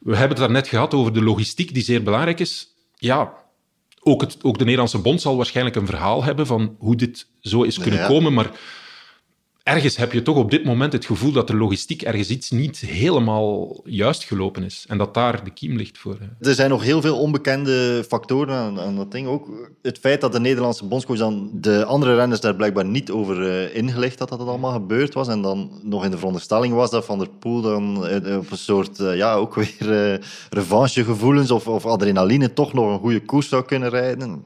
we 0.00 0.10
hebben 0.10 0.28
het 0.28 0.38
daarnet 0.38 0.68
gehad 0.68 0.94
over 0.94 1.12
de 1.12 1.22
logistiek, 1.22 1.74
die 1.74 1.82
zeer 1.82 2.02
belangrijk 2.02 2.40
is. 2.40 2.68
Ja, 2.96 3.32
ook, 4.00 4.20
het, 4.20 4.36
ook 4.42 4.58
de 4.58 4.64
Nederlandse 4.64 4.98
bond 4.98 5.20
zal 5.20 5.36
waarschijnlijk 5.36 5.76
een 5.76 5.86
verhaal 5.86 6.24
hebben 6.24 6.46
van 6.46 6.76
hoe 6.78 6.96
dit 6.96 7.26
zo 7.40 7.62
is 7.62 7.78
kunnen 7.78 8.00
Ja. 8.00 8.06
komen, 8.06 8.32
maar 8.32 8.50
ergens 9.64 9.96
heb 9.96 10.12
je 10.12 10.22
toch 10.22 10.36
op 10.36 10.50
dit 10.50 10.64
moment 10.64 10.92
het 10.92 11.04
gevoel 11.04 11.32
dat 11.32 11.46
de 11.46 11.56
logistiek 11.56 12.02
ergens 12.02 12.28
iets 12.28 12.50
niet 12.50 12.78
helemaal 12.78 13.80
juist 13.84 14.24
gelopen 14.24 14.62
is. 14.62 14.84
En 14.88 14.98
dat 14.98 15.14
daar 15.14 15.44
de 15.44 15.50
kiem 15.50 15.76
ligt 15.76 15.98
voor. 15.98 16.18
Er 16.40 16.54
zijn 16.54 16.70
nog 16.70 16.82
heel 16.82 17.00
veel 17.00 17.18
onbekende 17.18 18.04
factoren 18.08 18.78
aan, 18.80 18.96
dat 18.96 19.12
ding. 19.12 19.26
Ook 19.26 19.70
het 19.82 19.98
feit 19.98 20.20
dat 20.20 20.32
de 20.32 20.40
Nederlandse 20.40 20.86
bondscoach 20.86 21.18
dan 21.18 21.50
de 21.52 21.84
andere 21.84 22.14
renners 22.14 22.40
daar 22.40 22.56
blijkbaar 22.56 22.84
niet 22.84 23.10
over 23.10 23.48
eh, 23.48 23.76
ingelicht 23.76 24.18
had 24.18 24.28
dat 24.28 24.38
het 24.38 24.48
allemaal 24.48 24.72
gebeurd 24.72 25.14
was. 25.14 25.28
En 25.28 25.42
dan 25.42 25.80
nog 25.82 26.04
in 26.04 26.10
de 26.10 26.18
veronderstelling 26.18 26.74
was 26.74 26.90
dat 26.90 27.04
Van 27.04 27.18
der 27.18 27.30
Poel 27.38 27.60
dan 27.60 28.06
eh, 28.06 28.36
op 28.36 28.50
een 28.50 28.58
soort, 28.58 29.00
eh, 29.00 29.16
ja, 29.16 29.34
ook 29.34 29.54
weer 29.78 30.12
eh 30.12 30.18
revanchegevoelens 30.50 31.50
of, 31.50 31.68
of 31.68 31.86
adrenaline 31.86 32.52
toch 32.52 32.72
nog 32.72 32.92
een 32.92 32.98
goede 32.98 33.24
koers 33.24 33.48
zou 33.48 33.64
kunnen 33.64 33.90
rijden. 33.90 34.44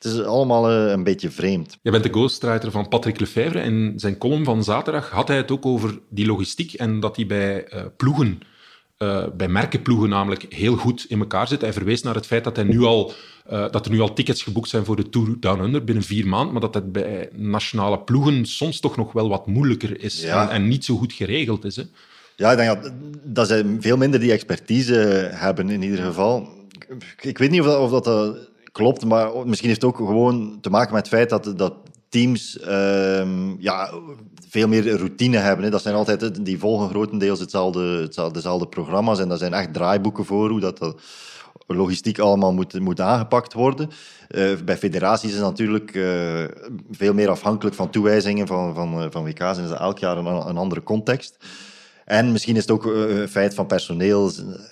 Het 0.00 0.12
is 0.12 0.22
allemaal 0.22 0.70
eh, 0.70 0.90
een 0.90 1.04
beetje 1.04 1.30
vreemd. 1.30 1.78
Je 1.82 1.90
bent 1.90 2.02
de 2.02 2.10
ghostwriter 2.10 2.70
van 2.70 2.88
Patrick 2.88 3.20
Lefevre. 3.20 3.60
In 3.60 3.92
zijn 3.96 4.18
column 4.18 4.44
van 4.44 4.64
zaterdag 4.64 5.10
had 5.10 5.28
hij 5.28 5.36
het 5.36 5.50
ook 5.50 5.66
over 5.66 5.98
die 6.08 6.26
logistiek 6.26 6.72
en 6.72 7.00
dat 7.00 7.14
die 7.14 7.26
bij 7.26 7.64
eh, 7.64 7.82
ploegen, 7.96 8.40
eh, 8.96 9.24
bij 9.36 9.48
merkenploegen 9.48 10.08
namelijk, 10.08 10.46
heel 10.48 10.76
goed 10.76 11.06
in 11.08 11.18
elkaar 11.18 11.48
zit. 11.48 11.60
Hij 11.60 11.72
verwees 11.72 12.02
naar 12.02 12.14
het 12.14 12.26
feit 12.26 12.44
dat, 12.44 12.56
hij 12.56 12.64
nu 12.64 12.82
al, 12.82 13.12
dat 13.70 13.84
er 13.84 13.90
nu 13.90 14.00
al 14.00 14.12
tickets 14.12 14.42
geboekt 14.42 14.68
zijn 14.68 14.84
voor 14.84 14.96
de 14.96 15.08
Tour 15.08 15.36
Down 15.40 15.62
Under 15.62 15.84
binnen 15.84 16.04
vier 16.04 16.26
maanden, 16.26 16.52
maar 16.52 16.60
dat 16.60 16.74
het 16.74 16.92
bij 16.92 17.28
nationale 17.32 17.98
ploegen 17.98 18.46
soms 18.46 18.80
toch 18.80 18.96
nog 18.96 19.12
wel 19.12 19.28
wat 19.28 19.46
moeilijker 19.46 20.02
is 20.02 20.22
Ja. 20.22 20.42
en, 20.42 20.54
en 20.54 20.68
niet 20.68 20.84
zo 20.84 20.96
goed 20.96 21.12
geregeld 21.12 21.64
is. 21.64 21.76
Hè. 21.76 21.82
Ja, 22.36 22.50
ik 22.50 22.56
denk 22.56 22.82
dat, 22.82 22.92
dat 23.24 23.48
ze 23.48 23.76
veel 23.80 23.96
minder 23.96 24.20
die 24.20 24.32
expertise 24.32 25.28
hebben 25.32 25.70
in 25.70 25.82
ieder 25.82 26.04
geval. 26.04 26.48
Ik, 26.88 27.24
ik 27.24 27.38
weet 27.38 27.50
niet 27.50 27.60
of 27.60 27.66
dat, 27.66 27.78
of 27.92 28.02
dat, 28.02 28.49
klopt, 28.72 29.04
maar 29.04 29.30
misschien 29.46 29.68
heeft 29.68 29.82
het 29.82 29.90
ook 29.90 29.96
gewoon 29.96 30.58
te 30.60 30.70
maken 30.70 30.94
met 30.94 31.10
het 31.10 31.14
feit 31.14 31.30
dat, 31.30 31.58
dat 31.58 31.74
teams 32.08 32.58
ehm, 32.58 33.54
ja, 33.58 33.92
veel 34.48 34.68
meer 34.68 34.96
routine 34.96 35.36
hebben. 35.36 35.64
Hè. 35.64 35.70
Dat 35.70 35.82
zijn 35.82 35.94
altijd, 35.94 36.44
die 36.44 36.58
volgen 36.58 36.88
grotendeels 36.88 37.40
hetzelfde, 37.40 37.80
hetzelfde, 37.80 38.34
dezelfde 38.34 38.66
programma's 38.66 39.20
en 39.20 39.28
daar 39.28 39.38
zijn 39.38 39.52
echt 39.52 39.72
draaiboeken 39.72 40.24
voor 40.24 40.48
hoe 40.48 40.60
dat, 40.60 40.78
dat 40.78 41.00
logistiek 41.66 42.18
allemaal 42.18 42.52
moet, 42.52 42.80
moet 42.80 43.00
aangepakt 43.00 43.52
worden. 43.52 43.90
Eh, 44.28 44.50
bij 44.64 44.76
federaties 44.76 45.30
is 45.30 45.36
het 45.36 45.44
natuurlijk 45.44 45.94
eh, 45.94 46.44
veel 46.90 47.14
meer 47.14 47.30
afhankelijk 47.30 47.76
van 47.76 47.90
toewijzingen 47.90 48.46
van, 48.46 48.74
van, 48.74 49.02
eh, 49.02 49.06
van 49.10 49.24
WK's 49.24 49.58
en 49.58 49.64
is 49.64 49.70
elk 49.70 49.98
jaar 49.98 50.16
een 50.16 50.56
andere 50.56 50.82
context. 50.82 51.36
En 52.10 52.32
misschien 52.32 52.56
is 52.56 52.62
het 52.62 52.70
ook 52.70 52.86
eh, 52.86 53.18
een 53.20 53.28
feit 53.28 53.54
van 53.54 53.66
personeel. 53.66 54.30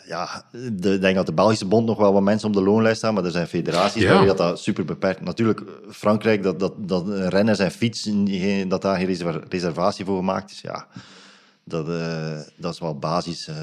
Ja, 0.08 0.42
de, 0.72 0.92
ik 0.94 1.00
denk 1.00 1.16
dat 1.16 1.26
de 1.26 1.32
Belgische 1.32 1.66
bond 1.66 1.86
nog 1.86 1.98
wel 1.98 2.12
wat 2.12 2.22
mensen 2.22 2.48
op 2.48 2.54
de 2.54 2.62
loonlijst 2.62 2.98
staan, 2.98 3.14
maar 3.14 3.24
er 3.24 3.30
zijn 3.30 3.46
federaties 3.46 4.02
Ja. 4.02 4.24
dat, 4.24 4.38
dat 4.38 4.60
super 4.60 4.84
beperkt. 4.84 5.20
Natuurlijk, 5.20 5.62
Frankrijk, 5.90 6.42
dat, 6.42 6.60
dat, 6.60 6.72
dat 6.78 7.06
een 7.06 7.28
renner 7.28 7.56
zijn 7.56 7.70
fiets, 7.70 8.10
dat 8.68 8.82
daar 8.82 8.96
geen 8.96 9.06
reserva- 9.06 9.40
reservatie 9.48 10.04
voor 10.04 10.16
gemaakt 10.16 10.50
is, 10.50 10.60
ja, 10.60 10.86
dat, 11.64 11.88
eh, 11.88 12.38
dat 12.56 12.72
is 12.74 12.80
wel 12.80 12.98
basis. 12.98 13.48
eh. 13.48 13.56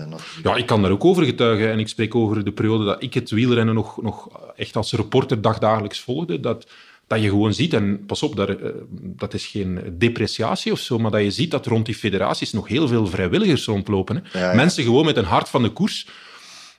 Ja, 0.44 0.56
ik 0.56 0.66
kan 0.66 0.82
daar 0.82 0.92
ook 0.92 1.06
over 1.06 1.24
getuigen. 1.26 1.72
En 1.72 1.80
ik 1.80 1.88
spreek 1.88 2.16
over 2.16 2.44
de 2.44 2.52
periode 2.52 2.86
dat 2.86 3.04
ik 3.04 3.14
het 3.14 3.30
wielrennen 3.30 3.76
nog, 3.76 4.02
nog 4.02 4.30
echt 4.56 4.76
als 4.76 4.92
reporter 4.94 5.42
dagdagelijks 5.42 6.00
volgde. 6.02 6.40
Dat, 6.40 6.68
dat 7.08 7.22
je 7.22 7.30
gewoon 7.30 7.54
ziet, 7.54 7.74
en 7.74 8.06
pas 8.06 8.24
op, 8.24 8.36
daar, 8.36 8.50
eh, 8.50 8.70
dat 9.00 9.34
is 9.34 9.46
geen 9.46 9.96
depreciatie 9.98 10.72
of 10.72 10.80
zo, 10.80 10.98
maar 10.98 11.12
dat 11.12 11.22
je 11.22 11.32
ziet 11.32 11.52
dat 11.52 11.66
rond 11.66 11.86
die 11.86 11.96
federaties 11.96 12.52
nog 12.52 12.68
heel 12.68 12.88
veel 12.88 13.08
vrijwilligers 13.08 13.66
rondlopen. 13.66 14.16
Hè. 14.16 14.40
Ja, 14.40 14.50
ja. 14.50 14.56
Mensen 14.56 14.84
gewoon 14.84 15.06
met 15.06 15.18
een 15.18 15.26
hart 15.26 15.50
van 15.50 15.64
de 15.64 15.70
koers, 15.70 16.08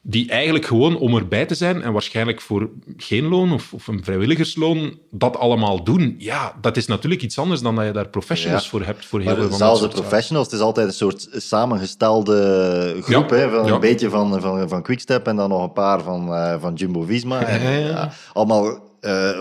die 0.09 0.31
eigenlijk 0.31 0.65
gewoon 0.65 0.99
om 0.99 1.17
erbij 1.17 1.47
te 1.47 1.55
zijn 1.55 1.83
en 1.83 1.93
waarschijnlijk 1.93 2.41
voor 2.41 2.69
geen 2.97 3.25
loon 3.25 3.53
of, 3.53 3.73
of 3.73 3.87
een 3.87 4.05
vrijwilligersloon 4.05 4.99
dat 5.11 5.37
allemaal 5.37 5.85
doen. 5.85 6.15
Ja, 6.19 6.55
dat 6.61 6.77
is 6.77 6.87
natuurlijk 6.87 7.23
iets 7.23 7.39
anders 7.39 7.61
dan 7.61 7.75
dat 7.77 7.85
je 7.85 7.93
daar 7.93 8.09
professionals 8.09 8.63
Ja. 8.65 8.69
voor 8.71 8.83
hebt. 8.83 9.05
Voor 9.07 9.21
heel 9.21 9.35
veel 9.35 9.53
zelfs 9.53 9.81
de 9.81 9.89
professionals, 9.89 10.47
het 10.47 10.57
is 10.57 10.63
altijd 10.63 10.87
een 10.87 10.93
soort 10.93 11.29
samengestelde 11.33 12.97
groep. 13.03 13.31
Ja, 13.31 13.37
Hè, 13.37 13.51
van 13.51 13.67
ja. 13.67 13.73
Een 13.73 13.81
beetje 13.81 14.11
van, 14.11 14.41
van, 14.41 14.69
van 14.69 14.83
Quickstep 14.83 15.27
en 15.27 15.37
dan 15.37 15.49
nog 15.49 15.63
een 15.63 15.73
paar 15.73 16.03
van, 16.03 16.35
eh, 16.35 16.55
van 16.61 16.75
Jumbo-Visma. 16.75 17.41
Allemaal 18.33 18.85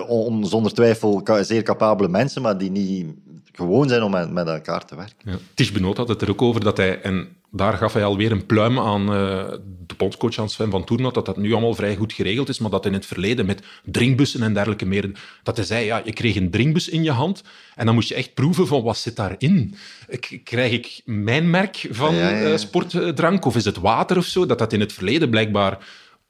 on- 0.07 0.45
zonder 0.45 0.73
twijfel 0.73 1.21
zeer 1.41 1.63
capabele 1.63 2.09
mensen, 2.09 2.41
maar 2.41 2.57
die 2.57 2.71
niet 2.71 3.05
gewoon 3.53 3.89
zijn 3.89 4.03
om 4.03 4.11
met, 4.11 4.31
met 4.31 4.47
elkaar 4.47 4.85
te 4.85 4.95
werken. 4.95 5.31
Ja. 5.31 5.37
Tish 5.53 5.71
Benoot 5.71 5.97
had 5.97 6.07
het 6.07 6.21
er 6.21 6.29
ook 6.29 6.41
over 6.41 6.61
dat 6.63 6.77
hij, 6.77 7.01
en 7.01 7.27
daar 7.55 7.73
gaf 7.73 7.93
hij 7.93 8.03
alweer 8.05 8.31
een 8.31 8.45
pluim 8.45 8.79
aan 8.79 9.01
eh, 9.01 9.51
de 9.87 9.95
bondscoach 9.97 10.37
aan 10.37 10.49
Sven 10.49 10.69
van 10.71 10.83
Toornhout, 10.83 11.13
dat 11.13 11.25
dat 11.25 11.37
nu 11.37 11.51
allemaal 11.51 11.73
vrij 11.73 11.95
goed 11.95 12.13
geregeld 12.13 12.49
is, 12.49 12.59
maar 12.59 12.69
dat 12.69 12.85
in 12.85 12.93
het 12.93 13.05
verleden 13.05 13.45
met 13.45 13.63
drinkbussen 13.83 14.43
en 14.43 14.53
dergelijke 14.53 14.85
meer, 14.85 15.11
dat 15.43 15.57
hij 15.57 15.65
zei, 15.65 15.85
ja, 15.85 16.01
je 16.05 16.13
kreeg 16.13 16.35
een 16.35 16.49
drinkbus 16.49 16.89
in 16.89 17.03
je 17.03 17.11
hand 17.11 17.43
en 17.75 17.85
dan 17.85 17.95
moest 17.95 18.09
je 18.09 18.15
echt 18.15 18.33
proeven 18.33 18.67
van 18.67 18.83
wat 18.83 18.97
zit 18.97 19.15
daarin. 19.15 19.75
Krijg 20.43 20.71
ik 20.71 21.01
mijn 21.05 21.49
merk 21.49 21.87
van 21.89 22.15
Ja, 22.15 22.29
ja, 22.29 22.37
ja. 22.37 22.51
eh, 22.51 22.57
sportdrank 22.57 23.45
of 23.45 23.55
is 23.55 23.65
het 23.65 23.77
water 23.77 24.17
of 24.17 24.25
zo? 24.25 24.45
Dat 24.45 24.59
dat 24.59 24.73
in 24.73 24.79
het 24.79 24.93
verleden 24.93 25.29
blijkbaar 25.29 25.77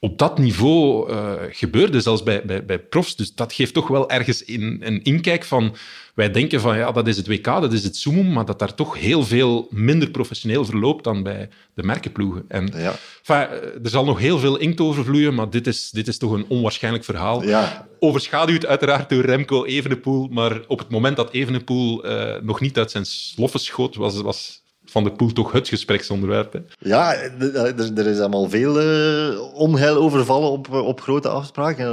op 0.05 0.17
dat 0.17 0.37
niveau 0.37 1.09
eh, 1.11 1.33
gebeurde, 1.49 2.01
zelfs 2.01 2.23
bij, 2.23 2.45
bij, 2.45 2.65
bij 2.65 2.79
profs. 2.79 3.15
Dus 3.15 3.35
dat 3.35 3.53
geeft 3.53 3.73
toch 3.73 3.87
wel 3.87 4.09
ergens 4.09 4.43
in, 4.43 4.77
een 4.83 5.03
inkijk 5.03 5.43
van... 5.43 5.75
Wij 6.15 6.31
denken 6.31 6.61
van, 6.61 6.77
ja, 6.77 6.91
dat 6.91 7.07
is 7.07 7.17
het 7.17 7.27
WK, 7.27 7.43
dat 7.45 7.73
is 7.73 7.83
het 7.83 7.97
Zoom, 7.97 8.31
maar 8.33 8.45
dat 8.45 8.59
daar 8.59 8.75
toch 8.75 8.99
heel 8.99 9.23
veel 9.23 9.67
minder 9.69 10.09
professioneel 10.09 10.65
verloopt 10.65 11.03
dan 11.03 11.23
bij 11.23 11.49
de 11.73 11.83
merkenploegen. 11.83 12.45
En, 12.47 12.71
Ja. 12.75 12.95
enfin, 13.23 13.57
eh, 13.57 13.83
er 13.83 13.89
zal 13.89 14.05
nog 14.05 14.19
heel 14.19 14.39
veel 14.39 14.57
inkt 14.57 14.81
over 14.81 15.03
vloeien, 15.05 15.33
maar 15.33 15.49
dit 15.49 15.67
is, 15.67 15.89
dit 15.89 16.07
is 16.07 16.17
toch 16.17 16.31
een 16.31 16.45
onwaarschijnlijk 16.47 17.03
verhaal. 17.03 17.43
Ja. 17.43 17.87
Overschaduwd 17.99 18.65
uiteraard 18.65 19.09
door 19.09 19.25
Remco 19.25 19.65
Evenepoel, 19.65 20.27
maar 20.27 20.61
op 20.67 20.79
het 20.79 20.89
moment 20.89 21.15
dat 21.15 21.31
Evenepoel 21.31 22.03
eh, 22.03 22.41
nog 22.41 22.59
niet 22.59 22.77
uit 22.77 22.91
zijn 22.91 23.05
sloffen 23.05 23.59
schoot, 23.59 23.95
was, 23.95 24.21
was 24.21 24.63
Van 24.95 25.03
der 25.03 25.13
Poel 25.13 25.31
toch 25.33 25.51
het 25.51 25.67
gespreksonderwerp. 25.67 26.53
hè. 26.53 26.59
Ja, 26.79 27.13
d- 27.39 27.55
er, 27.55 27.97
er 27.97 28.07
is 28.07 28.19
allemaal 28.19 28.49
veel 28.49 28.79
eh, 28.81 29.53
onheil 29.53 29.95
overvallen 29.95 30.49
op, 30.51 30.67
eh, 30.73 30.85
op 30.85 31.01
grote 31.01 31.29
afspraken. 31.29 31.85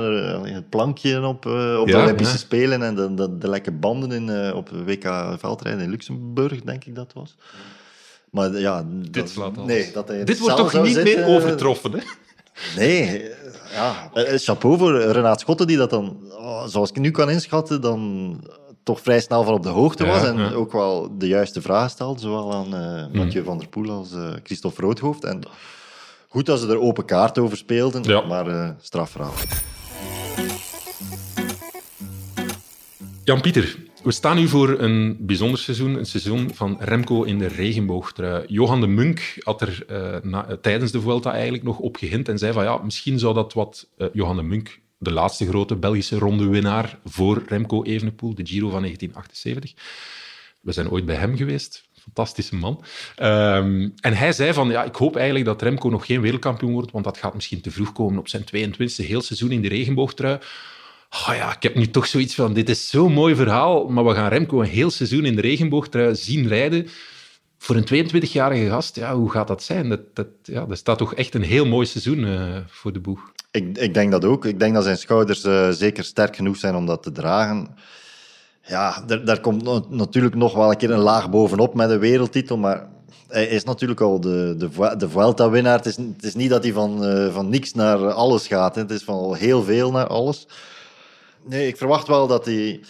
Eh, 0.45 0.55
Het 0.55 0.69
plankje 0.69 1.27
op, 1.27 1.47
eh, 1.47 1.79
op 1.81 1.87
de 1.87 1.97
Olympische 2.03 2.33
ja. 2.33 2.39
Spelen 2.39 2.83
en 2.83 2.95
de, 2.95 3.15
de, 3.15 3.39
de 3.39 3.49
lekke 3.49 3.73
banden 3.73 4.13
in, 4.13 4.29
eh, 4.29 4.55
op 4.57 4.69
de 4.69 4.85
WK 4.85 5.37
veldrijden 5.39 5.83
in 5.83 5.91
Luxemburg, 5.91 6.63
denk 6.63 6.85
ik 6.85 6.95
dat 6.95 7.13
was. 7.15 7.37
Maar 8.31 8.59
ja, 8.59 8.85
Dit 8.89 9.15
dat, 9.15 9.29
slaat 9.29 9.57
alles. 9.59 9.69
nee, 9.69 9.91
dat 9.93 10.09
hij 10.09 10.25
Dit 10.25 10.37
de 10.37 10.43
wordt 10.43 10.57
toch 10.57 10.83
niet 10.83 10.95
zitten, 10.95 11.15
meer 11.15 11.25
eh, 11.25 11.35
overtroffen, 11.35 11.93
hè? 11.93 11.99
Nee, 12.77 13.03
eh, 13.23 13.37
ja. 13.75 14.11
Eh, 14.15 14.39
Chapeau 14.39 14.79
voor 14.79 15.01
Renaat 15.01 15.41
Schotten, 15.41 15.67
die 15.67 15.77
dat 15.77 15.91
dan, 15.91 16.17
oh, 16.31 16.67
zoals 16.67 16.91
ik 16.91 16.99
nu 16.99 17.11
kan 17.11 17.31
inschatten, 17.31 17.81
dan 17.81 18.01
toch 18.83 19.01
vrij 19.01 19.21
snel 19.21 19.45
van 19.45 19.55
op 19.55 19.63
de 19.63 19.69
hoogte 19.69 20.07
was. 20.07 20.23
En 20.25 20.39
ook 20.55 20.73
wel 20.73 21.19
de 21.19 21.27
juiste 21.27 21.63
vraag 21.63 21.91
stelde, 21.91 22.21
zowel 22.21 22.53
aan 22.55 22.69
Mm. 23.13 23.17
Mathieu 23.19 23.45
van 23.45 23.59
der 23.59 23.69
Poel 23.69 23.91
als 23.91 24.13
eh, 24.13 24.31
Christophe 24.43 24.81
Roodhoofd. 24.81 25.25
En 25.25 25.41
goed 26.29 26.47
dat 26.47 26.61
ze 26.61 26.69
er 26.69 26.81
open 26.81 27.05
kaart 27.05 27.39
over 27.39 27.57
speelden, 27.57 28.27
maar 28.29 28.47
eh 28.47 28.69
strafverhaal. 28.81 29.33
Jan-Pieter, 33.25 33.77
we 34.03 34.13
staan 34.13 34.37
nu 34.37 34.49
voor 34.49 34.81
een 34.81 35.17
bijzonder 35.21 35.59
seizoen. 35.59 35.95
Een 35.95 36.07
seizoen 36.07 36.51
van 36.55 36.77
Remco 36.81 37.23
in 37.23 37.39
de 37.39 37.47
regenboogtrui. 37.47 38.45
Johan 38.47 38.81
de 38.81 38.87
Munk 38.87 39.37
had 39.43 39.61
er 39.61 39.85
na- 40.23 40.57
tijdens 40.61 40.91
de 40.93 41.01
Vuelta 41.01 41.33
eigenlijk 41.33 41.63
nog 41.63 41.79
op 41.79 41.97
gehint 41.97 42.29
en 42.29 42.39
zei 42.39 42.53
van 42.53 42.65
ja, 42.65 42.77
misschien 42.83 43.19
zou 43.19 43.35
dat 43.35 43.53
wat... 43.53 43.89
Johan 44.13 44.37
de 44.37 44.43
Munk, 44.43 44.81
de 45.03 45.13
laatste 45.13 45.47
grote 45.47 45.77
Belgische 45.77 46.19
rondewinnaar 46.19 46.99
voor 47.05 47.43
Remco 47.47 47.83
Evenepoel, 47.83 48.35
de 48.35 48.47
Giro 48.47 48.69
van 48.69 48.81
1978. 48.81 49.73
We 50.61 50.73
zijn 50.73 50.91
ooit 50.91 51.07
bij 51.07 51.17
hem 51.17 51.37
geweest. 51.37 51.85
Fantastische 52.03 52.57
man. 52.57 52.85
Ehm, 53.17 53.89
en 54.01 54.15
hij 54.15 54.33
zei 54.33 54.53
van, 54.53 54.69
ja, 54.69 54.85
ik 54.85 54.95
hoop 54.95 55.17
eigenlijk 55.17 55.45
dat 55.45 55.63
Remco 55.63 55.89
nog 55.89 56.07
geen 56.07 56.21
wereldkampioen 56.21 56.73
wordt, 56.73 56.93
want 56.93 57.05
dat 57.05 57.19
gaat 57.19 57.35
misschien 57.35 57.61
te 57.61 57.71
vroeg 57.71 57.93
komen 57.93 58.19
op 58.19 58.29
zijn 58.29 58.45
22e 58.45 59.07
heel 59.07 59.23
seizoen 59.23 59.51
in 59.51 59.63
de 59.63 59.69
regenboogtrui. 59.69 60.39
Oh 61.11 61.35
ja, 61.35 61.57
ik 61.57 61.63
heb 61.63 61.75
nu 61.75 61.91
toch 61.91 62.07
zoiets 62.07 62.35
van, 62.35 62.53
dit 62.53 62.69
is 62.69 62.89
zo'n 62.89 63.13
mooi 63.13 63.35
verhaal, 63.35 63.89
maar 63.89 64.05
we 64.05 64.15
gaan 64.15 64.29
Remco 64.29 64.61
een 64.61 64.69
heel 64.69 64.91
seizoen 64.91 65.25
in 65.25 65.35
de 65.35 65.41
regenboogtrui 65.41 66.15
zien 66.15 66.49
rijden. 66.49 66.89
voor 67.59 67.77
een 67.77 68.07
22-jarige 68.07 68.69
gast, 68.69 68.97
ja, 68.97 69.15
hoe 69.17 69.31
gaat 69.31 69.49
dat 69.49 69.63
zijn? 69.63 69.89
Dat, 69.89 70.15
dat, 70.15 70.29
ja, 70.43 70.65
dat 70.65 70.79
staat 70.79 70.99
toch 70.99 71.15
echt 71.15 71.35
een 71.35 71.43
heel 71.43 71.67
mooi 71.67 71.87
seizoen 71.87 72.25
eh, 72.25 72.57
voor 72.67 72.93
de 72.93 73.01
boeg. 73.01 73.33
Ik, 73.53 73.79
ik 73.79 73.95
denk 73.95 74.11
dat 74.11 74.25
ook. 74.25 74.45
Ik 74.45 74.59
denk 74.59 74.75
dat 74.75 74.85
zijn 74.85 74.99
schouders 74.99 75.45
eh, 75.45 75.69
zeker 75.71 76.05
sterk 76.05 76.37
genoeg 76.37 76.57
zijn 76.57 76.75
om 76.75 76.87
dat 76.87 77.03
te 77.03 77.13
dragen. 77.13 77.69
Ja, 78.63 79.05
daar, 79.25 79.41
komt 79.41 79.63
no- 79.63 79.87
natuurlijk 79.89 80.35
nog 80.35 80.55
wel 80.55 80.71
een 80.71 80.77
keer 80.77 80.91
een 80.91 80.99
laag 80.99 81.31
bovenop 81.31 81.75
met 81.75 81.91
een 81.91 81.99
wereldtitel, 81.99 82.57
maar 82.57 82.89
hij 83.29 83.47
is 83.47 83.65
natuurlijk 83.65 84.01
al 84.01 84.21
de, 84.21 84.55
de, 84.59 84.97
de 84.97 85.09
Vuelta-winnaar. 85.09 85.77
Het 85.77 85.87
is, 85.87 85.97
het 85.97 86.23
is 86.23 86.35
niet 86.35 86.51
dat 86.51 86.63
hij 86.63 86.73
van, 86.73 87.05
eh, 87.05 87.33
van 87.35 87.49
niks 87.49 87.75
naar 87.75 88.13
alles 88.13 88.47
gaat. 88.47 88.75
Hè. 88.75 88.81
Het 88.81 88.91
is 88.91 89.03
van 89.05 89.15
al 89.15 89.35
heel 89.35 89.63
veel 89.63 89.91
naar 89.91 90.07
alles. 90.07 90.47
Nee, 91.45 91.67
ik 91.67 91.77
verwacht 91.77 92.07
wel 92.07 92.27
dat 92.27 92.45
hij... 92.45 92.81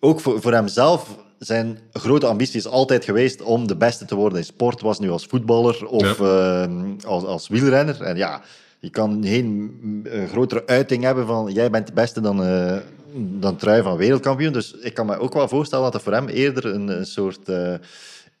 Ook 0.00 0.20
voor, 0.20 0.40
voor 0.40 0.52
hemzelf, 0.52 1.16
zijn 1.38 1.78
grote 1.92 2.26
ambitie 2.26 2.56
is 2.56 2.66
altijd 2.66 3.04
geweest 3.04 3.42
om 3.42 3.66
de 3.66 3.76
beste 3.76 4.04
te 4.04 4.14
worden 4.14 4.38
in 4.38 4.44
sport. 4.44 4.80
Was 4.80 4.98
nu 4.98 5.10
als 5.10 5.26
voetballer 5.26 5.86
of 5.86 6.20
eh, 6.20 6.64
als, 7.06 7.24
als 7.24 7.48
wielrenner. 7.48 8.02
En 8.02 8.16
ja, 8.16 8.42
je 8.86 8.92
kan 8.92 9.24
geen 9.24 9.70
eh, 10.10 10.28
grotere 10.28 10.66
uiting 10.66 11.02
hebben 11.02 11.26
van 11.26 11.52
jij 11.52 11.70
bent 11.70 11.86
de 11.86 11.92
beste 11.92 12.20
dan, 12.20 12.44
eh, 12.44 12.76
dan 13.14 13.56
trui 13.56 13.82
van 13.82 13.96
wereldkampioen. 13.96 14.52
Dus 14.52 14.72
ik 14.72 14.94
kan 14.94 15.06
me 15.06 15.18
ook 15.18 15.34
wel 15.34 15.48
voorstellen 15.48 15.84
dat 15.84 15.92
het 15.92 16.02
voor 16.02 16.12
hem 16.12 16.28
eerder 16.28 16.66
een, 16.66 16.88
een 16.88 17.06
soort 17.06 17.48
eh, 17.48 17.74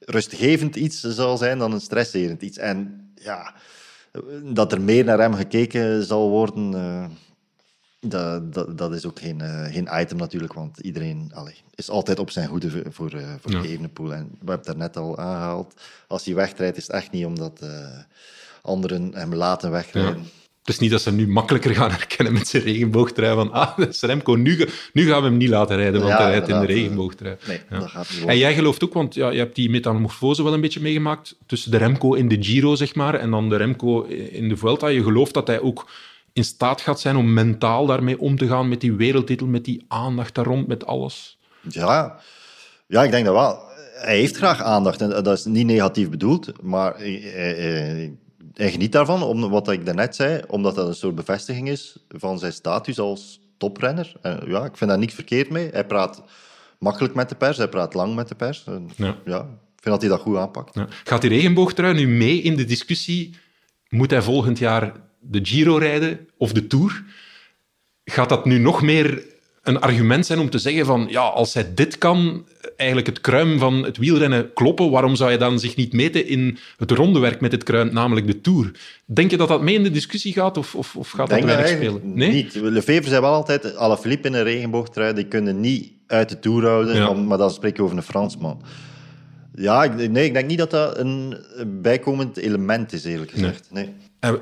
rustgevend 0.00 0.76
iets 0.76 1.00
zal 1.00 1.36
zijn 1.36 1.58
dan 1.58 1.72
een 1.72 1.80
stresserend 1.80 2.42
iets. 2.42 2.58
En 2.58 3.08
ja, 3.14 3.54
dat 4.42 4.72
er 4.72 4.80
meer 4.80 5.04
naar 5.04 5.18
hem 5.18 5.34
gekeken 5.34 6.04
zal 6.04 6.28
worden, 6.28 6.70
dat, 8.00 8.54
dat, 8.54 8.78
dat 8.78 8.94
is 8.94 9.06
ook 9.06 9.18
geen, 9.18 9.40
geen 9.70 9.88
item 9.92 10.16
natuurlijk, 10.16 10.52
want 10.52 10.78
iedereen 10.78 11.30
allee, 11.34 11.56
is 11.74 11.90
altijd 11.90 12.18
op 12.18 12.30
zijn 12.30 12.48
hoede 12.48 12.70
voor, 12.70 13.12
voor, 13.40 13.52
Ja. 13.52 13.62
Evenepoel. 13.62 14.14
En 14.14 14.28
we 14.30 14.36
hebben 14.36 14.56
het 14.56 14.64
daarnet 14.64 14.96
al 14.96 15.18
aangehaald. 15.18 15.80
Als 16.08 16.24
hij 16.24 16.34
wegrijdt, 16.34 16.76
is 16.76 16.86
het 16.86 16.96
echt 16.96 17.10
niet 17.10 17.26
omdat 17.26 17.60
anderen 18.66 19.10
hem 19.14 19.34
laten 19.34 19.68
Ja. 19.68 19.74
wegrijden. 19.74 20.26
Het 20.60 20.74
is 20.74 20.80
niet 20.80 20.90
dat 20.90 21.00
ze 21.02 21.08
hem 21.08 21.18
nu 21.18 21.28
makkelijker 21.28 21.74
gaan 21.74 21.90
herkennen 21.90 22.32
met 22.34 22.48
zijn 22.48 22.62
regenboogtrui. 22.62 23.34
Van, 23.34 23.52
ah, 23.52 23.76
dat 23.78 23.88
is 23.88 24.00
Remco, 24.00 24.34
nu, 24.34 24.68
nu 24.92 25.08
gaan 25.08 25.22
we 25.22 25.28
hem 25.28 25.36
niet 25.36 25.48
laten 25.48 25.76
rijden, 25.76 26.00
want 26.00 26.12
Ja, 26.12 26.22
hij 26.22 26.30
rijdt 26.30 26.48
in 26.48 26.60
de 26.60 26.66
regenboogtrui. 26.66 27.36
Nee, 27.46 27.60
Ja. 27.70 27.78
dat 27.78 27.88
gaat 27.90 28.10
niet 28.18 28.24
En 28.28 28.38
jij 28.38 28.54
gelooft 28.54 28.84
ook, 28.84 28.92
want 28.92 29.14
ja, 29.14 29.30
je 29.30 29.38
hebt 29.38 29.54
die 29.54 29.70
metamorfose 29.70 30.42
wel 30.42 30.54
een 30.54 30.60
beetje 30.60 30.80
meegemaakt 30.80 31.36
tussen 31.46 31.70
de 31.70 31.76
Remco 31.76 32.14
in 32.14 32.28
de 32.28 32.36
Giro, 32.40 32.74
zeg 32.74 32.94
maar, 32.94 33.14
en 33.14 33.30
dan 33.30 33.48
de 33.48 33.56
Remco 33.56 34.02
in 34.30 34.48
de 34.48 34.56
Vuelta. 34.56 34.86
Je 34.88 35.02
gelooft 35.02 35.34
dat 35.34 35.46
hij 35.46 35.60
ook 35.60 35.90
in 36.32 36.44
staat 36.44 36.80
gaat 36.80 37.00
zijn 37.00 37.16
om 37.16 37.32
mentaal 37.32 37.86
daarmee 37.86 38.18
om 38.20 38.36
te 38.38 38.46
gaan 38.46 38.68
met 38.68 38.80
die 38.80 38.92
wereldtitel, 38.92 39.46
met 39.46 39.64
die 39.64 39.84
aandacht 39.88 40.34
daar 40.34 40.44
rond, 40.44 40.66
met 40.66 40.86
alles. 40.86 41.38
Ja, 41.68 42.18
ja, 42.86 43.04
ik 43.04 43.10
denk 43.10 43.24
dat 43.24 43.34
wel. 43.34 43.58
Hij 43.94 44.16
heeft 44.18 44.36
graag 44.36 44.62
aandacht 44.62 45.00
en 45.00 45.08
dat 45.22 45.38
is 45.38 45.44
niet 45.44 45.66
negatief 45.66 46.10
bedoeld, 46.10 46.52
maar 46.62 46.94
hij, 46.96 47.20
hij- 47.24 48.14
hij 48.56 48.70
geniet 48.70 48.92
daarvan, 48.92 49.22
om, 49.22 49.48
wat 49.48 49.70
ik 49.70 49.86
daarnet 49.86 50.16
zei, 50.16 50.42
omdat 50.46 50.74
dat 50.74 50.88
een 50.88 50.94
soort 50.94 51.14
bevestiging 51.14 51.68
is 51.68 51.96
van 52.08 52.38
zijn 52.38 52.52
status 52.52 52.98
als 52.98 53.40
toprenner. 53.58 54.12
En 54.22 54.42
ja, 54.46 54.64
ik 54.64 54.76
vind 54.76 54.90
daar 54.90 54.98
niks 54.98 55.14
verkeerd 55.14 55.50
mee. 55.50 55.68
Hij 55.72 55.86
praat 55.86 56.22
makkelijk 56.78 57.14
met 57.14 57.28
de 57.28 57.34
pers, 57.34 57.56
hij 57.56 57.68
praat 57.68 57.94
lang 57.94 58.14
met 58.14 58.28
de 58.28 58.34
pers. 58.34 58.64
En, 58.66 58.88
Ja. 58.96 59.16
ja, 59.24 59.38
ik 59.40 59.82
vind 59.82 59.94
dat 59.94 60.00
hij 60.00 60.10
dat 60.10 60.20
goed 60.20 60.36
aanpakt. 60.36 60.74
Ja. 60.74 60.86
Gaat 61.04 61.20
die 61.20 61.30
regenboogtrui 61.30 61.94
nu 61.94 62.08
mee 62.08 62.40
in 62.40 62.56
de 62.56 62.64
discussie? 62.64 63.36
Moet 63.88 64.10
hij 64.10 64.22
volgend 64.22 64.58
jaar 64.58 64.92
de 65.20 65.40
Giro 65.42 65.76
rijden 65.76 66.28
of 66.36 66.52
de 66.52 66.66
Tour? 66.66 67.04
Gaat 68.04 68.28
dat 68.28 68.44
nu 68.44 68.58
nog 68.58 68.82
meer 68.82 69.24
een 69.66 69.80
argument 69.80 70.26
zijn 70.26 70.38
om 70.38 70.50
te 70.50 70.58
zeggen 70.58 70.86
van 70.86 71.06
ja, 71.10 71.20
als 71.20 71.54
hij 71.54 71.74
dit 71.74 71.98
kan, 71.98 72.46
eigenlijk 72.76 73.08
het 73.08 73.20
kruim 73.20 73.58
van 73.58 73.84
het 73.84 73.96
wielrennen 73.96 74.52
kloppen, 74.52 74.90
waarom 74.90 75.16
zou 75.16 75.30
je 75.30 75.38
dan 75.38 75.58
zich 75.58 75.76
niet 75.76 75.92
meten 75.92 76.26
in 76.26 76.58
het 76.76 76.90
rondewerk 76.90 77.40
met 77.40 77.52
het 77.52 77.62
kruim, 77.62 77.92
namelijk 77.92 78.26
de 78.26 78.40
Tour? 78.40 78.70
Denk 79.04 79.30
je 79.30 79.36
dat 79.36 79.48
dat 79.48 79.62
mee 79.62 79.74
in 79.74 79.82
de 79.82 79.90
discussie 79.90 80.32
gaat 80.32 80.56
of, 80.56 80.74
of, 80.74 80.96
of 80.96 81.10
gaat 81.10 81.28
dat 81.28 81.38
denk 81.38 81.48
dat 81.50 81.56
weinig 81.56 81.76
spelen? 81.76 82.14
Nee? 82.14 82.32
niet. 82.32 82.54
Lefevre 82.54 83.08
zei 83.08 83.20
wel 83.20 83.32
altijd, 83.32 83.76
Alaphilippe 83.76 84.28
in 84.28 84.34
een 84.34 84.42
regenboogtrui, 84.42 85.14
die 85.14 85.26
kunnen 85.26 85.60
niet 85.60 85.92
uit 86.06 86.28
de 86.28 86.38
Tour 86.38 86.66
houden, 86.66 86.94
Ja. 86.96 87.12
maar 87.12 87.38
dan 87.38 87.50
spreek 87.50 87.76
je 87.76 87.82
over 87.82 87.96
een 87.96 88.02
Fransman. 88.02 88.62
Ja, 89.54 89.84
ik, 89.84 90.10
nee, 90.10 90.24
ik 90.24 90.34
denk 90.34 90.48
niet 90.48 90.58
dat 90.58 90.70
dat 90.70 90.98
een 90.98 91.36
bijkomend 91.66 92.36
element 92.36 92.92
is, 92.92 93.04
eerlijk 93.04 93.30
gezegd. 93.30 93.68
Nee. 93.72 93.94
En 94.20 94.38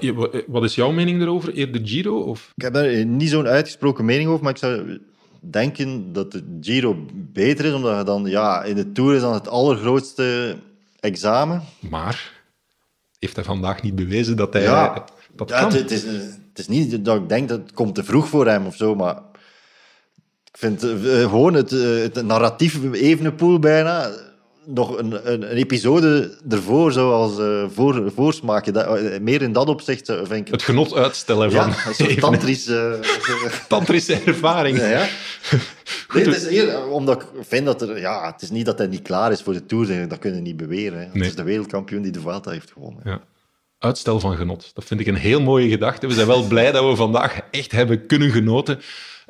wat 0.47 0.65
is 0.65 0.75
jouw 0.75 0.91
mening 0.93 1.19
daarover? 1.19 1.53
Eerder 1.53 1.81
Giro? 1.85 2.21
Of? 2.21 2.53
Ik 2.57 2.63
heb 2.63 2.73
daar 2.73 3.05
niet 3.05 3.31
zo'n 3.31 3.47
uitgesproken 3.47 4.05
mening 4.05 4.29
over, 4.29 4.43
maar 4.43 4.53
ik 4.53 4.59
zou 4.59 5.01
denken 5.51 6.13
dat 6.13 6.33
de 6.33 6.59
Giro 6.61 6.97
beter 7.15 7.65
is, 7.65 7.73
omdat 7.73 7.99
je 7.99 8.05
dan, 8.05 8.25
ja, 8.25 8.63
in 8.63 8.75
de 8.75 8.93
Tour 8.93 9.15
is 9.15 9.21
dan 9.21 9.35
het 9.35 9.49
allergrootste 9.49 10.57
examen. 11.01 11.63
Maar 11.89 12.33
heeft 13.19 13.37
hij 13.37 13.45
vandaag 13.45 13.83
niet 13.83 13.95
bewezen 13.95 14.37
dat 14.37 14.53
hij 14.53 14.63
Ja, 14.63 15.05
dat 15.37 15.49
ja 15.49 15.59
kan? 15.61 15.69
het, 15.71 15.79
het 15.79 15.91
is, 15.91 16.03
het 16.03 16.59
is 16.59 16.69
niet 16.69 17.05
dat 17.05 17.17
ik 17.17 17.29
denk 17.29 17.49
dat 17.49 17.61
het 17.61 17.73
komt 17.73 17.95
te 17.95 18.05
vroeg 18.05 18.29
voor 18.29 18.47
hem 18.47 18.67
of 18.67 18.77
zo, 18.77 18.95
maar 18.95 19.17
ik 20.45 20.59
vind 20.59 20.83
eh, 20.83 21.21
gewoon 21.21 21.55
het, 21.55 21.73
eh, 21.73 21.81
het 21.81 22.23
narratief 22.23 22.93
Evenepoel 22.93 23.59
bijna 23.59 24.11
nog 24.67 24.99
een, 24.99 25.33
een, 25.33 25.51
een 25.51 25.57
episode 25.57 26.39
ervoor 26.49 26.93
zou 26.93 27.13
als 27.13 27.39
eh, 27.39 27.65
voor, 27.75 28.13
voorsmaakje. 28.15 28.73
Dat, 28.73 28.97
eh, 28.99 29.21
meer 29.21 29.43
in 29.43 29.53
dat 29.53 29.69
opzicht 29.69 30.07
zou- 30.07 30.27
vind 30.27 30.47
ik 30.47 30.53
Het 30.53 30.63
genot 30.63 30.95
uitstellen 30.95 31.51
ja, 31.51 31.63
van 31.73 31.89
een 31.89 31.95
soort 31.95 32.67
eh, 32.69 33.53
tantrische 33.69 34.21
ervaring. 34.27 34.79
Ja, 34.79 34.87
ja. 34.89 35.07
Nee, 36.15 36.25
het 36.25 36.37
is 36.37 36.49
hier, 36.49 36.87
omdat 36.89 37.23
ik 37.23 37.29
vind 37.41 37.65
dat 37.67 37.83
er... 37.83 37.99
Ja, 38.01 38.27
het 38.33 38.43
is 38.43 38.51
niet 38.51 38.67
dat 38.67 38.79
hij 38.79 38.87
niet 38.87 39.03
klaar 39.03 39.33
is 39.33 39.43
voor 39.43 39.53
de 39.53 39.67
Tour. 39.67 40.09
Dat 40.09 40.19
kunnen 40.19 40.39
we 40.41 40.47
niet 40.47 40.57
beweren. 40.57 40.99
Hè. 40.99 41.05
Het 41.05 41.15
Nee. 41.15 41.29
is 41.29 41.35
de 41.35 41.43
wereldkampioen 41.43 42.03
die 42.03 42.13
de 42.13 42.21
Vuelta 42.21 42.51
heeft 42.51 42.71
gewonnen. 42.73 43.01
Ja. 43.05 43.21
Uitstel 43.79 44.21
van 44.21 44.37
genot. 44.37 44.71
Dat 44.75 44.85
vind 44.85 45.01
ik 45.01 45.07
een 45.07 45.15
heel 45.15 45.41
mooie 45.41 45.69
gedachte. 45.69 46.07
We 46.07 46.13
zijn 46.15 46.27
wel 46.27 46.47
blij 46.47 46.73
dat 46.73 46.89
we 46.91 46.97
vandaag 46.97 47.41
echt 47.51 47.73
hebben 47.73 48.07
kunnen 48.07 48.31
genoten. 48.31 48.81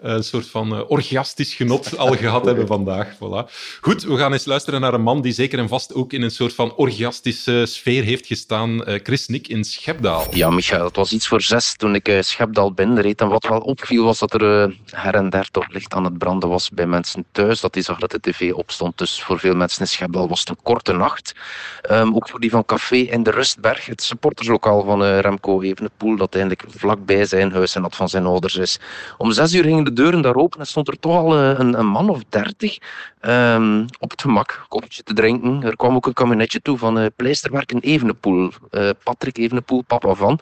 Een 0.05 0.25
soort 0.25 0.47
van 0.47 0.75
eh, 0.75 0.91
orgiastisch 0.91 1.55
genot 1.55 1.99
al 1.99 2.17
gehad 2.17 2.45
hebben 2.45 2.67
vandaag. 2.67 3.15
Voilà. 3.15 3.53
Goed, 3.81 4.03
we 4.03 4.17
gaan 4.17 4.33
eens 4.33 4.45
luisteren 4.45 4.81
naar 4.81 4.95
een 4.95 5.03
man 5.03 5.23
die 5.23 5.33
zeker 5.33 5.59
en 5.59 5.69
vast 5.69 5.95
ook 5.95 6.13
in 6.13 6.23
een 6.23 6.31
soort 6.31 6.55
van 6.55 6.75
orgiastische 6.75 7.67
sfeer 7.67 8.05
heeft 8.05 8.27
gestaan. 8.27 8.85
Eh, 8.85 9.01
Chris 9.03 9.27
Nick 9.29 9.49
in 9.49 9.65
Schepdaal. 9.65 10.27
Ja, 10.31 10.51
Michael, 10.51 10.85
het 10.85 10.97
was 10.97 11.13
iets 11.13 11.29
voor 11.29 11.43
zes 11.43 11.77
toen 11.77 11.95
ik 11.95 12.09
eh, 12.09 12.21
Schepdal 12.21 12.73
binnenreed. 12.73 13.21
En 13.21 13.29
wat 13.29 13.47
wel 13.47 13.59
opviel 13.59 14.05
was 14.05 14.19
dat 14.19 14.35
er 14.35 14.63
eh, 14.63 14.75
her 14.91 15.15
en 15.15 15.31
der 15.31 15.51
toch 15.51 15.69
licht 15.69 15.95
aan 15.95 16.05
het 16.05 16.19
branden 16.19 16.49
was 16.49 16.71
bij 16.71 16.87
mensen 16.87 17.25
thuis. 17.33 17.61
Dat 17.61 17.73
die 17.73 17.83
zag 17.83 17.99
dat 17.99 18.11
de 18.11 18.21
tv 18.21 18.53
opstond. 18.53 18.99
Dus 18.99 19.23
voor 19.23 19.39
veel 19.39 19.55
mensen 19.55 19.81
in 19.81 19.89
Schepdal 19.89 20.29
was 20.29 20.41
het 20.41 20.49
een 20.49 20.63
korte 20.63 20.93
nacht. 20.93 21.35
Ehm, 21.83 22.15
ook 22.15 22.29
voor 22.29 22.41
die 22.41 22.51
van 22.51 22.65
Café 22.65 22.97
in 22.97 23.23
de 23.23 23.31
Rustberg, 23.31 23.87
het 23.87 24.03
supporterslokaal 24.03 24.85
van 24.85 25.05
eh, 25.05 25.19
Remco 25.19 25.63
Evenepoel, 25.63 26.17
dat 26.17 26.35
eigenlijk 26.35 26.65
vlakbij 26.69 27.25
zijn 27.25 27.53
huis 27.53 27.75
en 27.75 27.83
dat 27.83 27.97
van 27.97 28.09
zijn 28.09 28.27
ouders 28.27 28.57
is. 28.57 28.79
Om 29.19 29.33
zes 29.33 29.55
uur 29.55 29.65
gingen 29.65 29.85
de 29.85 29.93
deuren 29.95 30.23
daar 30.23 30.35
open 30.35 30.61
en 30.61 30.67
stond 30.67 30.89
er 30.89 30.99
toch 30.99 31.17
al 31.17 31.39
eh, 31.39 31.59
een, 31.59 31.79
een 31.79 31.87
man 31.87 32.09
of 32.09 32.23
dertig 32.29 32.79
ehm, 33.21 33.87
op 33.99 34.11
het 34.11 34.21
gemak, 34.21 34.65
koffietje 34.69 35.03
te 35.03 35.15
drinken. 35.15 35.63
Er 35.63 35.77
kwam 35.77 35.95
ook 35.95 36.07
een 36.07 36.13
kabinetje 36.13 36.63
toe 36.63 36.79
van 36.79 36.99
eh 36.99 37.07
Pleisterwerken 37.17 37.81
Evenepoel. 37.81 38.51
Eh, 38.71 38.91
Patrick 39.03 39.39
Evenepoel, 39.39 39.83
papa 39.83 40.15
van, 40.15 40.39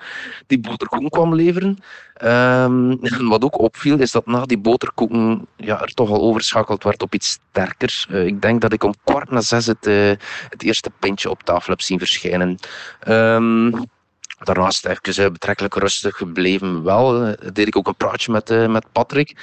die 0.46 0.60
boterkoeken 0.60 1.10
kwam 1.10 1.34
leveren. 1.34 1.78
Ehm, 2.14 2.90
en 2.90 3.28
wat 3.28 3.44
ook 3.44 3.58
opviel, 3.58 3.98
is 3.98 4.10
dat 4.10 4.26
na 4.26 4.44
die 4.44 4.58
boterkoeken 4.58 5.46
ja, 5.56 5.80
er 5.82 5.94
toch 5.94 6.10
al 6.10 6.20
overschakeld 6.20 6.84
werd 6.84 7.02
op 7.02 7.14
iets 7.14 7.38
sterkers. 7.50 8.06
Ik 8.06 8.42
denk 8.42 8.60
dat 8.60 8.72
ik 8.72 8.84
om 8.84 8.94
kwart 9.04 9.30
na 9.30 9.40
zes 9.40 9.66
het, 9.66 9.84
het 10.48 10.62
eerste 10.62 10.90
pintje 10.98 11.30
op 11.30 11.42
tafel 11.42 11.70
heb 11.70 11.80
zien 11.80 11.98
verschijnen. 11.98 12.58
Ehm, 13.00 13.70
Daarnaast 14.44 14.86
even 14.86 15.24
eh, 15.24 15.30
betrekkelijk 15.30 15.74
rustig 15.74 16.16
gebleven. 16.16 16.82
Wel 16.82 17.24
eh, 17.24 17.50
deed 17.52 17.66
ik 17.66 17.76
ook 17.76 17.86
een 17.86 17.94
praatje 17.94 18.32
met, 18.32 18.50
eh, 18.50 18.66
met 18.66 18.84
Patrick. 18.92 19.36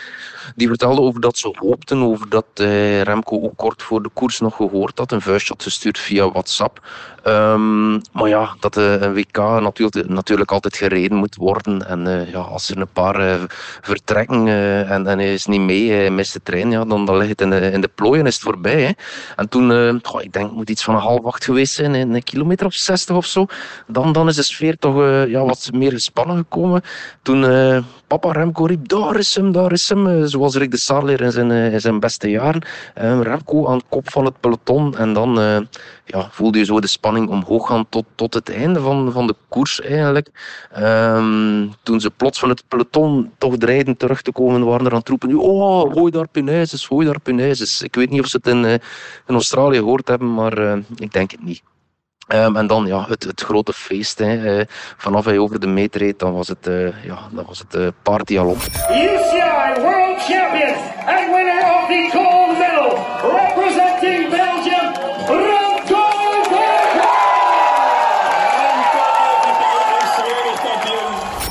Die 0.56 0.68
vertelde 0.68 1.02
over 1.02 1.22
dat 1.22 1.38
ze 1.38 1.56
hoopten, 1.60 2.04
over 2.04 2.30
dat 2.30 2.45
Remco 3.04 3.41
ook 3.41 3.58
kort 3.58 3.84
voor 3.84 4.04
de 4.04 4.10
koers 4.14 4.39
nog 4.39 4.56
gehoord 4.56 4.97
had. 4.97 5.12
Een 5.12 5.22
vuistje 5.22 5.54
had 5.54 5.64
gestuurd 5.64 6.00
via 6.00 6.32
WhatsApp. 6.32 6.88
Ehm, 7.24 7.91
maar 7.91 8.28
ja, 8.28 8.56
dat 8.60 8.76
een 8.76 9.14
WK 9.14 9.38
natuurlijk, 10.08 10.52
altijd 10.52 10.78
gereden 10.78 11.18
moet 11.18 11.36
worden. 11.36 11.88
En 11.88 12.28
ja, 12.32 12.39
als 12.39 12.70
er 12.70 12.78
een 12.78 12.88
paar 12.93 13.47
vertrekken 13.82 14.47
en, 14.88 15.08
en 15.08 15.18
hij 15.18 15.34
is 15.34 15.45
niet 15.45 15.62
mee, 15.62 15.91
hij 15.91 16.10
mist 16.12 16.34
de 16.34 16.41
trein, 16.43 16.72
ja, 16.72 16.86
dan, 16.86 17.06
dan 17.06 17.18
ligt 17.18 17.30
het 17.30 17.41
in 17.41 17.50
de, 17.50 17.72
in 17.72 17.88
plooien 17.95 18.26
is 18.26 18.34
het 18.34 18.43
voorbij. 18.43 18.82
Hè. 18.82 18.91
En 19.36 19.50
toen, 19.50 19.95
ik 20.20 20.34
denk 20.34 20.52
moet 20.52 20.70
iets 20.70 20.84
van 20.84 20.95
een 20.95 21.02
half 21.02 21.26
acht 21.26 21.43
geweest 21.43 21.74
zijn, 21.74 21.93
een 21.93 22.24
kilometer 22.24 22.66
of 22.66 22.74
zestig 22.74 23.16
of 23.16 23.26
zo. 23.26 23.45
Dan, 23.88 24.12
dan 24.12 24.28
is 24.28 24.36
de 24.36 24.43
sfeer 24.43 24.78
toch 24.78 24.88
eh, 24.97 25.27
ja, 25.27 25.45
wat 25.45 25.69
meer 25.73 25.91
gespannen 25.91 26.37
gekomen. 26.37 26.81
Toen 27.21 27.45
eh, 27.45 27.83
papa 28.07 28.31
Remco 28.31 28.65
riep, 28.65 28.87
daar 28.87 29.15
is 29.15 29.35
hem, 29.35 29.51
daar 29.51 29.71
is 29.71 29.89
hem. 29.89 30.07
eh, 30.07 30.23
zoals 30.23 30.55
Rick 30.55 30.71
de 30.71 30.77
Saarleer 30.77 31.21
in 31.21 31.31
zijn, 31.31 31.51
in 31.51 31.81
zijn 31.81 31.99
beste 31.99 32.29
jaren. 32.29 32.61
Remco 33.21 33.67
aan 33.67 33.81
kop 33.89 34.11
van 34.11 34.25
het 34.25 34.39
peloton. 34.39 34.97
En 34.97 35.13
dan 35.13 35.33
ja, 36.05 36.27
voelde 36.31 36.57
je 36.57 36.65
zo 36.65 36.79
de 36.79 36.87
spanning 36.87 37.29
omhoog 37.29 37.67
gaan 37.67 37.89
tot, 37.89 38.05
tot 38.15 38.33
het 38.33 38.49
einde 38.49 38.79
van, 38.79 39.11
van 39.11 39.27
de 39.27 39.35
koers 39.49 39.81
eigenlijk. 39.81 40.29
Ehm, 40.71 41.67
toen 41.83 41.99
ze 41.99 42.11
plots 42.11 42.39
van 42.39 42.49
het 42.49 42.63
peloton 42.67 43.31
toch 43.37 43.57
dreigden 43.57 43.97
terug 43.97 44.21
te 44.21 44.31
komen, 44.31 44.65
waren 44.65 44.85
er 44.85 44.91
aan 44.91 44.99
het 44.99 45.09
roepen, 45.09 45.35
oh, 45.35 45.93
gooi 45.93 46.11
daar 46.11 46.27
punaises, 46.27 46.85
gooi 46.85 47.05
daar 47.05 47.19
punaises. 47.19 47.81
Ik 47.81 47.95
weet 47.95 48.09
niet 48.09 48.21
of 48.21 48.27
ze 48.27 48.37
het 48.37 48.47
in, 48.47 48.65
in 48.65 49.33
Australië 49.33 49.77
gehoord 49.77 50.07
hebben, 50.07 50.33
maar 50.33 50.77
ik 50.95 51.11
denk 51.11 51.31
het 51.31 51.43
niet. 51.43 51.61
Ehm, 52.30 52.55
en 52.55 52.67
dan 52.67 52.86
ja, 52.86 53.05
het, 53.07 53.23
het 53.23 53.41
grote 53.41 53.73
feest. 53.73 54.19
Hè. 54.19 54.59
Eh, 54.59 54.65
vanaf 54.97 55.25
hij 55.25 55.38
over 55.38 55.59
de 55.59 55.67
meet 55.67 55.95
reed, 55.95 56.19
dan 56.19 56.34
was 56.34 56.47
het, 56.47 56.67
eh, 56.67 57.03
ja, 57.03 57.17
dan 57.32 57.45
was 57.47 57.59
het 57.59 57.75
eh, 57.75 57.88
party 58.03 58.39
al 58.39 58.47
op. 58.47 58.57
UCI 58.57 59.82
World 59.82 60.21
Champion 60.21 60.75
and 61.05 61.25
winner 61.34 61.63
of 61.75 61.88
the 61.88 62.09
gold 62.11 62.57
medal, 62.57 62.97
representing 63.21 64.30
Belgium, 64.30 64.91
Remco 65.27 66.07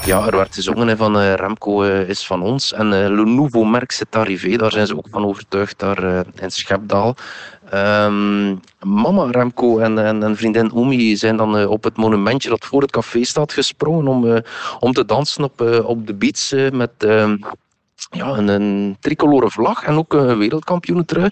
Ja, 0.04 0.26
er 0.26 0.36
werd 0.36 0.54
gezongen 0.54 0.88
hè, 0.88 0.96
van 0.96 1.18
Remco 1.18 1.82
is 1.82 2.26
van 2.26 2.42
ons. 2.42 2.72
En 2.72 2.88
Le 2.88 3.24
Nouveau 3.24 3.66
Merc 3.66 3.92
c'est 3.92 4.16
arrivé, 4.16 4.56
daar 4.56 4.72
zijn 4.72 4.86
ze 4.86 4.96
ook 4.96 5.08
van 5.10 5.24
overtuigd, 5.24 5.78
daar 5.78 6.24
in 6.34 6.50
Schepdaal. 6.50 7.16
Ehm, 7.70 8.56
mama 8.82 9.30
Remco 9.30 9.78
en, 9.78 9.98
en, 9.98 10.22
en 10.22 10.36
vriendin 10.36 10.72
Omi 10.72 11.16
zijn 11.16 11.36
dan 11.36 11.58
eh, 11.58 11.70
op 11.70 11.84
het 11.84 11.96
monumentje 11.96 12.48
dat 12.48 12.64
voor 12.64 12.82
het 12.82 12.90
café 12.90 13.24
staat 13.24 13.52
gesprongen 13.52 14.06
om, 14.06 14.26
eh, 14.26 14.42
om 14.78 14.92
te 14.92 15.04
dansen 15.04 15.44
op, 15.44 15.60
eh, 15.60 15.88
op 15.88 16.06
de 16.06 16.32
eh, 16.50 16.70
met... 16.70 16.90
ehm, 16.98 17.36
ja, 18.10 18.26
een, 18.26 18.48
een 18.48 18.96
tricolore 19.00 19.50
vlag 19.50 19.84
en 19.84 19.96
ook 19.96 20.12
een 20.12 20.38
wereldkampioenentrui. 20.38 21.28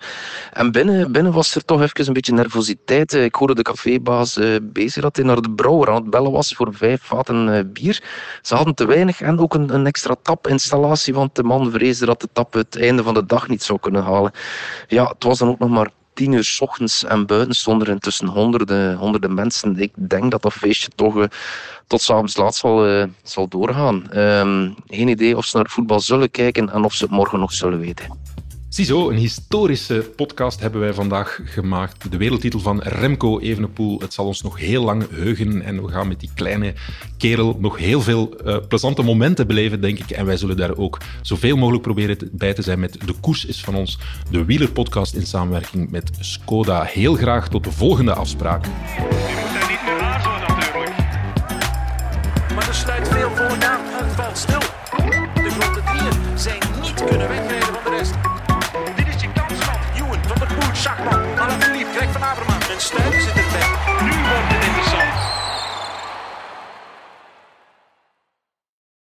En 0.52 0.72
binnen, 0.72 1.12
binnen 1.12 1.32
was 1.32 1.54
er 1.54 1.64
toch 1.64 1.82
even 1.82 2.06
een 2.06 2.12
beetje 2.12 2.32
nervositeit. 2.32 3.12
Ik 3.12 3.34
hoorde 3.34 3.54
de 3.54 3.62
cafébaas 3.62 4.38
bezig 4.62 5.02
dat 5.02 5.16
hij 5.16 5.24
naar 5.24 5.40
de 5.40 5.50
brouwer 5.50 5.88
aan 5.88 5.94
het 5.94 6.10
bellen 6.10 6.32
was 6.32 6.52
voor 6.54 6.74
vijf 6.74 7.02
vaten 7.02 7.70
bier. 7.72 8.02
Ze 8.42 8.54
hadden 8.54 8.74
te 8.74 8.86
weinig 8.86 9.20
en 9.20 9.38
ook 9.38 9.54
een, 9.54 9.74
een 9.74 9.86
extra 9.86 10.16
tapinstallatie, 10.22 11.14
want 11.14 11.34
de 11.34 11.42
man 11.42 11.70
vreesde 11.70 12.06
dat 12.06 12.20
de 12.20 12.28
tap 12.32 12.52
het 12.52 12.76
einde 12.76 13.02
van 13.02 13.14
de 13.14 13.26
dag 13.26 13.48
niet 13.48 13.62
zou 13.62 13.78
kunnen 13.78 14.02
halen. 14.02 14.32
Ja, 14.88 15.06
het 15.06 15.24
was 15.24 15.38
dan 15.38 15.48
ook 15.48 15.58
nog 15.58 15.70
maar 15.70 15.90
tien 16.16 16.32
uur 16.32 16.44
s 16.44 16.60
ochtends 16.60 17.04
en 17.04 17.26
buiten 17.26 17.54
stonden 17.54 17.86
er 17.86 17.92
intussen 17.92 18.26
honderden, 18.26 18.96
honderden 18.96 19.34
mensen. 19.34 19.78
Ik 19.78 19.92
denk 19.94 20.30
dat 20.30 20.42
dat 20.42 20.52
feestje 20.52 20.88
toch 20.94 21.18
eh, 21.20 21.24
tot 21.86 22.00
s'avonds 22.00 22.36
laat 22.36 22.54
zal, 22.54 22.86
eh, 22.86 23.04
zal 23.22 23.48
doorgaan. 23.48 24.10
Ehm, 24.10 24.70
geen 24.86 25.08
idee 25.08 25.36
of 25.36 25.44
ze 25.44 25.56
naar 25.56 25.66
voetbal 25.68 26.00
zullen 26.00 26.30
kijken 26.30 26.70
en 26.70 26.84
of 26.84 26.94
ze 26.94 27.04
het 27.04 27.12
morgen 27.12 27.38
nog 27.38 27.52
zullen 27.52 27.78
weten. 27.78 28.35
Ziezo, 28.68 29.10
een 29.10 29.16
historische 29.16 30.10
podcast 30.16 30.60
hebben 30.60 30.80
wij 30.80 30.94
vandaag 30.94 31.40
gemaakt. 31.44 32.10
De 32.10 32.16
wereldtitel 32.16 32.60
van 32.60 32.80
Remco 32.80 33.38
Evenepoel. 33.38 34.00
Het 34.00 34.12
zal 34.12 34.26
ons 34.26 34.42
nog 34.42 34.58
heel 34.58 34.84
lang 34.84 35.10
heugen 35.10 35.62
en 35.62 35.82
we 35.82 35.92
gaan 35.92 36.08
met 36.08 36.20
die 36.20 36.30
kleine 36.34 36.74
kerel 37.16 37.56
nog 37.60 37.78
heel 37.78 38.00
veel 38.00 38.36
eh, 38.36 38.56
plezante 38.68 39.02
momenten 39.02 39.46
beleven, 39.46 39.80
denk 39.80 39.98
ik. 39.98 40.10
En 40.10 40.26
wij 40.26 40.36
zullen 40.36 40.56
daar 40.56 40.76
ook 40.76 40.98
zoveel 41.22 41.56
mogelijk 41.56 41.82
proberen 41.82 42.28
bij 42.32 42.54
te 42.54 42.62
zijn 42.62 42.80
met 42.80 42.98
De 43.06 43.14
Koers 43.20 43.44
is 43.44 43.60
van 43.60 43.74
ons, 43.74 43.98
de 44.30 44.44
wielerpodcast 44.44 45.14
in 45.14 45.26
samenwerking 45.26 45.90
met 45.90 46.10
Skoda. 46.20 46.82
Heel 46.82 47.14
graag 47.14 47.48
tot 47.48 47.64
de 47.64 47.72
volgende 47.72 48.14
afspraak. 48.14 48.66